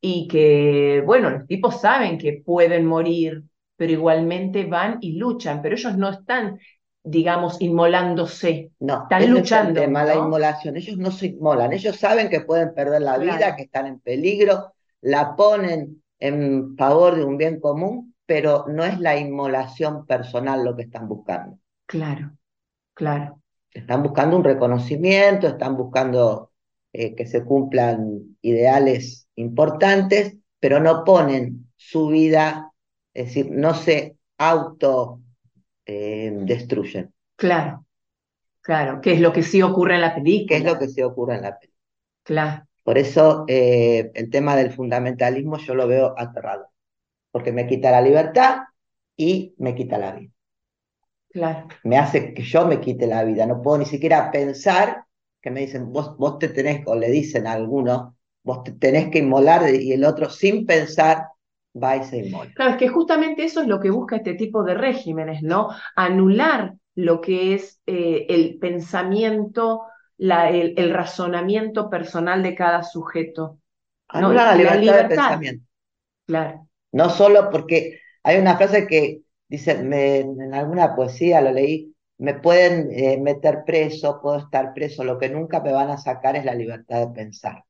y 0.00 0.26
que, 0.28 1.02
bueno, 1.06 1.30
los 1.30 1.46
tipos 1.46 1.80
saben 1.80 2.18
que 2.18 2.42
pueden 2.44 2.86
morir, 2.86 3.42
pero 3.76 3.92
igualmente 3.92 4.64
van 4.64 4.98
y 5.00 5.16
luchan, 5.18 5.62
pero 5.62 5.74
ellos 5.76 5.96
no 5.96 6.10
están, 6.10 6.58
digamos, 7.04 7.60
inmolándose. 7.60 8.72
No, 8.80 9.02
Están 9.04 9.22
es 9.22 9.28
luchando, 9.28 9.80
tema, 9.80 10.04
la 10.04 10.14
¿no? 10.14 10.26
inmolación. 10.26 10.76
Ellos 10.76 10.96
no 10.98 11.10
se 11.10 11.26
inmolan, 11.28 11.72
ellos 11.72 11.96
saben 11.96 12.28
que 12.28 12.40
pueden 12.40 12.74
perder 12.74 13.02
la 13.02 13.18
vida, 13.18 13.56
que 13.56 13.62
están 13.64 13.86
en 13.86 14.00
peligro, 14.00 14.72
la 15.00 15.34
ponen 15.36 16.02
en 16.18 16.76
favor 16.76 17.16
de 17.16 17.24
un 17.24 17.36
bien 17.36 17.60
común, 17.60 18.14
pero 18.26 18.64
no 18.68 18.84
es 18.84 18.98
la 19.00 19.16
inmolación 19.18 20.06
personal 20.06 20.64
lo 20.64 20.76
que 20.76 20.82
están 20.82 21.08
buscando. 21.08 21.58
Claro, 21.86 22.36
claro, 22.94 23.41
Están 23.72 24.02
buscando 24.02 24.36
un 24.36 24.44
reconocimiento, 24.44 25.48
están 25.48 25.76
buscando 25.76 26.50
eh, 26.92 27.14
que 27.14 27.26
se 27.26 27.44
cumplan 27.44 28.36
ideales 28.42 29.28
importantes, 29.34 30.36
pero 30.60 30.78
no 30.78 31.04
ponen 31.04 31.70
su 31.76 32.08
vida, 32.08 32.72
es 33.14 33.26
decir, 33.26 33.50
no 33.50 33.74
se 33.74 34.16
auto 34.38 35.20
eh, 35.86 36.32
destruyen, 36.42 37.12
claro, 37.36 37.86
claro, 38.60 39.00
que 39.00 39.14
es 39.14 39.20
lo 39.20 39.32
que 39.32 39.42
sí 39.42 39.62
ocurre 39.62 39.94
en 39.94 40.02
la 40.02 40.14
película. 40.14 40.48
que 40.48 40.56
es 40.56 40.64
lo 40.64 40.78
que 40.78 40.88
se 40.88 41.04
ocurre 41.04 41.36
en 41.36 41.42
la 41.42 41.58
película. 41.58 41.80
Claro, 42.24 42.66
Por 42.84 42.98
eso 42.98 43.44
eh, 43.48 44.10
el 44.14 44.30
tema 44.30 44.54
del 44.54 44.72
fundamentalismo 44.72 45.56
yo 45.58 45.74
lo 45.74 45.86
veo 45.88 46.14
aterrador, 46.16 46.68
porque 47.30 47.52
me 47.52 47.66
quita 47.66 47.90
la 47.90 48.02
libertad 48.02 48.58
y 49.16 49.54
me 49.58 49.74
quita 49.74 49.98
la 49.98 50.12
vida. 50.12 50.32
Claro, 51.32 51.68
Me 51.84 51.98
hace 51.98 52.34
que 52.34 52.42
yo 52.42 52.66
me 52.66 52.80
quite 52.80 53.06
la 53.06 53.24
vida, 53.24 53.46
no 53.46 53.62
puedo 53.62 53.78
ni 53.78 53.86
siquiera 53.86 54.30
pensar 54.30 55.04
que 55.40 55.50
me 55.50 55.60
dicen, 55.60 55.92
vos, 55.92 56.16
vos 56.18 56.38
te 56.38 56.48
tenés, 56.48 56.82
o 56.86 56.94
le 56.96 57.10
dicen 57.10 57.46
a 57.46 57.52
alguno, 57.52 58.16
vos 58.44 58.62
te 58.64 58.72
tenés 58.72 59.10
que 59.10 59.18
inmolar 59.20 59.74
y 59.74 59.92
el 59.92 60.04
otro 60.04 60.30
sin 60.30 60.66
pensar 60.66 61.28
va 61.80 61.96
y 61.96 62.04
se 62.04 62.18
inmola. 62.18 62.54
Claro, 62.54 62.72
es 62.72 62.76
que 62.78 62.88
justamente 62.88 63.44
eso 63.44 63.60
es 63.62 63.66
lo 63.68 63.80
que 63.80 63.90
busca 63.90 64.16
este 64.16 64.34
tipo 64.34 64.62
de 64.64 64.74
regímenes, 64.74 65.42
¿no? 65.42 65.70
Anular 65.96 66.74
lo 66.94 67.20
que 67.20 67.54
es 67.54 67.80
eh, 67.86 68.26
el 68.28 68.58
pensamiento, 68.58 69.82
la, 70.18 70.50
el, 70.50 70.74
el 70.76 70.92
razonamiento 70.92 71.88
personal 71.90 72.42
de 72.42 72.54
cada 72.54 72.82
sujeto. 72.82 73.58
No, 74.14 74.30
Anula 74.30 74.44
la 74.46 74.56
la 74.56 74.56
libertad 74.56 74.96
de 74.98 75.04
libertad. 75.04 75.08
pensamiento. 75.08 75.66
Claro, 76.26 76.68
No 76.92 77.10
solo 77.10 77.50
porque 77.50 78.00
hay 78.22 78.38
una 78.38 78.56
frase 78.56 78.86
que 78.86 79.21
dice, 79.52 79.82
me- 79.84 80.18
en 80.20 80.54
alguna 80.54 80.94
poesía 80.96 81.40
lo 81.42 81.52
leí, 81.52 81.94
me 82.18 82.34
pueden 82.34 82.90
eh, 82.92 83.18
meter 83.20 83.64
preso, 83.66 84.20
puedo 84.22 84.38
estar 84.38 84.74
preso, 84.74 85.04
lo 85.04 85.18
que 85.18 85.28
nunca 85.30 85.60
me 85.60 85.72
van 85.72 85.90
a 85.90 85.98
sacar 85.98 86.36
es 86.36 86.44
la 86.44 86.54
libertad 86.54 87.00
de 87.08 87.14
pensar. 87.14 87.64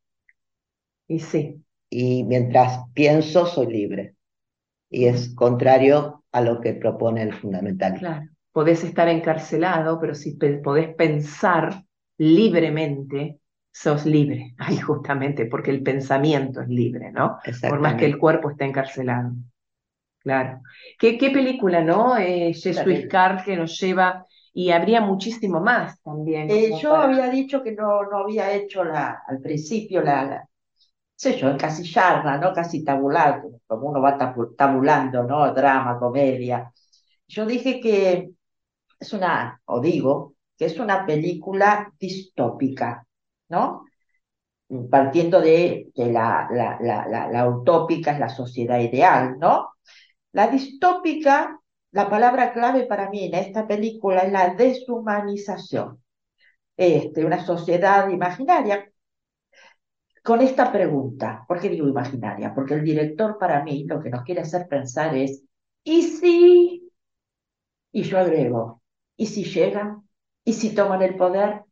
y 1.07 1.21
sí, 1.21 1.63
Y 1.91 2.25
mientras 2.25 2.81
pienso, 2.93 3.47
soy 3.47 3.67
libre. 3.69 4.17
Y 4.91 5.07
es 5.07 5.35
contrario 5.35 6.25
a 6.33 6.41
lo 6.43 6.61
que 6.61 6.75
propone 6.75 7.23
el 7.23 7.35
fundamentalismo. 7.35 8.09
claro. 8.11 8.29
Podés 8.53 8.85
estar 8.85 9.09
encarcelado, 9.09 9.99
pero 10.01 10.15
si 10.15 10.37
podés 10.63 10.95
pensar 10.95 11.85
libremente, 12.19 13.41
sos 13.73 14.05
libre. 14.07 14.55
Ahí 14.59 14.79
justamente, 14.79 15.47
porque 15.47 15.71
el 15.71 15.83
pensamiento 15.83 16.61
es 16.61 16.69
libre, 16.69 17.11
¿no? 17.13 17.39
Por 17.67 17.81
más 17.81 17.97
que 17.97 18.07
el 18.07 18.19
cuerpo 18.19 18.51
esté 18.51 18.65
encarcelado. 18.65 19.33
Claro. 20.23 20.61
¿Qué, 20.99 21.19
qué 21.19 21.31
película, 21.31 21.81
no? 21.83 22.17
Eh, 22.17 22.53
Jesuit. 22.55 23.09
Carr 23.11 23.45
que 23.45 23.57
nos 23.57 23.79
lleva, 23.81 24.25
y 24.53 24.71
habría 24.71 25.01
muchísimo 25.01 25.61
más 25.61 26.01
también. 26.03 26.49
Eh, 26.51 26.73
yo 26.81 26.91
para- 26.91 27.05
había 27.05 27.29
dicho 27.31 27.63
que 27.63 27.73
no, 27.73 28.05
no 28.05 28.19
había 28.19 28.53
hecho 28.53 28.85
la, 28.85 29.23
al 29.27 29.41
principio 29.41 30.01
la, 30.03 30.25
la 30.25 30.49
sé 31.17 31.37
yo, 31.39 31.49
encasillarla, 31.51 32.39
¿no? 32.39 32.53
Casi 32.55 32.85
tabular, 32.85 33.43
como 33.67 33.89
uno 33.91 34.01
va 34.03 34.19
tabu- 34.19 34.57
tabulando, 34.57 35.25
¿no? 35.25 35.53
Drama, 35.55 35.99
comedia. 35.99 36.73
Yo 37.29 37.47
dije 37.47 37.81
que 37.81 38.31
es 39.01 39.13
una, 39.15 39.61
o 39.67 39.81
digo, 39.81 40.37
que 40.59 40.67
es 40.67 40.79
una 40.81 41.07
película 41.07 41.93
distópica, 42.01 43.07
¿no? 43.51 43.85
Partiendo 44.91 45.41
de 45.41 45.91
que 45.95 46.07
la, 46.07 46.49
la, 46.51 46.79
la, 46.81 47.29
la 47.29 47.49
utópica 47.49 48.13
es 48.13 48.19
la 48.19 48.29
sociedad 48.31 48.79
ideal, 48.81 49.37
¿no? 49.39 49.69
La 50.33 50.49
distópica, 50.49 51.61
la 51.93 52.11
palabra 52.11 52.53
clave 52.53 52.85
para 52.87 53.09
mí 53.11 53.25
en 53.25 53.35
esta 53.35 53.67
película 53.67 54.21
es 54.23 54.33
la 54.33 54.55
deshumanización. 54.55 56.03
Este, 56.77 57.25
una 57.25 57.45
sociedad 57.47 58.09
imaginaria 58.11 58.91
con 60.23 60.41
esta 60.41 60.71
pregunta. 60.73 61.45
¿Por 61.49 61.61
qué 61.61 61.69
digo 61.69 61.87
imaginaria? 61.89 62.55
Porque 62.55 62.75
el 62.75 62.85
director 62.85 63.39
para 63.39 63.63
mí 63.65 63.85
lo 63.85 64.01
que 64.01 64.11
nos 64.11 64.23
quiere 64.25 64.43
hacer 64.43 64.67
pensar 64.69 65.17
es, 65.17 65.43
¿y 65.85 66.03
si? 66.03 66.93
Y 67.93 68.03
yo 68.03 68.19
agrego, 68.19 68.83
¿y 69.17 69.27
si 69.27 69.45
llegan? 69.45 70.07
¿Y 70.45 70.53
si 70.55 70.75
toman 70.75 71.01
el 71.03 71.17
poder? 71.17 71.63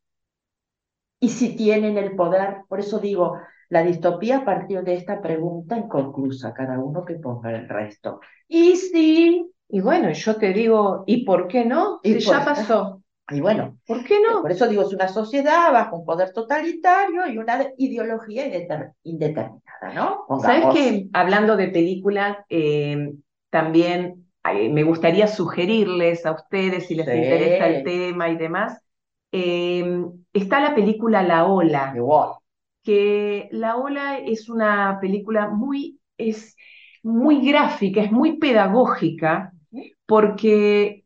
¿Y 1.20 1.28
si 1.30 1.56
tienen 1.56 1.98
el 1.98 2.16
poder? 2.16 2.62
Por 2.68 2.80
eso 2.80 2.98
digo, 2.98 3.38
la 3.70 3.82
distopía 3.82 4.44
partió 4.44 4.82
de 4.82 4.94
esta 4.94 5.20
pregunta 5.22 5.78
inconclusa, 5.78 6.52
cada 6.54 6.78
uno 6.78 7.04
que 7.04 7.14
ponga 7.14 7.50
el 7.56 7.68
resto. 7.68 8.20
¿Y 8.48 8.76
si? 8.76 9.50
Y 9.68 9.80
bueno, 9.80 10.10
yo 10.12 10.36
te 10.36 10.52
digo, 10.52 11.04
¿y 11.06 11.24
por 11.24 11.48
qué 11.48 11.64
no? 11.64 12.00
Y 12.02 12.14
Si 12.14 12.20
ya 12.20 12.44
pasó. 12.44 13.02
Y 13.32 13.40
bueno, 13.40 13.78
¿Por 13.86 14.04
qué 14.04 14.20
no? 14.20 14.42
por 14.42 14.50
eso 14.50 14.66
digo, 14.66 14.82
es 14.82 14.92
una 14.92 15.06
sociedad 15.08 15.72
bajo 15.72 15.96
un 15.98 16.04
poder 16.04 16.32
totalitario 16.32 17.26
y 17.28 17.38
una 17.38 17.64
ideología 17.78 18.46
indeter- 18.46 18.92
indeterminada, 19.04 19.94
¿no? 19.94 20.26
¿Sabes 20.40 20.66
que 20.74 21.08
Hablando 21.12 21.56
de 21.56 21.68
películas, 21.68 22.38
eh, 22.48 23.12
también 23.50 24.26
eh, 24.52 24.68
me 24.70 24.82
gustaría 24.82 25.28
sugerirles 25.28 26.26
a 26.26 26.32
ustedes, 26.32 26.86
si 26.88 26.96
les 26.96 27.06
Sí. 27.06 27.12
interesa 27.12 27.66
el 27.68 27.84
tema 27.84 28.28
y 28.30 28.36
demás, 28.36 28.80
eh, 29.32 30.04
está 30.32 30.60
la 30.60 30.74
película 30.74 31.22
La 31.22 31.44
Ola. 31.46 31.92
Igual. 31.94 32.30
Que 32.82 33.48
La 33.52 33.76
Ola 33.76 34.18
es 34.18 34.48
una 34.48 34.98
película 35.00 35.48
muy, 35.48 36.00
es 36.18 36.56
muy 37.02 37.46
gráfica, 37.46 38.02
es 38.02 38.12
muy 38.12 38.38
pedagógica, 38.38 39.52
porque 40.06 41.04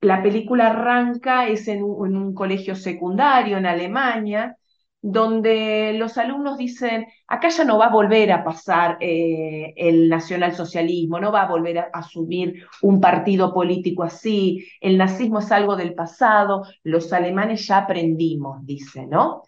la 0.00 0.22
película 0.22 0.68
arranca, 0.68 1.48
es 1.48 1.68
en 1.68 1.82
un, 1.82 2.08
en 2.08 2.16
un 2.16 2.34
colegio 2.34 2.74
secundario 2.76 3.58
en 3.58 3.66
Alemania, 3.66 4.56
donde 5.00 5.94
los 5.96 6.18
alumnos 6.18 6.58
dicen, 6.58 7.06
acá 7.28 7.48
ya 7.50 7.64
no 7.64 7.78
va 7.78 7.86
a 7.86 7.92
volver 7.92 8.32
a 8.32 8.44
pasar 8.44 8.98
eh, 9.00 9.72
el 9.76 10.08
nacionalsocialismo, 10.08 11.20
no 11.20 11.30
va 11.32 11.42
a 11.42 11.48
volver 11.48 11.78
a 11.78 11.90
asumir 11.92 12.64
un 12.82 13.00
partido 13.00 13.54
político 13.54 14.02
así, 14.02 14.66
el 14.80 14.98
nazismo 14.98 15.38
es 15.38 15.52
algo 15.52 15.76
del 15.76 15.94
pasado, 15.94 16.64
los 16.82 17.12
alemanes 17.12 17.66
ya 17.66 17.78
aprendimos, 17.78 18.64
dice, 18.66 19.06
¿no? 19.06 19.42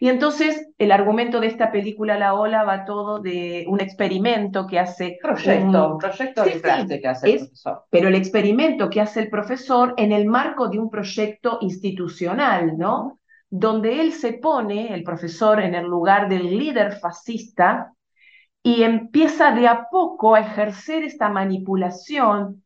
Y 0.00 0.08
entonces 0.08 0.68
el 0.78 0.92
argumento 0.92 1.40
de 1.40 1.46
esta 1.46 1.70
película 1.72 2.18
La 2.18 2.34
Ola 2.34 2.64
va 2.64 2.84
todo 2.84 3.20
de 3.20 3.64
un 3.68 3.80
experimento 3.80 4.66
que 4.66 4.78
hace 4.78 5.18
Proyecto, 5.22 5.94
un- 5.94 5.98
proyecto 5.98 6.44
Sí, 6.44 6.50
de 6.50 6.60
sí, 6.88 7.00
que 7.00 7.08
hace 7.08 7.26
el 7.28 7.34
es- 7.34 7.42
profesor. 7.42 7.82
pero 7.90 8.08
el 8.08 8.14
experimento 8.14 8.90
que 8.90 9.00
hace 9.00 9.20
el 9.20 9.30
profesor 9.30 9.94
en 9.96 10.12
el 10.12 10.26
marco 10.26 10.68
de 10.68 10.78
un 10.78 10.90
proyecto 10.90 11.58
institucional, 11.60 12.76
¿no? 12.76 13.20
Donde 13.50 14.00
él 14.00 14.12
se 14.12 14.34
pone, 14.34 14.92
el 14.92 15.04
profesor, 15.04 15.60
en 15.60 15.74
el 15.74 15.86
lugar 15.86 16.28
del 16.28 16.58
líder 16.58 16.98
fascista 16.98 17.92
y 18.62 18.82
empieza 18.82 19.52
de 19.52 19.68
a 19.68 19.88
poco 19.90 20.34
a 20.34 20.40
ejercer 20.40 21.04
esta 21.04 21.28
manipulación 21.28 22.64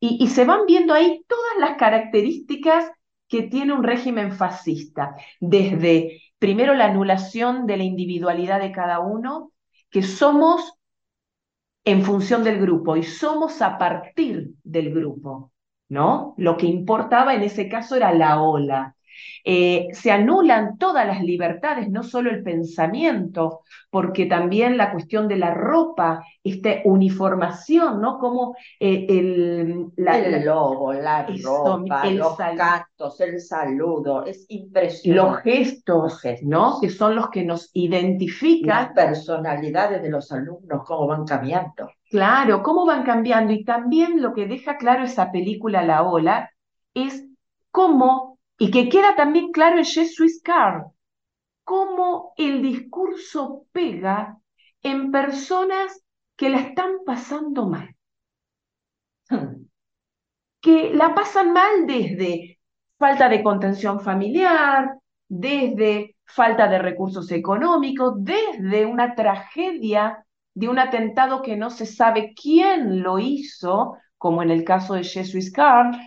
y 0.00 0.28
se 0.28 0.44
van 0.44 0.66
viendo 0.66 0.94
ahí 0.94 1.24
todas 1.28 1.58
las 1.58 1.76
características 1.76 2.90
que 3.30 3.44
tiene 3.44 3.72
un 3.72 3.84
régimen 3.84 4.32
fascista, 4.32 5.14
desde 5.40 6.20
primero 6.38 6.74
la 6.74 6.86
anulación 6.86 7.66
de 7.66 7.76
la 7.76 7.84
individualidad 7.84 8.60
de 8.60 8.72
cada 8.72 8.98
uno, 8.98 9.52
que 9.88 10.02
somos 10.02 10.74
en 11.84 12.02
función 12.02 12.42
del 12.42 12.60
grupo 12.60 12.96
y 12.96 13.04
somos 13.04 13.62
a 13.62 13.78
partir 13.78 14.54
del 14.64 14.92
grupo, 14.92 15.52
¿no? 15.88 16.34
Lo 16.38 16.56
que 16.56 16.66
importaba 16.66 17.34
en 17.34 17.42
ese 17.42 17.68
caso 17.68 17.94
era 17.94 18.12
la 18.12 18.42
ola, 18.42 18.96
eh, 19.44 19.88
se 19.92 20.10
anulan 20.10 20.78
todas 20.78 21.06
las 21.06 21.22
libertades, 21.22 21.88
no 21.88 22.02
solo 22.02 22.30
el 22.30 22.42
pensamiento, 22.42 23.60
porque 23.90 24.26
también 24.26 24.76
la 24.76 24.92
cuestión 24.92 25.28
de 25.28 25.36
la 25.36 25.54
ropa, 25.54 26.22
esta 26.44 26.70
uniformación, 26.84 28.00
¿no? 28.00 28.18
Como 28.18 28.54
eh, 28.78 29.06
el, 29.08 29.86
la, 29.96 30.18
el 30.18 30.44
logo, 30.44 30.92
la 30.92 31.26
ropa, 31.42 32.04
los 32.10 32.36
cantos, 32.36 33.20
el 33.20 33.40
saludo, 33.40 34.24
es 34.24 34.46
impresionante. 34.48 35.30
Los 35.30 35.42
gestos, 35.42 36.20
¿no? 36.42 36.78
Que 36.80 36.88
son 36.90 37.16
los 37.16 37.30
que 37.30 37.44
nos 37.44 37.70
identifican. 37.72 38.68
Las 38.68 38.92
personalidades 38.92 40.02
de 40.02 40.10
los 40.10 40.30
alumnos, 40.32 40.84
cómo 40.86 41.06
van 41.06 41.24
cambiando. 41.24 41.90
Claro, 42.10 42.62
cómo 42.62 42.86
van 42.86 43.04
cambiando. 43.04 43.52
Y 43.52 43.64
también 43.64 44.20
lo 44.22 44.34
que 44.34 44.46
deja 44.46 44.76
claro 44.76 45.04
esa 45.04 45.30
película 45.32 45.82
La 45.82 46.02
Ola 46.02 46.50
es 46.94 47.24
cómo 47.70 48.29
y 48.62 48.70
que 48.70 48.90
queda 48.90 49.16
también 49.16 49.52
claro 49.52 49.78
en 49.78 49.86
Jesus 49.86 50.42
Car, 50.44 50.84
cómo 51.64 52.34
el 52.36 52.60
discurso 52.60 53.64
pega 53.72 54.38
en 54.82 55.10
personas 55.10 56.04
que 56.36 56.50
la 56.50 56.58
están 56.58 56.98
pasando 57.06 57.66
mal. 57.70 57.96
Que 60.60 60.92
la 60.92 61.14
pasan 61.14 61.54
mal 61.54 61.86
desde 61.86 62.58
falta 62.98 63.30
de 63.30 63.42
contención 63.42 63.98
familiar, 63.98 64.90
desde 65.26 66.16
falta 66.26 66.68
de 66.68 66.80
recursos 66.80 67.32
económicos, 67.32 68.12
desde 68.18 68.84
una 68.84 69.14
tragedia 69.14 70.26
de 70.52 70.68
un 70.68 70.78
atentado 70.78 71.40
que 71.40 71.56
no 71.56 71.70
se 71.70 71.86
sabe 71.86 72.34
quién 72.34 73.02
lo 73.02 73.18
hizo, 73.18 73.96
como 74.18 74.42
en 74.42 74.50
el 74.50 74.64
caso 74.64 74.92
de 74.92 75.04
Jesus 75.04 75.50
Car, 75.50 75.98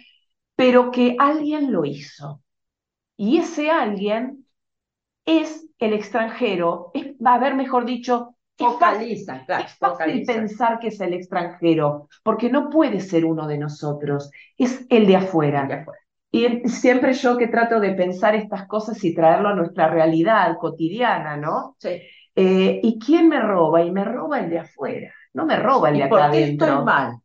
pero 0.55 0.91
que 0.91 1.15
alguien 1.17 1.71
lo 1.71 1.83
hizo. 1.83 2.42
Y 3.17 3.37
ese 3.37 3.69
alguien 3.69 4.45
es 5.25 5.67
el 5.79 5.93
extranjero. 5.93 6.91
va 7.25 7.31
a 7.31 7.35
haber, 7.35 7.55
mejor 7.55 7.85
dicho, 7.85 8.35
focaliza, 8.57 9.37
es 9.37 9.45
fácil, 9.47 9.65
es 9.65 9.77
fácil 9.77 10.25
pensar 10.25 10.79
que 10.79 10.87
es 10.87 10.99
el 11.01 11.13
extranjero, 11.13 12.07
porque 12.23 12.49
no 12.49 12.69
puede 12.69 12.99
ser 12.99 13.25
uno 13.25 13.47
de 13.47 13.57
nosotros, 13.57 14.31
es 14.57 14.85
el 14.89 15.07
de 15.07 15.15
afuera. 15.17 15.85
Y 16.31 16.67
siempre 16.67 17.13
yo 17.13 17.37
que 17.37 17.47
trato 17.47 17.79
de 17.79 17.93
pensar 17.93 18.35
estas 18.35 18.67
cosas 18.67 19.03
y 19.03 19.13
traerlo 19.13 19.49
a 19.49 19.55
nuestra 19.55 19.87
realidad 19.87 20.57
cotidiana, 20.59 21.37
¿no? 21.37 21.75
Sí. 21.79 22.01
Eh, 22.35 22.79
¿Y 22.81 22.97
quién 22.97 23.29
me 23.29 23.39
roba? 23.39 23.83
Y 23.83 23.91
me 23.91 24.03
roba 24.03 24.39
el 24.39 24.49
de 24.49 24.59
afuera, 24.59 25.13
no 25.33 25.45
me 25.45 25.57
roba 25.57 25.89
el 25.89 25.97
de 25.97 26.03
acá 26.03 26.25
adentro. 26.25 26.67
estoy 26.67 26.85
mal? 26.85 27.17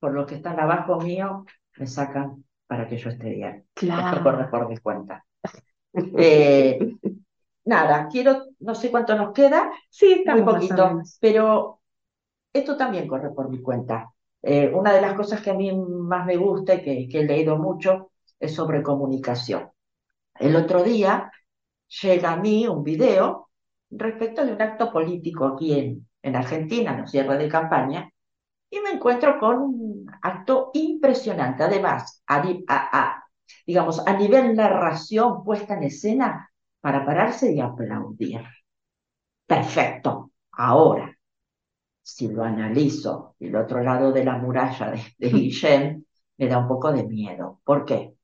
Por 0.00 0.14
los 0.14 0.26
que 0.26 0.36
están 0.36 0.58
abajo 0.58 0.98
mío, 1.00 1.44
me 1.76 1.86
sacan 1.86 2.44
para 2.68 2.86
que 2.88 2.98
yo 2.98 3.10
esté 3.10 3.30
bien. 3.30 3.66
Claro. 3.74 4.18
Esto 4.18 4.22
corre 4.22 4.48
por 4.48 4.68
mi 4.68 4.76
cuenta. 4.78 5.24
Eh, 6.16 6.78
nada, 7.64 8.08
quiero, 8.08 8.44
no 8.60 8.74
sé 8.74 8.90
cuánto 8.90 9.16
nos 9.16 9.32
queda. 9.32 9.72
Sí, 9.90 10.22
muy 10.26 10.42
poquito, 10.42 11.00
pero 11.18 11.80
esto 12.52 12.76
también 12.76 13.08
corre 13.08 13.30
por 13.30 13.48
mi 13.50 13.60
cuenta. 13.62 14.12
Eh, 14.42 14.70
una 14.72 14.92
de 14.92 15.00
las 15.00 15.14
cosas 15.14 15.40
que 15.40 15.50
a 15.50 15.54
mí 15.54 15.72
más 15.72 16.26
me 16.26 16.36
gusta 16.36 16.74
y 16.74 16.82
que, 16.82 17.08
que 17.08 17.20
he 17.20 17.24
leído 17.24 17.56
mucho 17.58 18.12
es 18.38 18.54
sobre 18.54 18.82
comunicación. 18.82 19.70
El 20.38 20.56
otro 20.56 20.82
día 20.84 21.30
llega 22.02 22.32
a 22.32 22.36
mí 22.36 22.66
un 22.68 22.84
video 22.84 23.48
respecto 23.90 24.44
de 24.44 24.52
un 24.52 24.62
acto 24.62 24.92
político 24.92 25.46
aquí 25.46 25.78
en, 25.78 26.08
en 26.22 26.36
Argentina, 26.36 26.92
en 26.94 27.02
los 27.02 27.10
cierre 27.10 27.38
de 27.38 27.48
campaña, 27.48 28.10
y 28.70 28.80
me 28.80 28.90
encuentro 28.90 29.38
con 29.38 29.58
un 29.58 30.06
acto 30.22 30.70
impresionante. 30.74 31.62
Además, 31.64 32.22
a, 32.26 33.24
digamos, 33.66 34.06
a 34.06 34.12
nivel 34.14 34.54
narración 34.54 35.44
puesta 35.44 35.74
en 35.74 35.84
escena 35.84 36.50
para 36.80 37.04
pararse 37.04 37.52
y 37.52 37.60
aplaudir. 37.60 38.42
Perfecto. 39.46 40.32
Ahora, 40.52 41.16
si 42.02 42.28
lo 42.28 42.44
analizo 42.44 43.36
el 43.40 43.56
otro 43.56 43.82
lado 43.82 44.12
de 44.12 44.24
la 44.24 44.38
muralla 44.38 44.90
de, 44.92 45.02
de 45.18 45.28
Guillem, 45.36 46.04
me 46.38 46.48
da 46.48 46.58
un 46.58 46.68
poco 46.68 46.92
de 46.92 47.04
miedo. 47.04 47.60
¿Por 47.64 47.84
qué? 47.84 48.14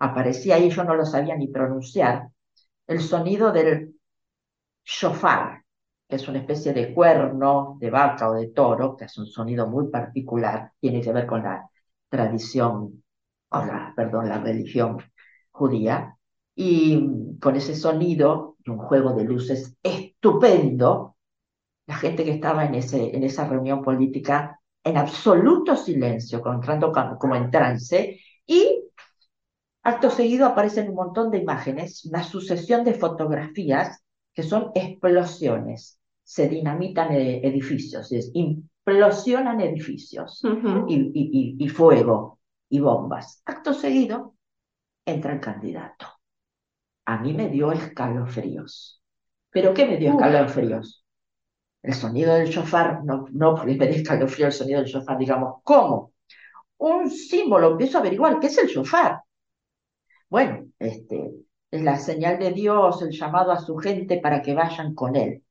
Aparecía 0.00 0.56
ahí, 0.56 0.70
yo 0.70 0.84
no 0.84 0.96
lo 0.96 1.06
sabía 1.06 1.36
ni 1.36 1.48
pronunciar, 1.48 2.28
el 2.86 3.00
sonido 3.00 3.52
del 3.52 3.94
shofar, 4.84 5.64
es 6.10 6.28
una 6.28 6.40
especie 6.40 6.72
de 6.72 6.92
cuerno 6.92 7.76
de 7.80 7.90
vaca 7.90 8.30
o 8.30 8.34
de 8.34 8.48
toro, 8.48 8.96
que 8.96 9.04
hace 9.04 9.20
un 9.20 9.26
sonido 9.26 9.68
muy 9.68 9.88
particular, 9.88 10.72
tiene 10.80 11.00
que 11.00 11.12
ver 11.12 11.26
con 11.26 11.42
la 11.44 11.68
tradición, 12.08 13.04
o 13.50 13.58
la, 13.64 13.92
perdón, 13.96 14.28
la 14.28 14.38
religión 14.38 14.98
judía, 15.50 16.16
y 16.54 17.38
con 17.40 17.56
ese 17.56 17.74
sonido 17.76 18.56
y 18.64 18.70
un 18.70 18.78
juego 18.78 19.12
de 19.14 19.24
luces 19.24 19.76
estupendo, 19.82 21.16
la 21.86 21.96
gente 21.96 22.24
que 22.24 22.32
estaba 22.32 22.64
en, 22.66 22.74
ese, 22.74 23.16
en 23.16 23.22
esa 23.24 23.48
reunión 23.48 23.82
política 23.82 24.60
en 24.82 24.96
absoluto 24.96 25.76
silencio, 25.76 26.42
entrando 26.52 26.92
como 27.18 27.36
en 27.36 27.50
trance, 27.50 28.20
y 28.46 28.84
acto 29.82 30.10
seguido 30.10 30.46
aparecen 30.46 30.88
un 30.88 30.96
montón 30.96 31.30
de 31.30 31.38
imágenes, 31.38 32.04
una 32.04 32.22
sucesión 32.24 32.84
de 32.84 32.94
fotografías 32.94 34.02
que 34.34 34.42
son 34.42 34.72
explosiones 34.74 35.99
se 36.30 36.48
dinamitan 36.48 37.10
e-, 37.12 37.44
edificios, 37.44 38.12
es, 38.12 38.30
implosionan 38.34 39.60
edificios 39.60 40.40
y, 40.86 41.68
fuego 41.68 42.38
y 42.68 42.78
bombas. 42.78 43.42
Acto 43.44 43.74
seguido, 43.74 44.36
entra 45.04 45.32
el 45.32 45.40
candidato. 45.40 46.06
A 47.06 47.18
mí 47.18 47.34
me 47.34 47.48
dio 47.48 47.72
escalofríos. 47.72 49.02
¿Pero 49.50 49.74
qué 49.74 49.84
me 49.86 49.96
dio 49.96 50.12
escalofríos? 50.12 51.04
El 51.82 51.94
sonido 51.94 52.34
del 52.34 52.46
shofar, 52.46 53.02
no, 53.02 53.26
no 53.32 53.56
me 53.64 53.74
dio 53.74 53.82
escalofrío 53.82 54.46
el 54.46 54.52
sonido 54.52 54.82
del 54.82 54.88
shofar, 54.88 55.18
digamos, 55.18 55.56
¿cómo? 55.64 56.12
Un 56.76 57.10
símbolo, 57.10 57.72
empiezo 57.72 57.98
a 57.98 58.02
averiguar, 58.02 58.38
¿qué 58.38 58.46
es 58.46 58.58
el 58.58 58.68
shofar? 58.68 59.20
Bueno, 60.28 60.68
este, 60.78 61.32
es 61.72 61.82
la 61.82 61.96
señal 61.98 62.38
de 62.38 62.52
Dios, 62.52 63.02
el 63.02 63.10
llamado 63.10 63.50
a 63.50 63.58
su 63.58 63.76
gente 63.78 64.20
para 64.20 64.40
que 64.42 64.54
vayan 64.54 64.94
con 64.94 65.16
él. 65.16 65.42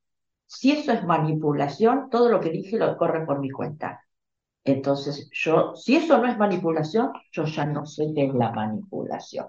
Si 0.51 0.71
eso 0.71 0.91
es 0.91 1.03
manipulación, 1.05 2.09
todo 2.09 2.27
lo 2.27 2.39
que 2.39 2.49
dije 2.49 2.79
lo 2.79 2.97
corre 2.97 3.23
por 3.23 3.39
mi 3.39 3.51
cuenta. 3.51 4.03
Entonces, 4.63 5.29
yo, 5.31 5.75
si 5.75 5.95
eso 5.95 6.17
no 6.17 6.27
es 6.27 6.39
manipulación, 6.39 7.11
yo 7.31 7.45
ya 7.45 7.65
no 7.65 7.85
sé 7.85 8.07
qué 8.15 8.25
es 8.25 8.33
la 8.33 8.51
manipulación. 8.51 9.45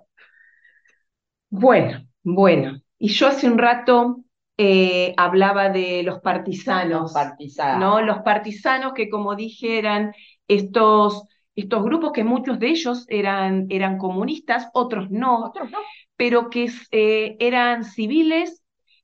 Bueno, 1.49 2.07
bueno. 2.23 2.83
Y 2.99 3.09
yo 3.09 3.29
hace 3.29 3.49
un 3.49 3.57
rato 3.57 4.25
eh, 4.59 5.15
hablaba 5.17 5.71
de 5.71 6.03
los 6.03 6.21
partisanos. 6.21 7.01
Los 7.01 7.13
partisanos. 7.15 7.81
¿no? 7.81 8.03
Los 8.03 8.19
partisanos 8.19 8.93
que, 8.93 9.09
como 9.09 9.35
dije, 9.37 9.79
eran 9.79 10.13
estos, 10.49 11.25
estos 11.57 11.83
grupos 11.83 12.13
que 12.13 12.25
muchos 12.25 12.59
de 12.59 12.69
ellos 12.69 13.07
eran, 13.09 13.69
eran 13.71 13.97
comunistas, 13.97 14.69
otros 14.75 15.11
no, 15.11 15.47
otros 15.47 15.71
no. 15.71 15.79
pero 16.15 16.51
que 16.51 16.71
eh, 16.91 17.39
eran 17.41 17.85
civiles 17.85 18.60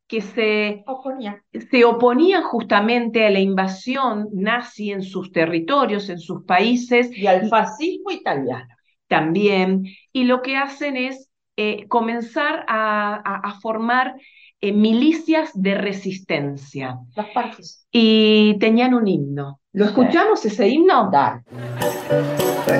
que 0.07 0.21
se, 0.21 0.85
Oponía. 0.87 1.43
se 1.71 1.85
oponían 1.85 2.43
justamente 2.43 3.27
a 3.27 3.31
la 3.31 3.41
invasión 3.41 4.29
nazi 4.33 4.93
en 4.93 5.03
sus 5.03 5.33
territorios, 5.33 6.09
en 6.09 6.19
sus 6.19 6.45
países. 6.45 7.11
Y 7.17 7.27
al 7.27 7.49
fascismo 7.49 8.11
italiano. 8.11 8.69
También. 9.09 9.85
Y 10.13 10.25
lo 10.25 10.43
que 10.43 10.57
hacen 10.57 10.97
es 10.97 11.31
eh, 11.57 11.87
comenzar 11.89 12.65
a, 12.69 13.59
formar 13.61 14.15
eh, 14.61 14.73
milicias 14.73 15.51
de 15.55 15.75
resistencia. 15.75 16.99
Las 17.15 17.31
partes. 17.31 17.87
Y 17.91 18.57
tenían 18.59 18.95
un 18.95 19.09
himno. 19.09 19.61
¿Lo 19.77 19.85
escuchamos 19.85 20.43
ese 20.43 20.69
himno? 20.69 21.11
Dale. 21.13 21.43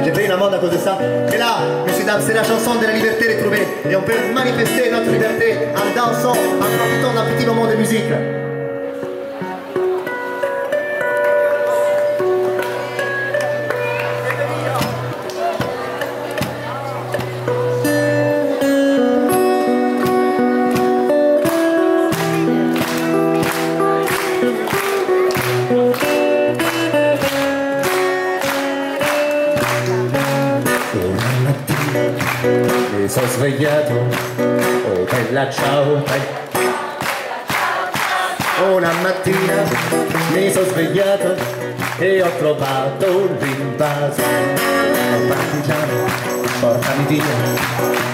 J'ai 0.03 0.13
pris 0.13 0.27
la 0.27 0.39
mode 0.39 0.55
à 0.55 0.59
cause 0.59 0.71
de 0.71 0.79
ça. 0.79 0.97
Et 1.31 1.37
là, 1.37 1.59
messieurs, 1.85 2.07
dames, 2.07 2.23
c'est 2.23 2.33
la 2.33 2.43
chanson 2.43 2.75
de 2.77 2.87
la 2.87 2.93
liberté 2.93 3.37
retrouvée. 3.37 3.67
Et 3.91 3.95
on 3.95 4.01
peut 4.01 4.33
manifester 4.35 4.91
notre 4.91 5.11
liberté 5.11 5.59
en 5.77 5.95
dansant, 5.95 6.31
en 6.31 6.79
profitant 6.79 7.13
d'un 7.13 7.27
petit 7.37 7.45
moment 7.45 7.67
de 7.67 7.77
musique. 7.77 8.46
Sono 33.17 33.29
svegliato, 33.29 33.95
oh 33.95 35.05
bella 35.11 35.51
ciao, 35.51 36.03
bella 36.05 36.45
una 38.69 38.93
mattina 39.01 39.63
mi 40.35 40.53
sono 40.53 40.67
svegliato 40.67 41.35
e 41.97 42.21
ho 42.21 42.31
trovato 42.37 43.35
l'invaso. 43.41 44.21
Oh 44.21 45.27
partigiano, 45.29 46.05
portami 46.61 47.05
via. 47.07 47.25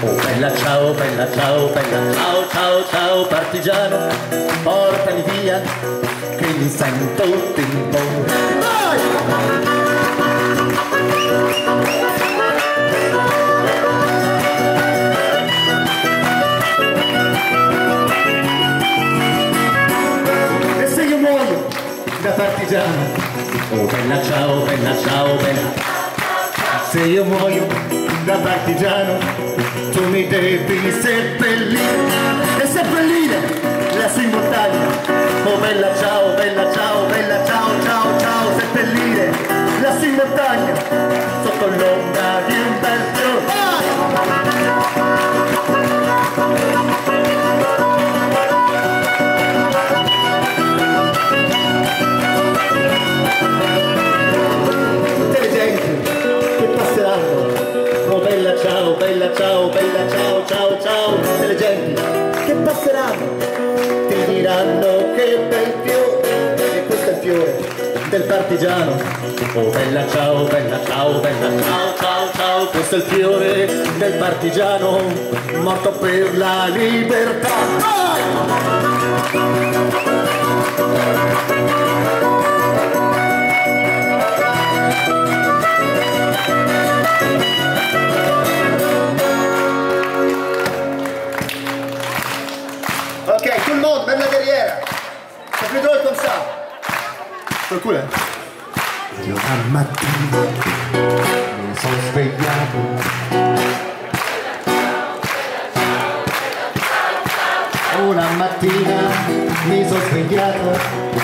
Oh 0.02 0.14
bella 0.22 0.56
ciao, 0.56 0.92
bella 0.92 1.32
ciao, 1.32 1.66
bella 1.66 2.12
ciao, 2.14 2.48
ciao, 2.48 2.84
ciao 2.88 3.26
partigiano, 3.26 4.06
portami 4.62 5.24
via, 5.32 5.60
che 6.36 6.46
mi 6.46 6.68
sento 6.68 7.24
timore. 7.54 8.82
Da 22.22 22.30
partigiano, 22.30 23.02
oh 23.72 23.84
bella 23.86 24.22
ciao, 24.22 24.62
bella 24.64 24.96
ciao, 24.96 25.34
bella. 25.38 25.72
Se 26.88 27.00
io 27.00 27.24
muoio 27.24 27.66
da 28.24 28.36
partigiano, 28.36 29.18
tu 29.90 30.06
mi 30.08 30.28
devi 30.28 30.92
seppellire 31.00 32.60
e 32.60 32.66
seppellire 32.66 33.40
lassù 33.98 34.20
in 34.20 34.30
montagna. 34.30 34.86
Oh 35.46 35.56
bella 35.58 35.96
ciao, 35.96 36.34
bella 36.34 36.72
ciao, 36.72 37.06
bella 37.06 37.44
ciao, 37.44 37.82
ciao, 37.82 38.20
ciao, 38.20 38.56
seppellire 38.56 39.32
lassù 39.80 40.04
in 40.04 40.14
montagna, 40.14 40.74
sotto 41.42 41.66
l'ombra 41.66 42.40
di 42.46 42.54
un 42.54 42.80
bel 42.80 43.00
fiore. 43.14 43.50
Ciao, 58.92 58.96
bella 58.96 59.34
ciao, 59.34 59.68
bella 59.68 60.10
ciao, 60.10 60.44
ciao, 60.46 60.80
ciao, 60.80 61.14
tutte 61.14 61.46
le 61.46 61.56
genti 61.56 62.02
che 62.44 62.54
passeranno 62.54 63.36
ti 64.08 64.24
diranno 64.26 65.14
che 65.14 65.46
bel 65.48 65.74
fiore, 65.82 66.56
e 66.56 66.86
questo 66.86 67.08
è 67.08 67.12
il 67.12 67.18
fiore 67.20 67.58
del 68.10 68.22
partigiano. 68.24 69.20
Oh. 69.54 69.70
Bella 69.70 70.08
ciao, 70.08 70.44
bella 70.44 70.78
ciao, 70.84 71.20
bella 71.20 71.62
ciao, 71.62 71.94
ciao, 71.98 72.30
ciao, 72.34 72.66
questo 72.66 72.94
è 72.94 72.98
il 72.98 73.04
fiore 73.04 73.66
del 73.98 74.12
partigiano, 74.14 75.00
morto 75.60 75.90
per 75.92 76.36
la 76.36 76.66
libertà. 76.68 77.50
Ok, 87.34 87.61
plus 95.72 95.80
drôle 95.80 96.02
comme 96.04 96.14
ça. 96.14 96.34
C'est 97.68 97.80
cool, 97.80 97.96
hein? 97.96 98.06
Sono 101.80 101.96
svegliato. 102.10 102.78
Una 108.06 108.28
mattina 108.36 108.98
mi 109.66 109.88
sono 109.88 110.00
svegliato 110.10 110.78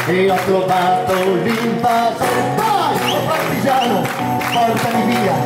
e 0.06 0.30
ho 0.30 0.36
trovato 0.46 1.14
l'invaso. 1.42 2.24
Vai, 2.56 2.96
partigiano, 3.26 4.06
portami 4.52 5.02
via. 5.12 5.36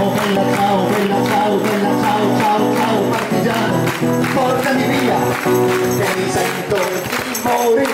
Oh 0.00 0.10
bella 0.10 0.44
ciao, 0.54 0.78
bella 0.90 1.18
ciao, 1.28 1.56
bella 1.56 1.92
ciao, 2.02 2.24
ciao, 2.38 2.62
ciao, 2.76 3.00
partigiano, 3.10 3.78
portami 4.34 4.84
via. 4.88 5.18
Che 5.42 6.06
mi 6.16 6.30
sento 6.30 6.76
di 7.24 7.40
morire. 7.42 7.93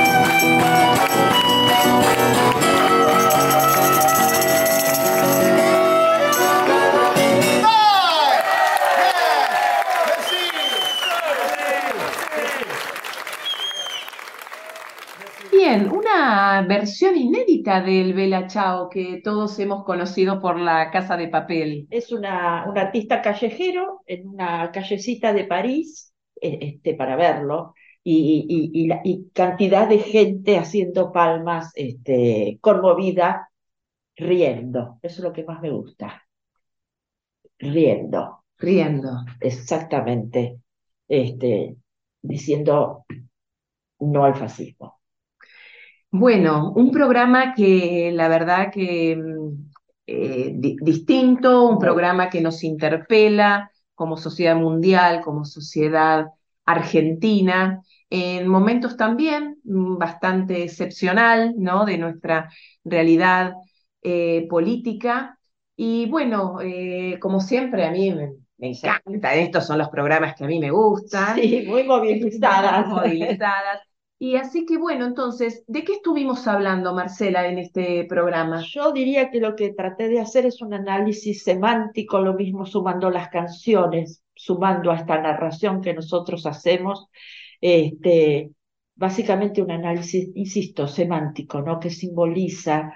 del 17.63 18.13
Bella 18.13 18.47
Ciao 18.49 18.89
que 18.89 19.21
todos 19.23 19.57
hemos 19.59 19.83
conocido 19.85 20.41
por 20.41 20.59
la 20.59 20.89
Casa 20.91 21.15
de 21.17 21.27
Papel. 21.29 21.87
Es 21.89 22.11
una, 22.11 22.65
un 22.69 22.77
artista 22.77 23.21
callejero 23.21 24.01
en 24.07 24.27
una 24.27 24.71
callecita 24.71 25.33
de 25.33 25.43
París, 25.45 26.13
eh, 26.41 26.57
este, 26.61 26.93
para 26.95 27.15
verlo, 27.15 27.73
y, 28.03 28.45
y- 28.49 28.83
y 28.83 28.87
la- 28.87 29.01
y 29.03 29.29
cantidad 29.33 29.87
de 29.87 29.99
gente 29.99 30.57
haciendo 30.57 31.11
palmas, 31.11 31.71
este, 31.75 32.57
conmovida, 32.61 33.49
riendo. 34.17 34.99
Eso 35.03 35.17
es 35.21 35.23
lo 35.25 35.33
que 35.33 35.43
más 35.45 35.61
me 35.61 35.71
gusta. 35.71 36.23
Riendo, 37.73 38.43
Riendo. 38.59 39.11
exactamente. 39.39 40.59
Este, 41.07 41.77
diciendo 42.21 43.05
no 44.01 44.25
al 44.25 44.35
fascismo. 44.35 45.00
Bueno, 46.13 46.73
un 46.75 46.91
programa 46.91 47.53
que 47.53 48.11
la 48.13 48.27
verdad 48.27 48.71
que 48.71 49.15
mm, 49.15 49.71
eh, 50.07 50.51
di- 50.55 50.75
distinto, 50.81 51.63
un 51.69 51.79
programa 51.79 52.29
que 52.29 52.41
nos 52.41 52.63
interpela 52.63 53.71
como 53.95 54.17
sociedad 54.17 54.55
mundial, 54.55 55.21
como 55.21 55.45
sociedad 55.45 56.27
argentina, 56.65 57.81
en 58.09 58.47
momentos 58.47 58.97
también 58.97 59.59
mm, 59.63 59.97
bastante 59.97 60.63
excepcional, 60.63 61.53
¿no? 61.57 61.85
de 61.85 61.97
nuestra 61.97 62.49
realidad 62.83 63.53
eh, 64.01 64.47
política. 64.49 65.37
Y 65.77 66.07
bueno, 66.09 66.59
eh, 66.61 67.17
como 67.21 67.39
siempre, 67.39 67.85
a 67.85 67.91
mí 67.91 68.11
me, 68.13 68.31
me 68.57 68.69
encanta, 68.71 69.33
estos 69.35 69.65
son 69.65 69.77
los 69.77 69.89
programas 69.89 70.35
que 70.35 70.43
a 70.43 70.47
mí 70.47 70.59
me 70.59 70.71
gustan. 70.71 71.37
Sí, 71.37 71.63
muy 71.67 71.83
movilizadas. 71.83 72.87
movilizadas. 72.87 73.79
Y 74.23 74.35
así 74.35 74.67
que 74.67 74.77
bueno, 74.77 75.07
entonces, 75.07 75.63
¿de 75.65 75.83
qué 75.83 75.93
estuvimos 75.93 76.47
hablando, 76.47 76.93
Marcela, 76.93 77.47
en 77.47 77.57
este 77.57 78.05
programa? 78.05 78.61
Yo 78.61 78.91
diría 78.91 79.31
que 79.31 79.39
lo 79.39 79.55
que 79.55 79.73
traté 79.73 80.09
de 80.09 80.19
hacer 80.19 80.45
es 80.45 80.61
un 80.61 80.75
análisis 80.75 81.43
semántico, 81.43 82.21
lo 82.21 82.35
mismo 82.35 82.67
sumando 82.67 83.09
las 83.09 83.29
canciones, 83.29 84.23
sumando 84.35 84.91
a 84.91 84.97
esta 84.97 85.19
narración 85.19 85.81
que 85.81 85.95
nosotros 85.95 86.45
hacemos, 86.45 87.07
este, 87.61 88.51
básicamente 88.93 89.63
un 89.63 89.71
análisis, 89.71 90.29
insisto, 90.35 90.87
semántico, 90.87 91.61
¿no? 91.63 91.79
Que 91.79 91.89
simboliza 91.89 92.93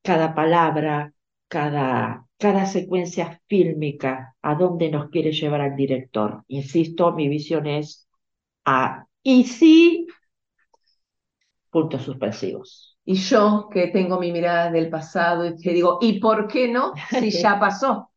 cada 0.00 0.32
palabra, 0.32 1.12
cada, 1.48 2.24
cada 2.38 2.66
secuencia 2.66 3.42
fílmica, 3.48 4.36
a 4.42 4.54
dónde 4.54 4.90
nos 4.92 5.10
quiere 5.10 5.32
llevar 5.32 5.60
al 5.60 5.74
director. 5.74 6.44
Insisto, 6.46 7.12
mi 7.14 7.28
visión 7.28 7.66
es 7.66 8.08
a 8.64 9.08
y 9.24 9.44
sí, 9.44 10.06
puntos 11.78 12.02
suspensivos. 12.02 12.98
Y 13.04 13.14
yo, 13.14 13.68
que 13.72 13.88
tengo 13.88 14.18
mi 14.18 14.32
mirada 14.32 14.70
del 14.70 14.90
pasado, 14.90 15.46
y 15.46 15.56
te 15.56 15.70
digo, 15.70 15.98
¿y 16.00 16.18
por 16.18 16.48
qué 16.48 16.68
no? 16.68 16.92
Si 17.08 17.30
ya 17.42 17.58
pasó, 17.60 18.10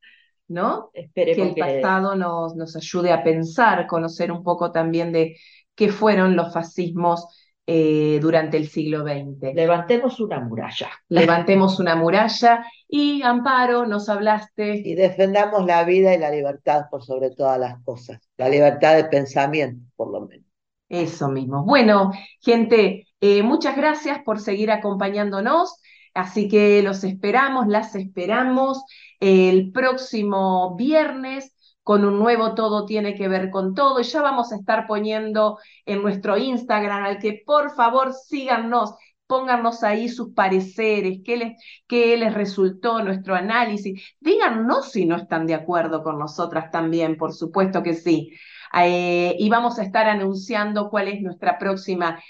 ¿no? 0.48 0.90
Que 0.94 1.02
Esperemos 1.02 1.50
el 1.50 1.56
que 1.56 1.62
pasado 1.62 2.16
nos, 2.16 2.56
nos 2.56 2.76
ayude 2.76 3.12
a 3.12 3.24
pensar, 3.24 3.86
conocer 3.86 4.32
un 4.32 4.44
poco 4.44 4.72
también 4.72 5.12
de 5.12 5.38
qué 5.76 5.90
fueron 5.90 6.36
los 6.36 6.52
fascismos 6.52 7.28
eh, 7.68 8.18
durante 8.20 8.58
el 8.58 8.68
siglo 8.68 9.04
XX. 9.04 9.54
levantemos 9.54 10.20
una 10.20 10.40
muralla. 10.40 10.90
Levantemos 11.10 11.80
una 11.80 11.96
muralla 11.96 12.66
y 12.88 13.22
Amparo, 13.22 13.86
nos 13.86 14.10
hablaste. 14.10 14.82
Y 14.84 14.96
defendamos 14.96 15.66
la 15.66 15.84
vida 15.84 16.16
y 16.16 16.18
la 16.18 16.32
libertad 16.32 16.86
por 16.90 17.04
sobre 17.04 17.30
todas 17.30 17.60
las 17.60 17.82
cosas. 17.84 18.20
La 18.38 18.50
libertad 18.50 18.96
de 18.96 19.06
pensamiento, 19.06 19.86
por 19.96 20.12
lo 20.12 20.22
menos. 20.22 20.48
Eso 20.90 21.30
mismo. 21.30 21.64
Bueno, 21.64 22.12
gente, 22.42 23.08
eh, 23.22 23.44
muchas 23.44 23.76
gracias 23.78 24.20
por 24.24 24.40
seguir 24.40 24.72
acompañándonos. 24.72 25.80
Así 26.14 26.50
que 26.50 26.82
los 26.84 27.04
esperamos, 27.04 27.68
las 27.68 27.96
esperamos 27.96 28.84
el 29.20 29.72
próximo 29.72 30.76
viernes 30.76 31.56
con 31.84 32.06
un 32.06 32.20
nuevo 32.20 32.54
Todo 32.54 32.86
tiene 32.86 33.16
que 33.16 33.28
ver 33.28 33.50
con 33.50 33.76
todo. 33.76 34.00
Y 34.00 34.04
ya 34.04 34.22
vamos 34.22 34.52
a 34.52 34.56
estar 34.58 34.88
poniendo 34.88 35.60
en 35.86 36.02
nuestro 36.02 36.38
Instagram 36.38 37.04
al 37.04 37.20
que 37.20 37.42
por 37.46 37.72
favor 37.76 38.14
síganos, 38.14 38.94
pónganos 39.28 39.84
ahí 39.84 40.10
sus 40.10 40.34
pareceres, 40.34 41.20
qué 41.24 41.38
les, 41.38 41.54
qué 41.88 42.18
les 42.18 42.34
resultó 42.34 43.04
nuestro 43.04 43.36
análisis. 43.36 44.02
Díganos 44.20 44.92
si 44.92 45.06
no 45.06 45.16
están 45.16 45.48
de 45.48 45.54
acuerdo 45.54 46.04
con 46.04 46.20
nosotras 46.20 46.72
también, 46.72 47.18
por 47.18 47.34
supuesto 47.34 47.82
que 47.84 47.94
sí. 47.94 48.32
Eh, 48.74 49.36
y 49.38 49.50
vamos 49.50 49.80
a 49.80 49.84
estar 49.84 50.08
anunciando 50.08 50.90
cuál 50.90 51.08
es 51.10 51.22
nuestra 51.22 51.58
próxima 51.58 52.22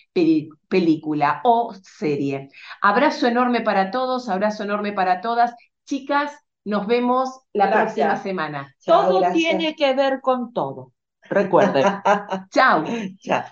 película 0.67 1.41
o 1.43 1.73
serie. 1.83 2.49
Abrazo 2.81 3.27
enorme 3.27 3.61
para 3.61 3.91
todos, 3.91 4.29
abrazo 4.29 4.63
enorme 4.63 4.93
para 4.93 5.21
todas. 5.21 5.53
Chicas, 5.85 6.31
nos 6.65 6.87
vemos 6.87 7.29
la 7.53 7.67
Gracias. 7.67 8.07
próxima 8.07 8.17
semana. 8.17 8.75
Todo 8.85 9.19
gracias. 9.19 9.33
tiene 9.33 9.75
que 9.75 9.93
ver 9.93 10.21
con 10.21 10.53
todo. 10.53 10.93
Recuerden. 11.23 11.85
Chao. 12.51 12.83
Chao. 13.19 13.43